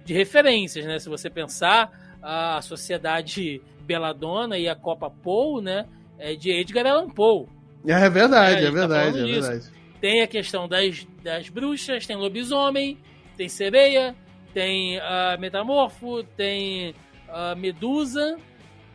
[0.06, 0.98] de referências, né?
[0.98, 1.90] Se você pensar,
[2.22, 5.86] a Sociedade Beladona e a Copa Poe, né,
[6.18, 7.46] é de Edgar Allan Poe.
[7.86, 9.72] É verdade, é, é verdade, tá é verdade.
[10.00, 12.98] Tem a questão das, das bruxas, tem lobisomem,
[13.36, 14.14] tem sereia,
[14.52, 16.90] tem uh, metamorfo, tem
[17.28, 18.36] uh, medusa,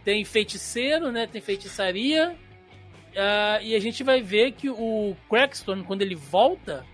[0.04, 1.28] tem feiticeiro, né?
[1.28, 2.36] Tem feitiçaria.
[3.12, 6.86] Uh, e a gente vai ver que o Crackstone, quando ele volta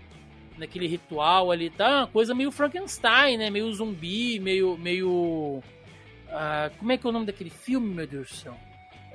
[0.58, 3.50] naquele ritual ali, tá uma coisa meio Frankenstein, né?
[3.50, 4.76] Meio zumbi, meio.
[4.76, 5.62] meio
[6.30, 8.56] uh, como é que é o nome daquele filme, meu Deus do céu?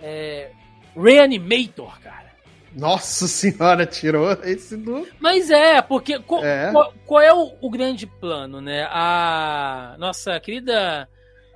[0.02, 0.52] É,
[0.96, 2.36] Reanimator, cara.
[2.76, 5.08] Nossa senhora, tirou esse do.
[5.20, 8.86] Mas é, porque qual é, qual, qual é o, o, grande plano, né?
[8.92, 11.08] A nossa querida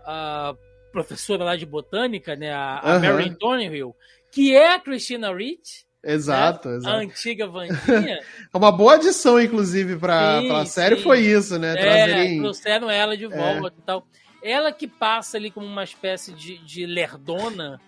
[0.06, 0.56] a
[0.92, 2.52] professora lá de botânica, né?
[2.52, 3.02] A, a uhum.
[3.02, 3.96] Mary Thornhill,
[4.32, 5.88] que é a Christina Ricci.
[6.02, 6.78] Exato, né?
[6.78, 6.96] exato.
[6.96, 8.20] A antiga Vandinha.
[8.54, 11.04] É uma boa adição, inclusive, sim, pra série sim.
[11.04, 11.74] foi isso, né?
[11.74, 12.40] É, Trazerem...
[12.40, 13.80] trouxeram ela de volta é.
[13.80, 14.08] e tal.
[14.42, 17.80] Ela que passa ali como uma espécie de, de lerdona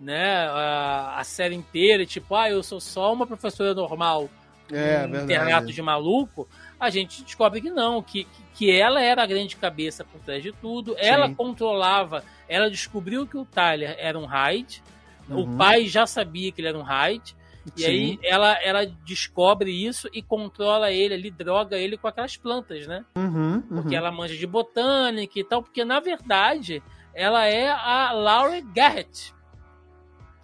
[0.00, 4.30] né, a, a série inteira, tipo, ah, eu sou só uma professora normal,
[4.70, 9.26] é, um internato de maluco, a gente descobre que não, que, que ela era a
[9.26, 11.00] grande cabeça por trás de tudo, Sim.
[11.00, 14.82] ela controlava, ela descobriu que o Tyler era um Hyde,
[15.28, 15.54] uhum.
[15.54, 17.34] o pai já sabia que ele era um Hyde,
[17.76, 17.86] e Sim.
[17.86, 23.04] aí ela, ela descobre isso e controla ele, ele droga ele com aquelas plantas, né?
[23.16, 23.82] Uhum, uhum.
[23.82, 26.82] Porque ela manja de botânica e tal, porque na verdade
[27.14, 29.34] ela é a Laura Garrett,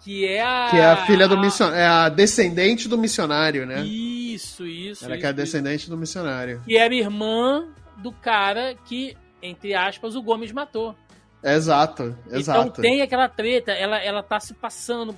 [0.05, 0.67] que é a.
[0.69, 1.79] Que é a filha do missionário.
[1.79, 3.83] É a descendente do missionário, né?
[3.85, 5.03] Isso, isso.
[5.03, 5.89] Ela isso, que é a descendente isso.
[5.89, 6.61] do missionário.
[6.63, 7.67] Que era irmã
[7.97, 10.95] do cara que, entre aspas, o Gomes matou.
[11.41, 12.67] Exato, exato.
[12.67, 15.15] Então tem aquela treta, ela, ela tá se passando.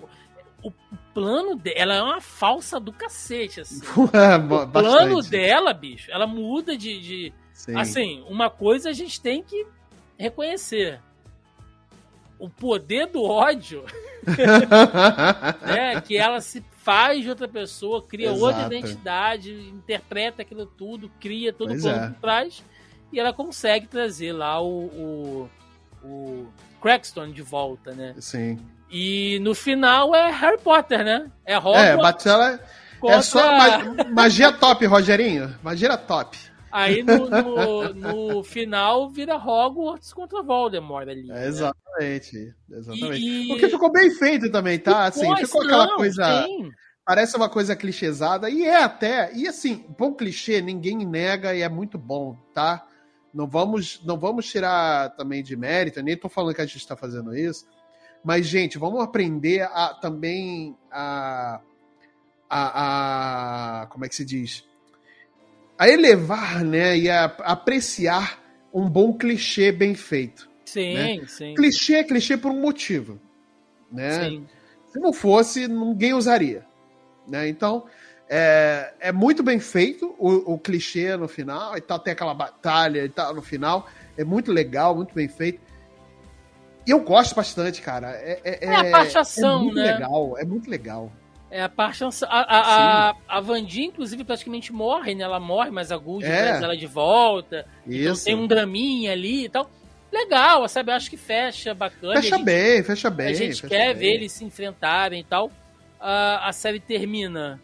[0.63, 0.71] O
[1.17, 3.81] plano dela ela é uma falsa do cacete, assim.
[4.13, 7.01] É, o plano dela, bicho, ela muda de.
[7.01, 7.33] de...
[7.75, 9.65] Assim, uma coisa a gente tem que
[10.15, 10.99] reconhecer
[12.37, 13.83] o poder do ódio,
[15.65, 15.99] né?
[16.01, 18.45] Que ela se faz de outra pessoa, cria Exato.
[18.45, 22.09] outra identidade, interpreta aquilo tudo, cria todo pois o plano é.
[22.09, 22.63] por trás
[23.11, 25.49] e ela consegue trazer lá o, o,
[26.03, 26.47] o
[26.79, 28.13] Crackstone de volta, né?
[28.19, 28.59] Sim.
[28.89, 31.29] E no final é Harry Potter, né?
[31.45, 31.83] É Hogwarts.
[31.83, 32.59] É, Batela
[32.99, 33.17] contra...
[33.17, 33.41] é só
[34.13, 35.53] magia top, Rogerinho.
[35.61, 36.37] Magia top.
[36.71, 41.29] Aí no, no, no, final vira Hogwarts contra Voldemort ali.
[41.31, 41.47] É, né?
[41.47, 42.55] exatamente.
[42.69, 43.25] exatamente.
[43.25, 45.05] E, Porque ficou bem feito também, tá?
[45.05, 46.43] Assim, ficou aquela coisa.
[46.45, 46.69] Sim.
[47.05, 48.49] Parece uma coisa clichêsada.
[48.49, 49.33] E é até.
[49.33, 52.85] E assim, bom clichê, ninguém nega e é muito bom, tá?
[53.33, 56.95] Não vamos, não vamos tirar também de mérito, nem tô falando que a gente está
[56.95, 57.65] fazendo isso.
[58.23, 61.61] Mas, gente, vamos aprender a também a,
[62.49, 64.67] a, a como é que se diz?
[65.77, 68.41] a elevar, né, e a apreciar
[68.73, 70.49] um bom clichê bem feito.
[70.65, 71.21] Sim, né?
[71.27, 71.53] sim.
[71.53, 73.19] Clichê é clichê por um motivo,
[73.91, 74.25] né?
[74.25, 74.47] Sim.
[74.91, 76.65] Se não fosse, ninguém usaria,
[77.27, 77.47] né?
[77.47, 77.85] Então,
[78.27, 83.05] é, é muito bem feito o, o, clichê no final, e tal, tem aquela batalha
[83.05, 83.87] e tal no final,
[84.17, 85.61] é muito legal, muito bem feito.
[86.87, 88.11] E eu gosto bastante, cara.
[88.11, 89.91] É, é, é a parte ação, é muito né?
[89.91, 91.11] legal, é muito legal.
[91.51, 92.01] É a parte.
[92.03, 95.25] A, a, a, a Vandinha, inclusive, praticamente morre, né?
[95.25, 96.29] Ela morre, mas a Gould é.
[96.29, 97.65] traz ela de volta.
[97.85, 98.03] Então Isso.
[98.03, 99.69] Então tem um draminha ali e tal.
[100.11, 100.91] Legal, sabe?
[100.91, 102.21] Eu acho que fecha bacana.
[102.21, 103.27] Fecha gente, bem, fecha bem.
[103.27, 103.95] A gente quer bem.
[103.95, 105.51] ver eles se enfrentarem e tal.
[105.99, 107.59] A, a série termina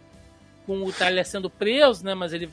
[0.65, 2.13] com o Tyler sendo preso, né?
[2.13, 2.49] Mas ele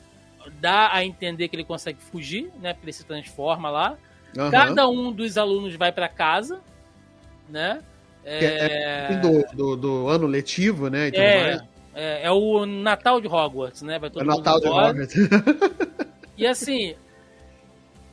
[0.59, 2.73] dá a entender que ele consegue fugir, né?
[2.73, 3.97] Porque ele se transforma lá.
[4.37, 4.49] Uhum.
[4.49, 6.61] Cada um dos alunos vai para casa,
[7.49, 7.81] né?
[8.23, 11.09] É, é, do, do, do, ano letivo, né?
[11.09, 11.61] E é,
[11.93, 13.97] é, é, o Natal de Hogwarts, né?
[13.97, 15.15] Vai todo é o Natal de Hogwarts.
[16.37, 16.95] e assim,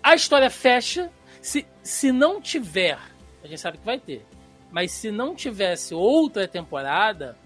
[0.03, 1.11] a história fecha.
[1.41, 2.99] Se, se não tiver,
[3.45, 4.27] a gente sabe que vai ter,
[4.73, 7.37] mas se não tivesse outra temporada,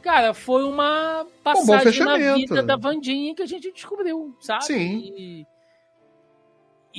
[0.00, 4.64] cara, foi uma passagem um na vida da Vandinha que a gente descobriu, sabe?
[4.64, 5.12] Sim.
[5.16, 5.46] E,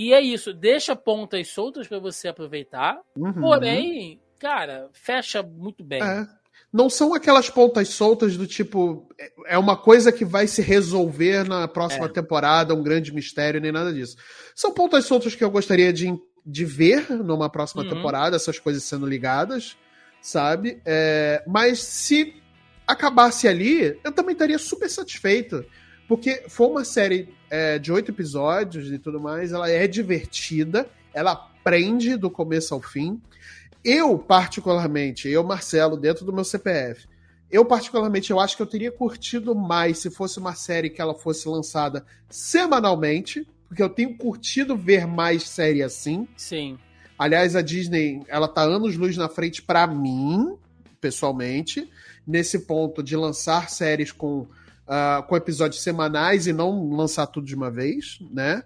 [0.01, 3.33] e é isso, deixa pontas soltas para você aproveitar, uhum.
[3.33, 6.01] porém cara, fecha muito bem.
[6.01, 6.25] É.
[6.71, 9.07] Não são aquelas pontas soltas do tipo.
[9.47, 12.09] É uma coisa que vai se resolver na próxima é.
[12.09, 14.15] temporada, um grande mistério, nem nada disso.
[14.55, 16.13] São pontas soltas que eu gostaria de,
[16.45, 17.89] de ver numa próxima uhum.
[17.89, 19.75] temporada, essas coisas sendo ligadas,
[20.21, 20.79] sabe?
[20.85, 22.35] É, mas se
[22.87, 25.65] acabasse ali, eu também estaria super satisfeito.
[26.09, 31.35] Porque foi uma série é, de oito episódios e tudo mais, ela é divertida, ela
[31.63, 33.21] prende do começo ao fim.
[33.85, 37.07] Eu, particularmente, eu, Marcelo, dentro do meu CPF,
[37.51, 41.13] eu, particularmente, eu acho que eu teria curtido mais se fosse uma série que ela
[41.13, 46.27] fosse lançada semanalmente, porque eu tenho curtido ver mais série assim.
[46.35, 46.79] Sim.
[47.19, 50.55] Aliás, a Disney, ela tá anos luz na frente para mim,
[50.99, 51.87] pessoalmente,
[52.25, 54.47] nesse ponto de lançar séries com,
[54.89, 58.63] uh, com episódios semanais e não lançar tudo de uma vez, né?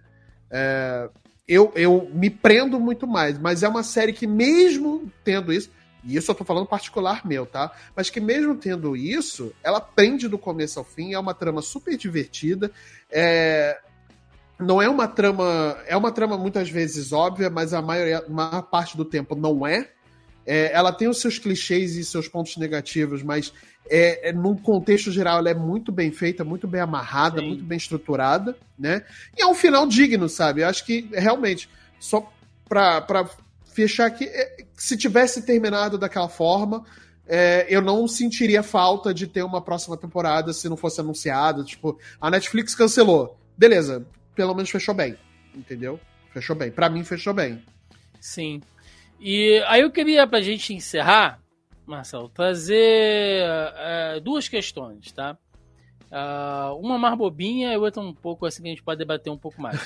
[0.49, 1.09] É,
[1.47, 5.69] eu, eu me prendo muito mais, mas é uma série que, mesmo tendo isso,
[6.03, 7.71] e isso eu tô falando particular meu, tá?
[7.95, 11.97] Mas que mesmo tendo isso, ela prende do começo ao fim, é uma trama super
[11.97, 12.71] divertida.
[13.11, 13.79] É...
[14.59, 15.77] Não é uma trama.
[15.87, 19.65] É uma trama muitas vezes óbvia, mas a maioria, a maior parte do tempo não
[19.65, 19.89] é.
[20.45, 20.71] é.
[20.73, 23.53] ela tem os seus clichês e seus pontos negativos, mas
[23.89, 27.47] é, é, num contexto geral ela é muito bem feita, muito bem amarrada, Sim.
[27.47, 29.03] muito bem estruturada, né?
[29.38, 30.61] E é um final digno, sabe?
[30.61, 31.69] Eu acho que realmente,
[31.99, 32.31] só
[32.68, 33.30] pra, pra
[33.73, 36.85] fechar aqui, é, se tivesse terminado daquela forma,
[37.27, 41.64] é, eu não sentiria falta de ter uma próxima temporada se não fosse anunciado.
[41.64, 43.38] Tipo, a Netflix cancelou.
[43.57, 44.05] Beleza,
[44.35, 45.18] pelo menos fechou bem.
[45.55, 45.99] Entendeu?
[46.34, 46.72] Fechou bem.
[46.72, 47.64] Para mim, fechou bem.
[48.19, 48.61] Sim.
[49.19, 51.39] E aí eu queria, pra gente encerrar,
[51.85, 53.43] Marcelo, trazer
[53.77, 55.38] é, duas questões, tá?
[56.11, 59.38] Uh, uma mais bobinha e outra um pouco assim que a gente pode debater um
[59.38, 59.81] pouco mais.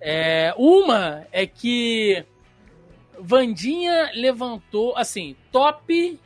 [0.00, 2.22] é, uma é que
[3.18, 6.20] Vandinha levantou, assim, top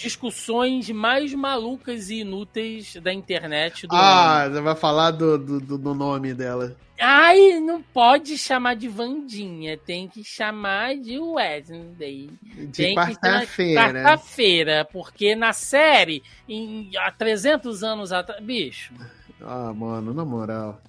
[0.00, 3.86] discussões mais malucas e inúteis da internet.
[3.86, 6.76] Do ah, você vai falar do, do, do, nome dela.
[6.98, 12.30] Ai, não pode chamar de Vandinha, tem que chamar de Wednesday.
[12.42, 14.02] De quarta-feira.
[14.02, 18.42] Quarta-feira, porque na série, em, há 300 anos atrás.
[18.42, 18.94] Bicho.
[19.40, 20.80] Ah, mano, na moral.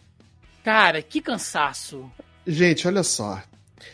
[0.64, 2.12] Cara, que cansaço.
[2.46, 3.42] Gente, olha só.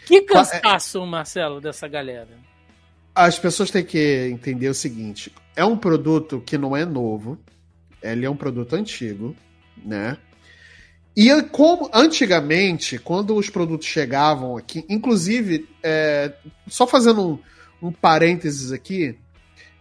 [0.06, 2.47] Que cansaço, Marcelo, dessa galera.
[3.18, 7.36] As pessoas têm que entender o seguinte: é um produto que não é novo,
[8.00, 9.36] ele é um produto antigo,
[9.84, 10.18] né?
[11.16, 16.32] E como antigamente, quando os produtos chegavam aqui, inclusive, é,
[16.68, 17.40] só fazendo
[17.82, 19.18] um, um parênteses aqui,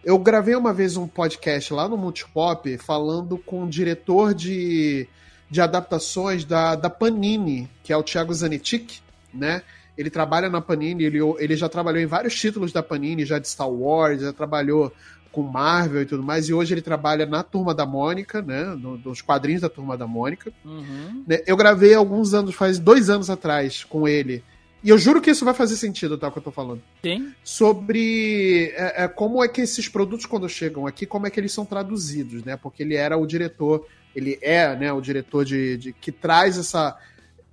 [0.03, 5.07] eu gravei uma vez um podcast lá no Multipop falando com o diretor de,
[5.51, 9.01] de adaptações da, da Panini, que é o Thiago Zanetic,
[9.35, 9.61] né?
[9.97, 13.49] Ele trabalha na Panini, ele, ele já trabalhou em vários títulos da Panini, já de
[13.49, 14.93] Star Wars, já trabalhou
[15.37, 18.75] com Marvel e tudo mais, e hoje ele trabalha na Turma da Mônica, né?
[19.05, 20.51] nos quadrinhos da Turma da Mônica.
[20.65, 21.25] Uhum.
[21.27, 24.43] Né, eu gravei alguns anos, faz dois anos atrás, com ele.
[24.83, 26.29] E eu juro que isso vai fazer sentido, tá?
[26.29, 26.81] O que eu tô falando.
[27.03, 27.35] Sim.
[27.43, 31.53] Sobre é, é, como é que esses produtos, quando chegam aqui, como é que eles
[31.53, 32.57] são traduzidos, né?
[32.57, 36.97] Porque ele era o diretor, ele é, né, o diretor de, de que traz essa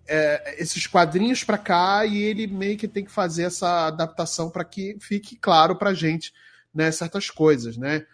[0.07, 4.63] é, esses quadrinhos para cá e ele meio que tem que fazer essa adaptação para
[4.63, 6.33] que fique claro para gente
[6.73, 8.05] né, certas coisas, né?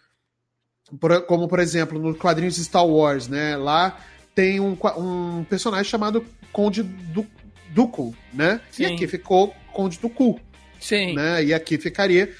[1.00, 3.56] Por, como, por exemplo, nos quadrinhos Star Wars, né?
[3.56, 3.98] Lá
[4.34, 7.26] tem um, um personagem chamado Conde du,
[7.70, 8.60] Dooku, né?
[8.70, 8.82] Sim.
[8.82, 10.40] E aqui ficou Conde Dooku.
[10.80, 11.14] Sim.
[11.14, 11.44] Né?
[11.44, 12.32] E aqui ficaria...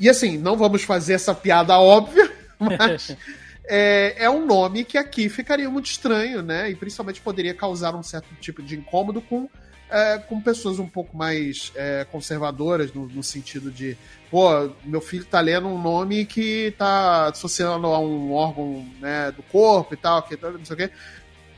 [0.00, 3.16] E assim, não vamos fazer essa piada óbvia, mas
[3.68, 6.70] é, é um nome que aqui ficaria muito estranho, né?
[6.70, 9.48] E principalmente poderia causar um certo tipo de incômodo com,
[9.90, 13.96] é, com pessoas um pouco mais é, conservadoras, no, no, sentido de,
[14.30, 19.42] pô, meu filho tá lendo um nome que tá associando a um órgão né, do
[19.42, 20.90] corpo e tal, que, não sei o quê.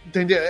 [0.05, 0.43] Entendeu?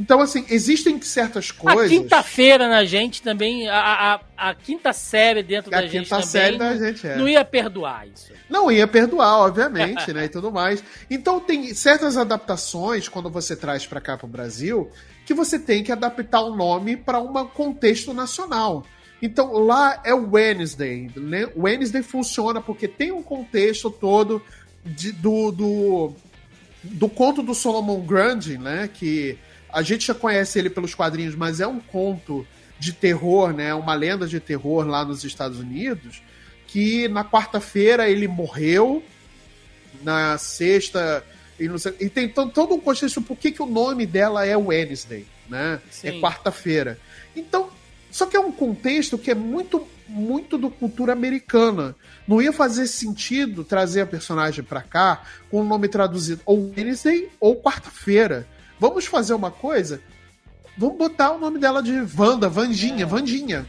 [0.00, 1.84] Então, assim, existem certas coisas.
[1.84, 6.24] A quinta-feira na gente também, a, a, a, quinta série dentro a da gente também.
[6.24, 7.16] Série da gente, é.
[7.16, 8.32] Não ia perdoar isso.
[8.48, 10.24] Não ia perdoar, obviamente, né?
[10.24, 10.82] E tudo mais.
[11.10, 14.90] Então, tem certas adaptações, quando você traz para cá pro Brasil,
[15.26, 18.86] que você tem que adaptar o nome para um contexto nacional.
[19.20, 21.10] Então, lá é o Wednesday.
[21.14, 21.46] Né?
[21.54, 24.42] Wednesday funciona porque tem um contexto todo
[24.82, 26.12] de, do, do,
[26.82, 28.88] do conto do Solomon Grundy, né?
[28.88, 29.38] Que
[29.72, 32.46] a gente já conhece ele pelos quadrinhos, mas é um conto
[32.78, 33.74] de terror, né?
[33.74, 36.22] Uma lenda de terror lá nos Estados Unidos.
[36.66, 39.02] Que na quarta-feira ele morreu,
[40.02, 41.24] na sexta.
[41.58, 41.66] E,
[41.98, 45.80] e tem todo um contexto por que, que o nome dela é Wednesday, né?
[45.86, 46.08] É Sim.
[46.08, 46.98] É quarta-feira.
[47.36, 47.70] Então,
[48.10, 51.94] só que é um contexto que é muito muito do cultura americana.
[52.26, 57.28] Não ia fazer sentido trazer a personagem para cá com o nome traduzido ou Wednesday
[57.38, 58.46] ou quarta-feira.
[58.80, 60.02] Vamos fazer uma coisa?
[60.76, 63.06] Vamos botar o nome dela de Wanda, Vandinha, é.
[63.06, 63.66] Vandinha.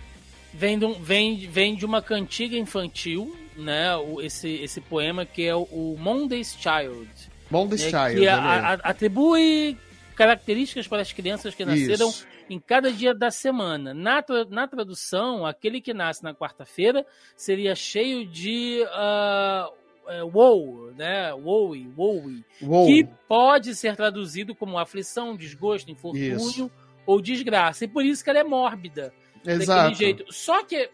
[0.53, 3.95] Vem de, um, vem, vem de uma cantiga infantil, né?
[3.97, 7.09] O, esse, esse poema que é o, o Monday's Child.
[7.49, 8.21] Monday's né, Child.
[8.21, 9.77] Que a, a, atribui
[10.15, 12.25] características para as crianças que nasceram Isso.
[12.49, 13.93] em cada dia da semana.
[13.93, 17.05] Na, tra- na tradução, aquele que nasce na quarta-feira
[17.35, 19.73] seria cheio de uh,
[20.11, 21.33] é, woe, né?
[21.33, 22.85] Woe, woe, Uou.
[22.87, 26.71] que pode ser traduzido como aflição, desgosto, infortúnio Isso.
[27.05, 27.85] ou desgraça.
[27.85, 29.95] E por isso que ela é mórbida daquele Exato.
[29.95, 30.25] jeito.
[30.29, 30.89] Só que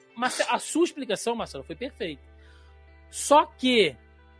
[0.50, 2.22] a sua explicação, Marcelo, foi perfeita.
[3.10, 3.96] Só que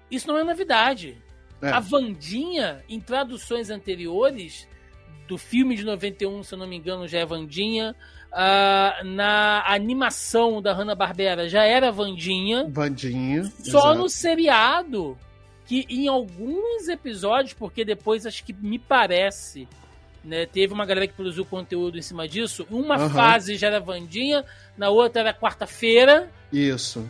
[0.10, 1.18] isso não é novidade.
[1.62, 1.70] É.
[1.70, 4.68] A Vandinha, em traduções anteriores
[5.28, 7.96] do filme de 91, se eu não me engano, já é Vandinha.
[8.32, 12.68] Ah, na animação da Hanna-Barbera já era Vandinha.
[12.70, 13.46] Vandinha.
[13.64, 13.96] Só exato.
[14.00, 15.18] no seriado,
[15.66, 19.68] que em alguns episódios, porque depois acho que me parece,
[20.24, 22.68] né, teve uma galera que produziu conteúdo em cima disso.
[22.70, 23.10] Uma Aham.
[23.10, 24.44] fase já era Vandinha,
[24.78, 26.30] na outra era quarta-feira.
[26.52, 27.10] Isso.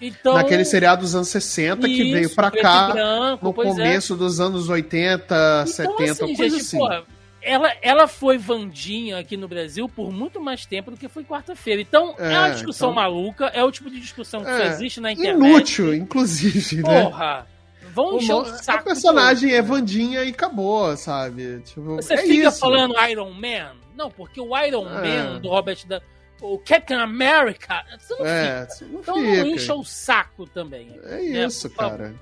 [0.00, 3.64] Então, Naquele seriado dos anos 60 que isso, veio pra cá branco, no é.
[3.64, 6.78] começo dos anos 80, Então, 70, assim, coisa gente, assim.
[6.78, 7.02] pô,
[7.46, 11.80] ela, ela foi Vandinha aqui no Brasil por muito mais tempo do que foi quarta-feira.
[11.80, 14.64] Então, é, É, uma discussão então- maluca, é o tipo de discussão que É, só
[14.64, 15.36] existe na internet.
[15.48, 17.02] Inútil, inclusive, né?
[17.04, 17.46] Porra!
[17.94, 18.80] Vão O encher o saco.
[18.80, 19.58] a personagem todo.
[19.58, 21.60] é Vandinha e acabou, sabe?
[21.60, 22.58] Tipo, Você é fica isso.
[22.58, 23.72] falando Iron Man?
[23.96, 25.22] Não, porque o Iron É.
[25.32, 26.02] Man do Robert da.
[26.42, 27.82] O Captain America.
[27.98, 28.84] Você não É, fica.
[28.92, 29.46] não Então não fica.
[29.46, 31.00] encha o saco também.
[31.04, 32.14] É né, isso, cara.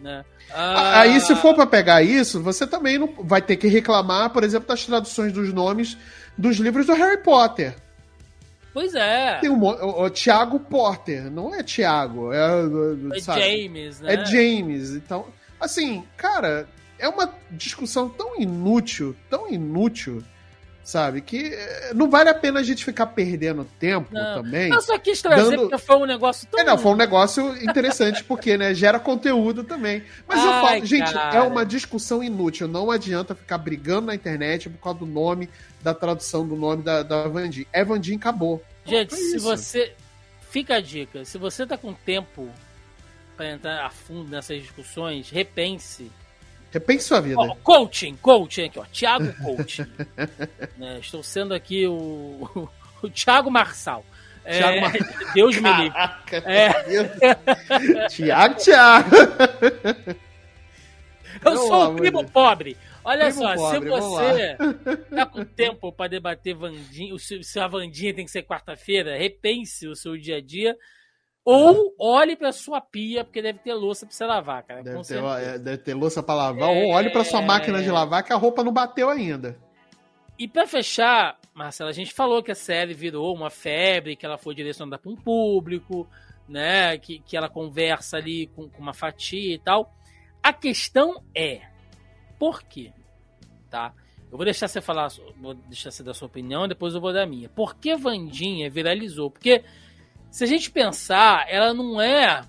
[0.00, 0.24] Né?
[0.52, 4.42] Ah, Aí, se for pra pegar isso, você também não vai ter que reclamar, por
[4.42, 5.96] exemplo, das traduções dos nomes
[6.36, 7.74] dos livros do Harry Potter.
[8.72, 9.38] Pois é.
[9.40, 13.20] Tem um, o, o Tiago Potter, não é Tiago, é, É?
[13.20, 14.14] James, né?
[14.14, 14.90] É James.
[14.90, 15.26] Então,
[15.60, 16.68] assim, cara,
[16.98, 20.22] é uma discussão tão inútil, tão inútil,
[20.82, 21.20] sabe?
[21.20, 24.42] Que eh, não vale a pena a gente ficar perdendo tempo Não.
[24.42, 24.70] também.
[24.72, 26.60] Eu só quis trazer Dando- porque foi um negócio tão.
[26.60, 30.02] É, não, foi um negócio interessante, porque, né, gera conteúdo também.
[30.26, 31.36] Mas eu Ai, falo, gente, cara.
[31.36, 32.66] é uma discussão inútil.
[32.66, 35.48] Não adianta ficar brigando na internet por causa do nome,
[35.82, 37.66] da tradução do nome da, da Vandinha.
[37.72, 38.62] É Vandinha e acabou.
[38.84, 39.92] Gente, Foi se você.
[40.50, 41.24] Fica a dica.
[41.24, 42.48] Se você tá com tempo
[43.36, 46.10] pra entrar a fundo nessas discussões, repense.
[46.70, 47.38] Repense sua vida.
[47.38, 48.84] Ó, coaching, coaching aqui, ó.
[48.84, 49.86] Thiago Coaching.
[50.78, 52.68] Né, estou sendo aqui o,
[53.02, 54.04] o, Thiago Marçal.
[54.44, 54.92] É, Mar-
[55.34, 55.98] Deus me livre.
[56.46, 58.08] É.
[58.08, 59.16] Tiago, Tiago.
[61.34, 62.76] Eu Pelo sou o primo pobre.
[63.04, 64.56] Olha Primo só, pobre, se você
[65.14, 69.96] tá com tempo para debater Vandinha, se a Vandinha tem que ser quarta-feira, repense o
[69.96, 70.76] seu dia a dia.
[71.44, 74.82] Ou olhe para sua pia, porque deve ter louça para você lavar, cara.
[74.82, 76.68] Deve ter, é, deve ter louça pra lavar.
[76.68, 79.58] Ou olhe pra sua máquina de lavar que a roupa não bateu ainda.
[80.38, 84.38] E pra fechar, Marcelo, a gente falou que a série virou uma febre, que ela
[84.38, 86.08] foi direcionada para um público,
[86.48, 86.96] né?
[86.98, 89.94] Que, que ela conversa ali com, com uma fatia e tal.
[90.42, 91.60] A questão é,
[92.38, 92.92] por quê?
[93.68, 93.92] Tá?
[94.30, 95.08] Eu vou deixar você falar,
[95.38, 97.48] vou deixar você dar sua opinião, depois eu vou dar a minha.
[97.48, 99.30] Por que Vandinha viralizou?
[99.30, 99.64] Porque
[100.30, 102.44] se a gente pensar, ela não é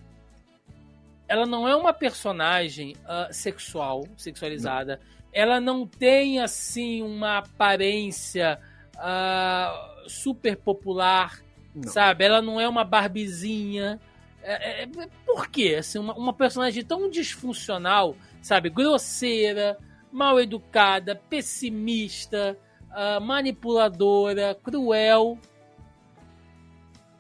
[1.28, 5.00] ela não é uma personagem ah, sexual, sexualizada.
[5.32, 8.60] Ela não tem assim uma aparência
[8.98, 11.42] ah, super popular,
[11.74, 11.90] Não.
[11.90, 12.26] sabe?
[12.26, 13.98] Ela não é uma barbizinha.
[14.44, 15.78] É, é- é- por quê?
[15.80, 18.70] Assim, uma, uma personagem tão disfuncional, sabe?
[18.70, 19.78] Grosseira,
[20.12, 22.58] mal educada, pessimista,
[22.92, 25.38] ah, manipuladora, cruel.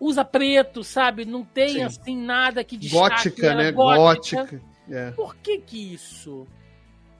[0.02, 1.26] Usa preto, sabe?
[1.26, 1.84] Não tem Sim.
[1.84, 3.72] assim nada que destaque Gótica, ela, né?
[3.72, 4.61] Gótica.
[4.90, 5.11] É.
[5.11, 6.48] Por que que isso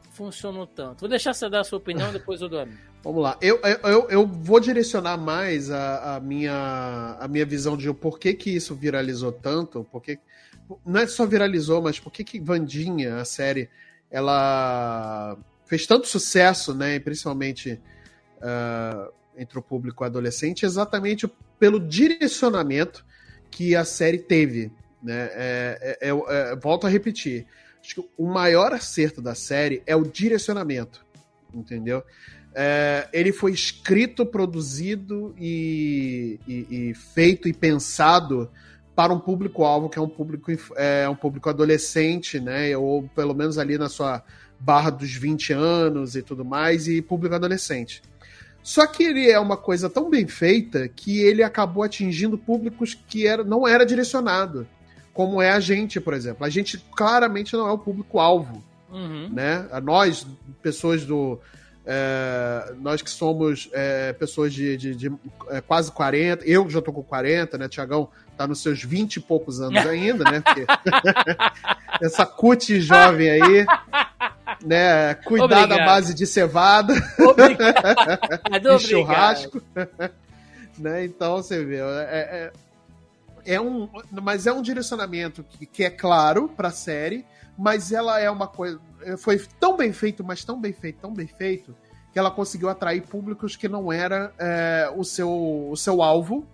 [0.10, 1.02] funcionou tanto?
[1.02, 2.92] Vou deixar você dar a sua opinião, depois eu dou a minha.
[3.04, 3.38] Vamos lá.
[3.40, 8.34] Eu, eu, eu, vou direcionar mais a, a, minha, a minha visão de por que,
[8.34, 9.86] que isso viralizou tanto.
[9.92, 10.18] Porque,
[10.84, 13.70] não é só viralizou, mas por que, que Vandinha, a série,
[14.10, 17.00] ela fez tanto sucesso, né?
[17.00, 17.80] Principalmente
[18.42, 23.06] ah, entre o público adolescente, exatamente pelo direcionamento
[23.50, 24.72] que a série teve.
[25.02, 25.30] Né?
[25.34, 27.46] É, é, é, é, volto a repetir.
[27.84, 31.06] Acho que o maior acerto da série é o direcionamento.
[31.54, 32.04] Entendeu?
[32.54, 38.52] É, ele foi escrito, produzido e, e, e, feito e pensado
[38.96, 42.76] para um público-alvo que é um público, é, um público adolescente, né?
[42.78, 44.24] Ou pelo menos ali na sua
[44.60, 48.02] barra dos 20 anos e tudo mais, e público adolescente.
[48.64, 53.26] Só que ele é uma coisa tão bem feita que ele acabou atingindo públicos que
[53.26, 54.68] era, não era direcionado.
[55.14, 56.46] Como é a gente, por exemplo.
[56.46, 58.64] A gente claramente não é o público-alvo.
[58.90, 59.30] Uhum.
[59.30, 59.68] Né?
[59.84, 60.26] Nós,
[60.62, 61.40] pessoas do.
[61.84, 65.12] É, nós que somos é, pessoas de, de, de
[65.50, 67.68] é, quase 40, eu já tô com 40, né?
[67.68, 68.08] Tiagão
[68.42, 70.42] tá nos seus 20 e poucos anos ainda, né?
[70.42, 70.66] Porque
[72.02, 73.66] essa cut jovem aí.
[74.64, 75.14] né?
[75.16, 76.94] Cuidar da base de cevada.
[77.20, 78.78] Obrigado.
[78.78, 79.62] de churrasco.
[80.78, 81.06] né?
[81.06, 82.52] Então você vê, é,
[83.46, 87.26] é, é, um, mas é um direcionamento que, que é claro para a série,
[87.58, 88.80] mas ela é uma coisa,
[89.18, 91.76] foi tão bem feito, mas tão bem feito, tão bem feito
[92.12, 96.46] que ela conseguiu atrair públicos que não era é, o, seu, o seu alvo.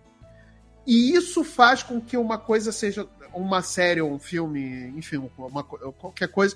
[0.88, 5.62] E isso faz com que uma coisa seja uma série ou um filme, enfim, uma,
[5.64, 6.56] qualquer coisa,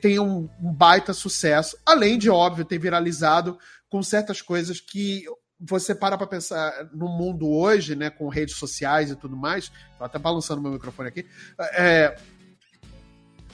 [0.00, 1.76] tenha um, um baita sucesso.
[1.84, 3.58] Além de, óbvio, ter viralizado
[3.90, 5.24] com certas coisas que
[5.60, 10.04] você para para pensar no mundo hoje, né, com redes sociais e tudo mais, tô
[10.04, 11.26] até balançando meu microfone aqui,
[11.72, 12.16] é,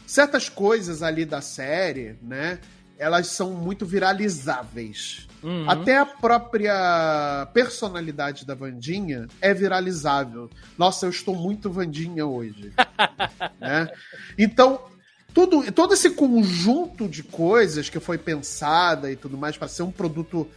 [0.06, 2.60] certas coisas ali da série, né,
[2.98, 5.26] elas são muito viralizáveis.
[5.42, 5.68] Uhum.
[5.68, 10.48] Até a própria personalidade da Vandinha é viralizável.
[10.78, 12.72] Nossa, eu estou muito Vandinha hoje.
[13.60, 13.88] né?
[14.38, 14.80] Então,
[15.34, 19.90] tudo, todo esse conjunto de coisas que foi pensada e tudo mais para ser um
[19.90, 20.48] produto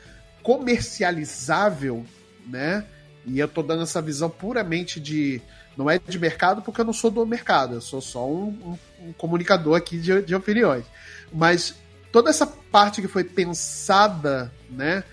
[0.42, 2.06] comercializável,
[2.46, 2.86] né?
[3.26, 5.42] E eu tô dando essa visão puramente de.
[5.76, 9.08] Não é de mercado, porque eu não sou do mercado, eu sou só um, um,
[9.10, 10.86] um comunicador aqui de, de opiniões.
[11.32, 11.76] Mas
[12.18, 15.04] toda essa parte que foi pensada, né,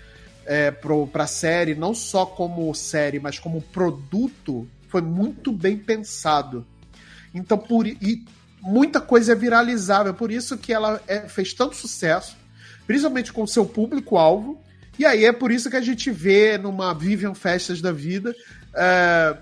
[0.43, 6.65] é, pro, pra série, não só como série, mas como produto, foi muito bem pensado.
[7.31, 8.25] Então, por e
[8.59, 12.35] muita coisa é viralizável, por isso que ela é, fez tanto sucesso,
[12.87, 14.59] principalmente com seu público-alvo.
[14.97, 18.35] E aí é por isso que a gente vê numa Vivian Festas da Vida
[18.73, 19.37] é,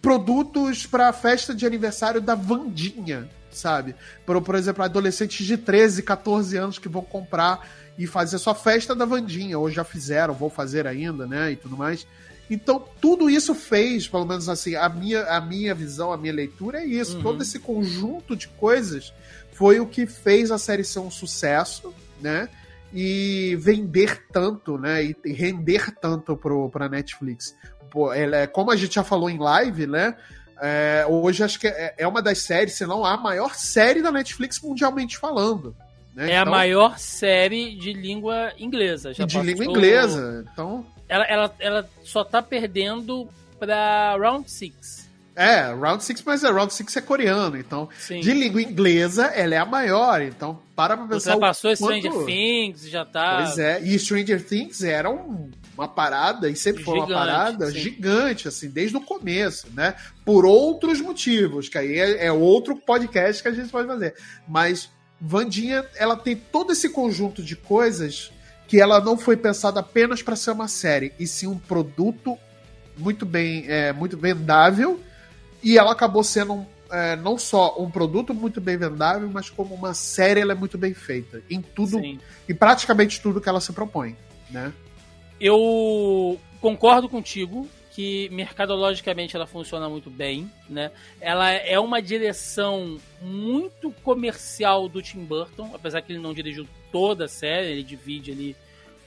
[0.00, 3.94] produtos para a festa de aniversário da Vandinha sabe?
[4.24, 7.68] Por, por exemplo, adolescentes de 13, 14 anos que vão comprar
[7.98, 11.52] e fazer sua festa da Vandinha, ou já fizeram, vão fazer ainda, né?
[11.52, 12.06] E tudo mais.
[12.50, 16.80] Então, tudo isso fez, pelo menos assim, a minha, a minha visão, a minha leitura
[16.80, 17.16] é isso.
[17.16, 17.22] Uhum.
[17.22, 19.12] Todo esse conjunto de coisas
[19.52, 22.48] foi o que fez a série ser um sucesso, né?
[22.92, 25.02] E vender tanto, né?
[25.02, 27.56] E render tanto pro, pra Netflix.
[27.90, 30.16] Pô, ela, é, como a gente já falou em live, né?
[30.64, 34.12] É, hoje acho que é, é, uma das séries, se não a maior série da
[34.12, 35.74] Netflix mundialmente falando.
[36.14, 36.30] Né?
[36.30, 39.12] É então, a maior série de língua inglesa.
[39.12, 39.42] Já de passou...
[39.42, 40.46] língua inglesa.
[40.52, 40.86] Então...
[41.08, 43.28] Ela, ela, ela só tá perdendo
[43.58, 45.10] pra Round 6.
[45.34, 48.20] É, Round 6, mas é, Round 6 é coreano, então Sim.
[48.20, 51.38] de língua inglesa ela é a maior, então para pra pensar.
[51.38, 53.38] passou Stranger Things, já tá.
[53.38, 57.78] Pois é, e Stranger Things era um uma parada, e sempre foi uma parada sim.
[57.78, 59.94] gigante, assim, desde o começo, né?
[60.24, 64.14] Por outros motivos, que aí é, é, outro podcast que a gente pode fazer.
[64.46, 64.90] Mas
[65.20, 68.32] Vandinha, ela tem todo esse conjunto de coisas
[68.66, 72.38] que ela não foi pensada apenas para ser uma série, e sim um produto
[72.96, 75.00] muito bem, é, muito vendável,
[75.62, 79.74] e ela acabou sendo um, é, não só um produto muito bem vendável, mas como
[79.74, 82.18] uma série ela é muito bem feita em tudo, Sim.
[82.48, 84.16] em praticamente tudo que ela se propõe,
[84.50, 84.72] né?
[85.42, 90.92] Eu concordo contigo que mercadologicamente ela funciona muito bem, né?
[91.20, 97.24] Ela é uma direção muito comercial do Tim Burton, apesar que ele não dirigiu toda
[97.24, 98.56] a série, ele divide ali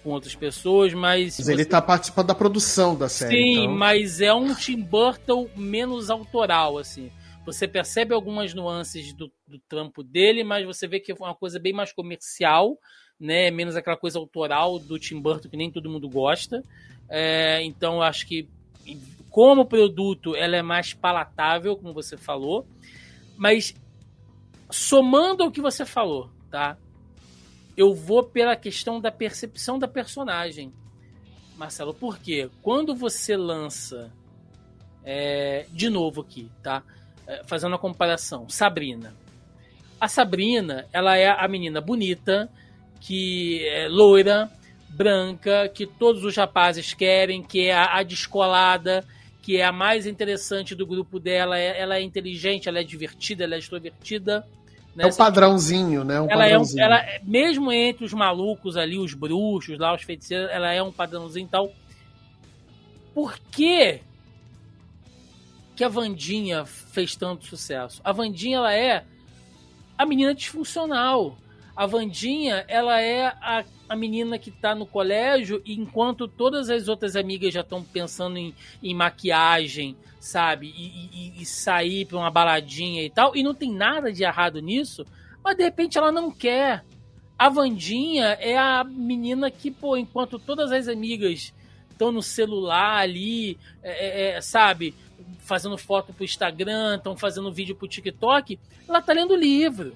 [0.03, 1.39] com outras pessoas, mas.
[1.39, 3.37] Mas ele está participando da produção da série.
[3.37, 3.75] Sim, então...
[3.75, 7.09] mas é um Tim Burton menos autoral, assim.
[7.45, 11.59] Você percebe algumas nuances do, do trampo dele, mas você vê que é uma coisa
[11.59, 12.77] bem mais comercial
[13.19, 13.49] né?
[13.51, 16.63] Menos aquela coisa autoral do Tim Burton que nem todo mundo gosta.
[17.09, 18.47] É, então eu acho que
[19.29, 22.65] como produto ela é mais palatável, como você falou.
[23.37, 23.75] Mas
[24.69, 26.77] somando ao que você falou, tá?
[27.75, 30.71] Eu vou pela questão da percepção da personagem.
[31.57, 32.49] Marcelo, por quê?
[32.61, 34.11] Quando você lança
[35.03, 36.83] é, de novo aqui, tá?
[37.27, 39.13] É, fazendo uma comparação, Sabrina.
[39.99, 42.49] A Sabrina, ela é a menina bonita,
[43.05, 44.49] que é loira,
[44.89, 49.05] branca, que todos os rapazes querem, que é a, a descolada,
[49.43, 51.59] que é a mais interessante do grupo dela.
[51.59, 54.47] É, ela é inteligente, ela é divertida, ela é extrovertida.
[54.95, 55.03] Né?
[55.03, 56.19] É um padrãozinho, né?
[56.19, 56.81] Um ela padrãozinho.
[56.81, 60.81] É um, ela, mesmo entre os malucos ali, os bruxos lá, os feiticeiros, ela é
[60.81, 61.71] um padrãozinho e tal.
[63.13, 63.99] Por que
[65.75, 68.01] que a Vandinha fez tanto sucesso?
[68.03, 69.03] A Vandinha, ela é
[69.95, 71.37] a menina disfuncional.
[71.75, 76.87] A Vandinha, ela é a, a menina que tá no colégio, e enquanto todas as
[76.87, 80.67] outras amigas já estão pensando em, em maquiagem, sabe?
[80.67, 83.35] E, e, e sair pra uma baladinha e tal.
[83.35, 85.05] E não tem nada de errado nisso,
[85.43, 86.85] mas de repente ela não quer.
[87.37, 91.53] A Vandinha é a menina que, pô, enquanto todas as amigas
[91.91, 94.95] estão no celular ali, é, é, é sabe?
[95.39, 98.57] Fazendo foto pro Instagram, estão fazendo vídeo pro TikTok,
[98.87, 99.93] ela tá lendo livro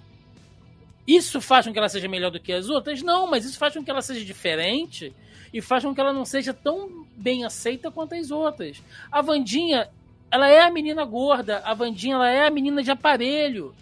[1.10, 3.02] Isso faz com que ela seja melhor do que as outras?
[3.02, 5.12] Não, mas isso faz com que ela seja diferente
[5.52, 8.84] e faz com que ela não seja tão bem aceita quanto as outras.
[9.12, 9.90] A Vandinha,
[10.30, 13.74] ela é a menina gorda, a Vandinha ela é a menina de aparelho.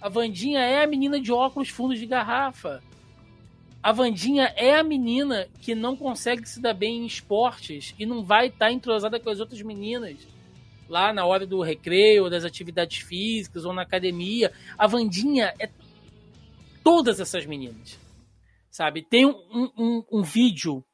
[0.00, 2.82] A Vandinha é a menina de óculos fundos de garrafa.
[3.82, 8.24] A Vandinha é a menina que não consegue se dar bem em esportes e não
[8.24, 10.16] vai estar tá entrosada com as outras meninas
[10.88, 14.50] lá na hora do recreio, das atividades físicas ou na academia.
[14.78, 15.68] A Vandinha é
[16.90, 17.96] todas essas meninas,
[18.68, 19.00] sabe?
[19.00, 20.84] Tem um, um, um vídeo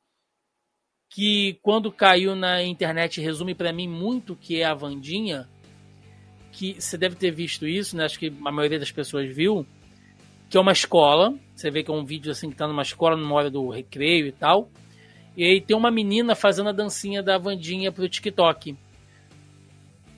[1.09, 5.49] que quando caiu na internet resume para mim muito o que é a Vandinha,
[6.53, 8.05] que você deve ter visto isso, né?
[8.05, 9.67] Acho que a maioria das pessoas viu,
[10.51, 11.35] que é uma escola.
[11.55, 14.27] Você vê que é um vídeo assim que tá numa escola numa hora do recreio
[14.27, 14.69] e tal.
[15.35, 18.77] E aí tem uma menina fazendo a dancinha da Vandinha pro TikTok.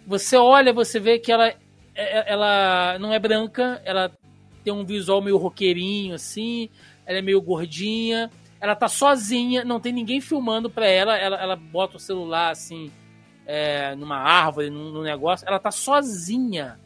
[0.09, 1.57] Você olha, você vê que ela, é,
[1.95, 4.11] é, ela não é branca, ela
[4.65, 6.69] tem um visual meio roqueirinho, assim,
[7.07, 8.31] ela é meio gordinha,
[8.61, 12.91] ela tá sozinha, não tem ninguém filmando pra ela, ela, ela bota o celular, assim,
[13.47, 16.79] é, numa árvore, num, num, negócio, ela tá sozinha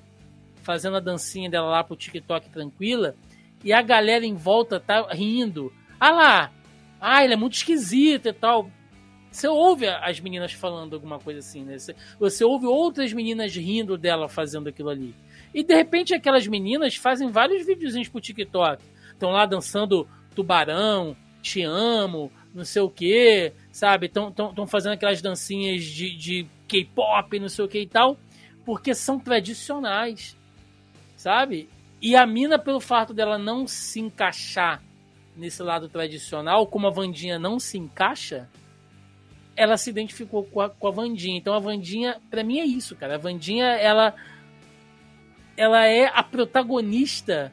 [0.63, 3.17] fazendo a dancinha dela lá pro TikTok tranquila,
[3.65, 5.73] e a galera em volta tá rindo.
[5.99, 6.53] Ah lá,
[7.01, 8.71] ah, ele é muito esquisito e tal.
[9.31, 11.79] Você ouve as meninas falando alguma coisa assim, né?
[11.79, 15.15] Você, você ouve outras meninas rindo dela fazendo aquilo ali.
[15.55, 18.83] E de repente aquelas meninas fazem vários videozinhos pro TikTok.
[19.13, 24.07] Estão lá dançando tubarão, te amo, não sei o que, sabe?
[24.07, 28.17] Estão fazendo aquelas dancinhas de, de K-pop, não sei o que e tal,
[28.65, 30.37] porque são tradicionais,
[31.17, 31.69] sabe?
[32.01, 34.83] E a mina, pelo fato dela não se encaixar
[35.37, 38.49] nesse lado tradicional, como a Vandinha não se encaixa,
[39.57, 41.37] ela se identificou com a, com a Vandinha.
[41.39, 43.15] Então a Vandinha, para mim, é isso, cara.
[43.15, 44.15] A Vandinha, ela
[45.57, 47.53] ela é a protagonista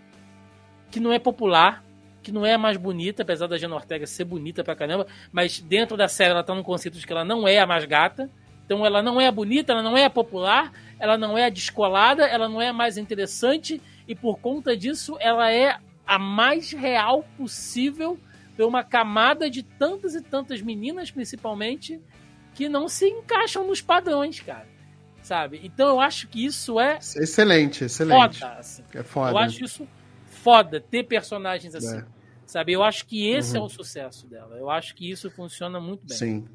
[0.90, 1.84] que não é popular,
[2.22, 5.60] que não é a mais bonita, apesar da Jenna Ortega ser bonita pra caramba, mas
[5.60, 8.30] dentro da série ela tá num conceito de que ela não é a mais gata.
[8.66, 11.50] Então ela não é a bonita, ela não é a popular, ela não é a
[11.50, 16.72] descolada, ela não é a mais interessante e por conta disso ela é a mais
[16.72, 18.20] real possível
[18.56, 22.00] para uma camada de tantas e tantas meninas, principalmente,
[22.54, 24.79] que não se encaixam nos padrões, cara
[25.22, 25.62] sabe?
[25.64, 26.98] Então eu acho que isso é.
[26.98, 28.40] Excelente, excelente.
[28.40, 28.84] Foda, assim.
[28.94, 29.32] É foda.
[29.32, 29.88] Eu acho isso
[30.30, 31.98] foda, ter personagens assim.
[31.98, 32.06] É.
[32.46, 32.74] Sabe?
[32.74, 33.64] Eu acho que esse uhum.
[33.64, 34.58] é o sucesso dela.
[34.58, 36.18] Eu acho que isso funciona muito bem.
[36.18, 36.48] Sim.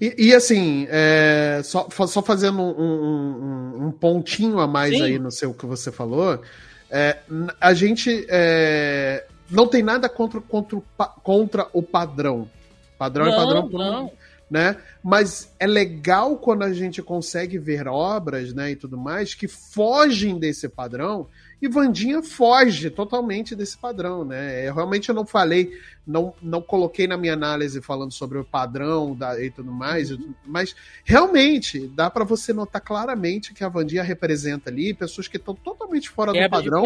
[0.00, 5.02] E, e assim, é, só, só fazendo um, um, um, pontinho a mais Sim.
[5.02, 6.40] aí no seu que você falou,
[6.88, 7.18] é,
[7.60, 10.80] a gente é, não tem nada contra, contra,
[11.22, 12.48] contra o padrão.
[12.96, 13.68] Padrão é não, é padrão.
[13.70, 14.12] Não
[14.50, 14.76] né?
[15.02, 20.38] Mas é legal quando a gente consegue ver obras, né, e tudo mais, que fogem
[20.38, 21.28] desse padrão.
[21.62, 24.66] E Vandinha foge totalmente desse padrão, né?
[24.66, 25.70] Eu realmente eu não falei,
[26.06, 30.34] não, não coloquei na minha análise falando sobre o padrão da, e tudo mais, uhum.
[30.44, 30.74] mas
[31.04, 36.08] realmente dá para você notar claramente que a Vandinha representa ali pessoas que estão totalmente
[36.08, 36.84] fora é, do padrão.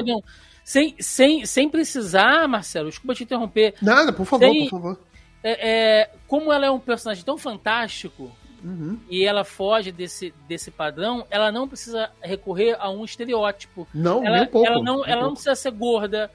[0.64, 3.74] Sem, sem, sem precisar, Marcelo, desculpa te interromper.
[3.80, 4.98] Nada, por favor, sem, por favor
[5.44, 8.34] é, é, como ela é um personagem tão fantástico
[8.64, 8.98] uhum.
[9.10, 13.86] e ela foge desse, desse padrão, ela não precisa recorrer a um estereótipo.
[13.92, 14.66] Não, ela, nem pouco.
[14.66, 16.30] Ela não, ela não precisa ser gorda,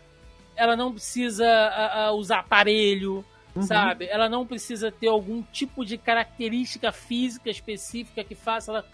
[0.55, 3.25] ela não precisa a, a usar aparelho,
[3.55, 3.63] uhum.
[3.63, 4.05] sabe?
[4.05, 8.85] Ela não precisa ter algum tipo de característica física específica que faça ela.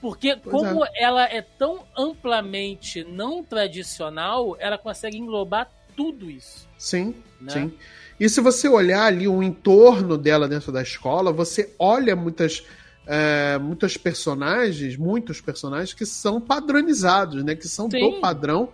[0.00, 0.90] Porque pois como é.
[0.94, 6.68] ela é tão amplamente não tradicional, ela consegue englobar tudo isso.
[6.78, 7.50] Sim, né?
[7.50, 7.74] sim.
[8.18, 12.64] E se você olhar ali o entorno dela dentro da escola, você olha muitas,
[13.06, 17.54] é, muitas personagens, muitos personagens que são padronizados, né?
[17.54, 18.00] Que são Sim.
[18.00, 18.72] do padrão.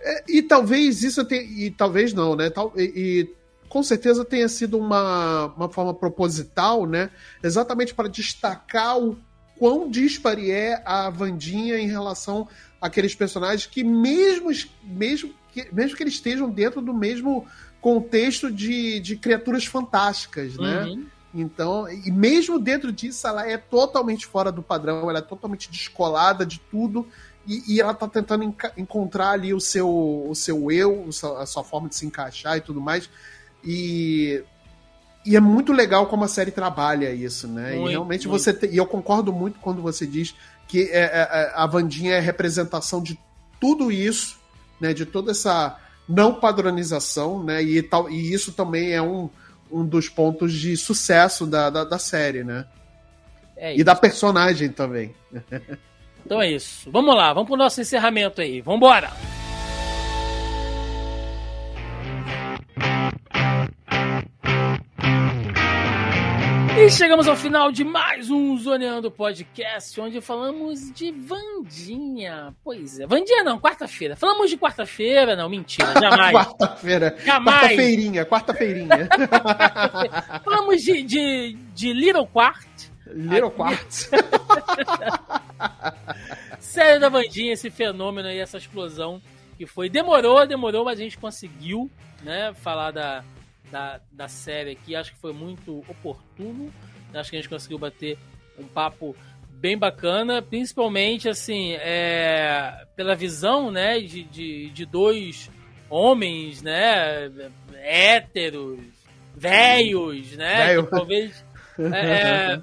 [0.00, 2.50] É, e talvez isso tenha, e talvez não, né?
[2.50, 7.10] Tal, e, e, com certeza tenha sido uma, uma forma proposital, né?
[7.42, 9.16] Exatamente para destacar o
[9.56, 12.48] quão dispare é a Vandinha em relação
[12.80, 14.50] àqueles personagens que mesmo,
[14.82, 17.46] mesmo, que, mesmo que eles estejam dentro do mesmo
[17.80, 20.84] contexto de, de criaturas fantásticas, né?
[20.84, 21.06] Uhum.
[21.32, 26.44] Então, e mesmo dentro disso, ela é totalmente fora do padrão, ela é totalmente descolada
[26.44, 27.06] de tudo.
[27.46, 28.44] E, e ela tá tentando
[28.76, 31.08] encontrar ali o seu, o seu eu,
[31.38, 33.08] a sua forma de se encaixar e tudo mais.
[33.64, 34.42] E,
[35.24, 37.72] e é muito legal como a série trabalha isso, né?
[37.72, 38.40] Muito, e realmente muito.
[38.40, 38.52] você.
[38.52, 40.34] Te, e eu concordo muito quando você diz
[40.66, 43.18] que é, é, é, a Vandinha é representação de
[43.60, 44.38] tudo isso,
[44.80, 44.92] né?
[44.92, 45.78] De toda essa
[46.10, 47.62] não padronização, né?
[47.62, 49.30] E, tal, e isso também é um,
[49.70, 52.66] um dos pontos de sucesso da, da, da série, né?
[53.56, 55.14] É e da personagem também.
[56.22, 56.90] Então é isso.
[56.90, 58.60] Vamos lá, vamos pro nosso encerramento aí.
[58.60, 59.10] Vambora!
[66.80, 72.54] E chegamos ao final de mais um Zoneando Podcast, onde falamos de Vandinha.
[72.64, 74.16] Pois é, Vandinha não, quarta-feira.
[74.16, 76.32] Falamos de quarta-feira, não, mentira, jamais.
[76.32, 77.14] quarta-feira.
[77.22, 77.60] Jamais.
[77.60, 79.08] Quarta-feirinha, quarta-feirinha.
[80.42, 82.66] falamos de, de, de Little Quart.
[83.08, 84.08] Little Quart.
[86.58, 89.20] Série da Vandinha, esse fenômeno aí, essa explosão
[89.58, 89.90] que foi.
[89.90, 91.90] Demorou, demorou, mas a gente conseguiu,
[92.22, 93.22] né, falar da
[93.70, 94.94] da, da série aqui.
[94.94, 96.72] Acho que foi muito oportuno.
[97.14, 98.18] Acho que a gente conseguiu bater
[98.58, 99.16] um papo
[99.60, 105.50] bem bacana, principalmente assim, é, pela visão né, de, de, de dois
[105.88, 107.30] homens, né,
[107.82, 108.80] héteros,
[109.36, 110.84] velhos, né, Velho.
[110.84, 111.44] que talvez
[111.78, 112.62] é,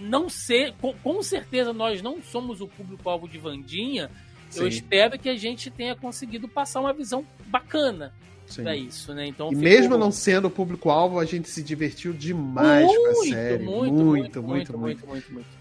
[0.00, 4.10] não ser, com, com certeza nós não somos o público-alvo de Vandinha.
[4.56, 4.68] Eu Sim.
[4.68, 8.12] espero que a gente tenha conseguido passar uma visão bacana
[8.56, 9.26] Pra isso, né?
[9.26, 13.12] Então E ficou- mesmo não sendo o público-alvo, a gente se divertiu demais com a
[13.12, 13.62] muito, série.
[13.64, 15.60] muito, Muito, muito, muito, muito, muito, muito.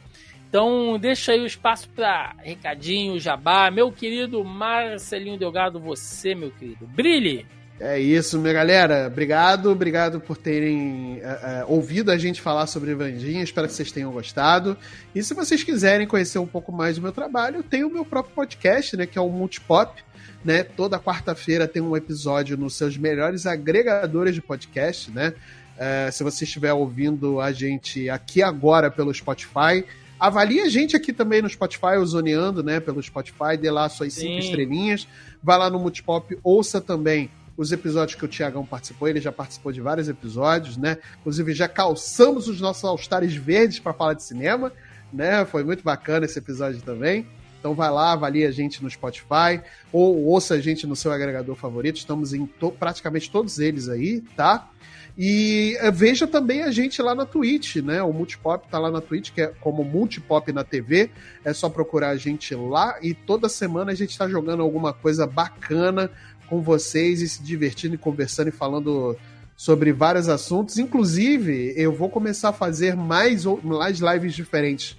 [0.50, 3.70] Então, deixa aí o espaço para recadinho, jabá.
[3.70, 6.88] Meu querido Marcelinho Delgado, você, meu querido.
[6.88, 7.46] Brilhe!
[7.80, 9.08] É isso, minha galera.
[9.08, 13.42] Obrigado, obrigado por terem é, é, ouvido a gente falar sobre Vandinha.
[13.42, 14.76] Espero que vocês tenham gostado.
[15.16, 18.04] E se vocês quiserem conhecer um pouco mais do meu trabalho, eu tenho o meu
[18.04, 20.04] próprio podcast, né, que é o Multipop.
[20.44, 20.64] Né?
[20.64, 25.34] Toda quarta-feira tem um episódio nos seus melhores agregadores de podcast, né?
[25.78, 29.84] É, se você estiver ouvindo a gente aqui agora pelo Spotify,
[30.20, 32.80] avalie a gente aqui também no Spotify, o Zoneando, né?
[32.80, 34.40] Pelo Spotify, dê lá suas cinco Sim.
[34.40, 35.08] estrelinhas.
[35.42, 37.30] Vai lá no Multipop, ouça também
[37.60, 40.98] os episódios que o Tiagão participou, ele já participou de vários episódios, né?
[41.20, 44.72] Inclusive já calçamos os nossos altares verdes para falar de cinema,
[45.12, 45.44] né?
[45.44, 47.28] Foi muito bacana esse episódio também.
[47.60, 49.62] Então vai lá, avalie a gente no Spotify
[49.92, 51.98] ou ouça a gente no seu agregador favorito.
[51.98, 54.70] Estamos em to- praticamente todos eles aí, tá?
[55.18, 58.02] E eh, veja também a gente lá na Twitch, né?
[58.02, 61.10] O Multipop tá lá na Twitch, que é como Multipop na TV.
[61.44, 65.28] É só procurar a gente lá e toda semana a gente tá jogando alguma coisa
[65.28, 66.10] bacana
[66.48, 69.18] com vocês e se divertindo e conversando e falando
[69.58, 70.78] sobre vários assuntos.
[70.78, 74.98] Inclusive, eu vou começar a fazer mais, mais lives diferentes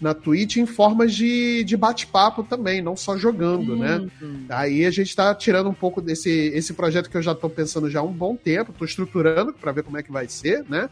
[0.00, 4.06] na Twitch em formas de, de bate-papo também, não só jogando, né?
[4.22, 7.48] Hum, Aí a gente tá tirando um pouco desse esse projeto que eu já tô
[7.50, 10.64] pensando já há um bom tempo, tô estruturando para ver como é que vai ser,
[10.68, 10.88] né?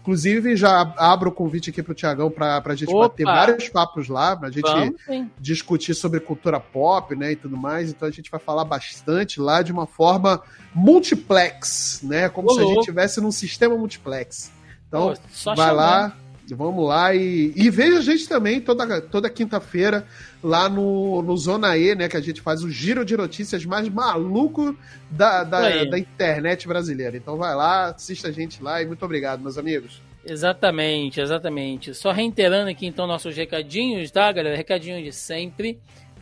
[0.00, 3.08] Inclusive, já abro o convite aqui pro Tiagão pra, pra gente Opa!
[3.08, 4.94] bater vários papos lá, pra gente Vamos
[5.38, 7.90] discutir sobre cultura pop, né, e tudo mais.
[7.90, 10.40] Então a gente vai falar bastante lá de uma forma
[10.74, 12.28] multiplex, né?
[12.28, 12.80] Como Ô, se a gente louco.
[12.80, 14.50] estivesse num sistema multiplex.
[14.88, 15.72] Então, Pô, vai chamar.
[15.72, 16.16] lá,
[16.54, 20.06] vamos lá e, e veja a gente também toda, toda quinta-feira
[20.42, 22.08] lá no, no Zona E, né?
[22.08, 24.76] Que a gente faz o giro de notícias mais maluco
[25.10, 27.16] da, da, da internet brasileira.
[27.16, 30.00] Então vai lá, assista a gente lá e muito obrigado, meus amigos.
[30.24, 31.94] Exatamente, exatamente.
[31.94, 34.56] Só reiterando aqui então nossos recadinhos, tá, galera?
[34.56, 35.78] Recadinho de sempre.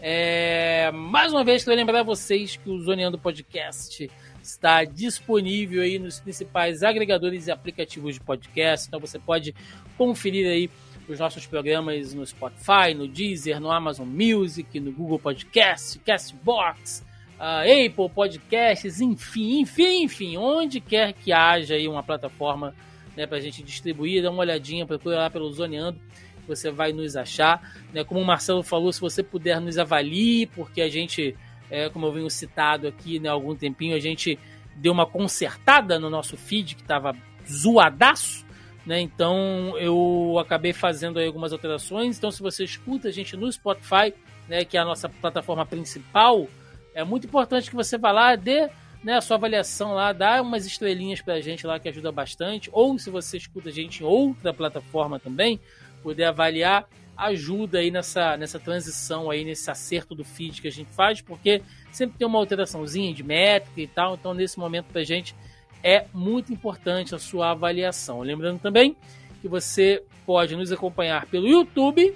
[0.08, 4.08] É, Mais uma vez, quero lembrar vocês que o Zoneando Podcast
[4.40, 8.86] está disponível aí nos principais agregadores e aplicativos de podcast.
[8.86, 9.52] Então você pode
[9.98, 10.70] conferir aí
[11.08, 17.04] os nossos programas no Spotify, no Deezer, no Amazon Music, no Google Podcast, Castbox,
[17.36, 22.72] a Apple Podcasts, enfim, enfim, enfim, onde quer que haja aí uma plataforma
[23.16, 25.98] né, para a gente distribuir, dá uma olhadinha, procura lá pelo Zoneando,
[26.46, 27.76] você vai nos achar.
[27.92, 28.04] Né?
[28.04, 31.36] Como o Marcelo falou, se você puder nos avalie, porque a gente,
[31.70, 34.38] é, como eu venho citado aqui né, há algum tempinho, a gente
[34.74, 37.16] deu uma consertada no nosso feed que estava
[37.50, 38.44] zoadaço.
[38.84, 39.00] Né?
[39.00, 42.16] Então eu acabei fazendo algumas alterações.
[42.16, 44.14] Então, se você escuta a gente no Spotify,
[44.48, 46.46] né, que é a nossa plataforma principal,
[46.94, 48.70] é muito importante que você vá lá, dê
[49.02, 52.70] né, a sua avaliação lá, dá umas estrelinhas pra gente lá que ajuda bastante.
[52.72, 55.60] Ou se você escuta a gente em outra plataforma também,
[56.06, 60.92] puder avaliar, ajuda aí nessa, nessa transição aí, nesse acerto do feed que a gente
[60.92, 65.34] faz, porque sempre tem uma alteraçãozinha de métrica e tal, então nesse momento pra gente
[65.82, 68.20] é muito importante a sua avaliação.
[68.20, 68.94] Lembrando também
[69.42, 72.14] que você pode nos acompanhar pelo YouTube,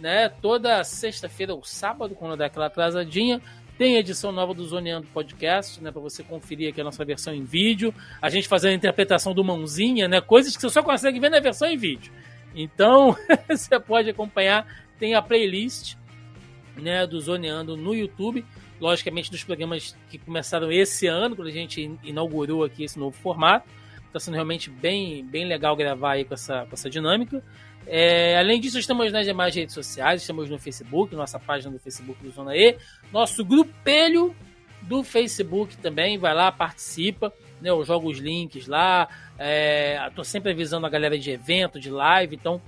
[0.00, 0.30] né?
[0.30, 3.42] Toda sexta-feira ou sábado, quando dá aquela atrasadinha,
[3.76, 5.92] tem edição nova do Zoneando Podcast, né?
[5.92, 7.94] Para você conferir aqui a nossa versão em vídeo.
[8.22, 10.18] A gente fazendo a interpretação do mãozinha, né?
[10.18, 12.10] Coisas que você só consegue ver na versão em vídeo.
[12.54, 13.16] Então,
[13.48, 14.66] você pode acompanhar.
[14.98, 15.96] Tem a playlist
[16.76, 18.44] né, do Zoneando no YouTube.
[18.80, 23.68] Logicamente, dos programas que começaram esse ano, quando a gente inaugurou aqui esse novo formato.
[24.06, 27.42] Está sendo realmente bem, bem legal gravar aí com essa, com essa dinâmica.
[27.86, 32.22] É, além disso, estamos nas demais redes sociais, estamos no Facebook, nossa página do Facebook
[32.22, 32.76] do Zona E,
[33.12, 34.34] nosso grupelho
[34.82, 37.32] do Facebook também, vai lá, participa.
[37.60, 37.70] Né?
[37.70, 39.08] Eu jogo os links lá,
[39.38, 42.60] é, sempre avisando a galera de evento, de live, então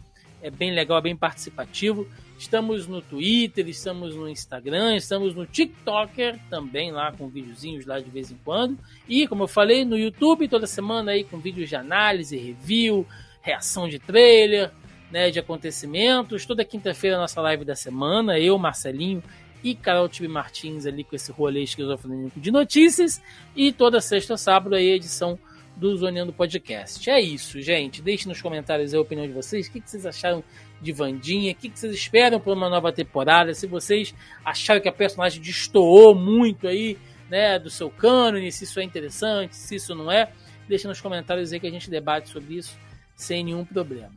[0.43, 2.07] é bem legal, é bem participativo.
[2.39, 8.09] Estamos no Twitter, estamos no Instagram, estamos no TikToker também lá com videozinhos lá de
[8.09, 8.79] vez em quando.
[9.07, 13.07] E como eu falei, no YouTube toda semana aí com vídeos de análise, review,
[13.43, 14.71] reação de trailer,
[15.11, 16.47] né, de acontecimentos.
[16.47, 19.23] Toda quinta-feira nossa live da semana, eu, Marcelinho
[19.62, 23.23] e Carol Tibi Martins ali com esse rolê esquizofrênico de notícias.
[23.55, 25.39] E toda sexta sábado aí a edição
[25.77, 27.09] do Zoneando Podcast.
[27.09, 28.03] É isso, gente.
[28.03, 29.66] Deixe nos comentários a opinião de vocês.
[29.66, 30.45] O que vocês acharam
[30.81, 31.53] de Vandinha?
[31.53, 33.55] O que vocês esperam para uma nova temporada?
[33.55, 34.15] Se vocês
[34.45, 36.99] acharam que a personagem destoou muito aí,
[37.31, 40.32] né, do seu cânone, se isso é interessante, se isso não é,
[40.69, 42.77] deixe nos comentários aí que a gente debate sobre isso
[43.15, 44.12] sem nenhum problema.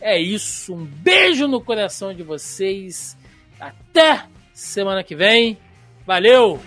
[0.00, 0.74] É isso.
[0.74, 3.16] Um beijo no coração de vocês.
[3.58, 4.24] Até
[4.58, 5.56] semana que vem.
[6.04, 6.60] Valeu!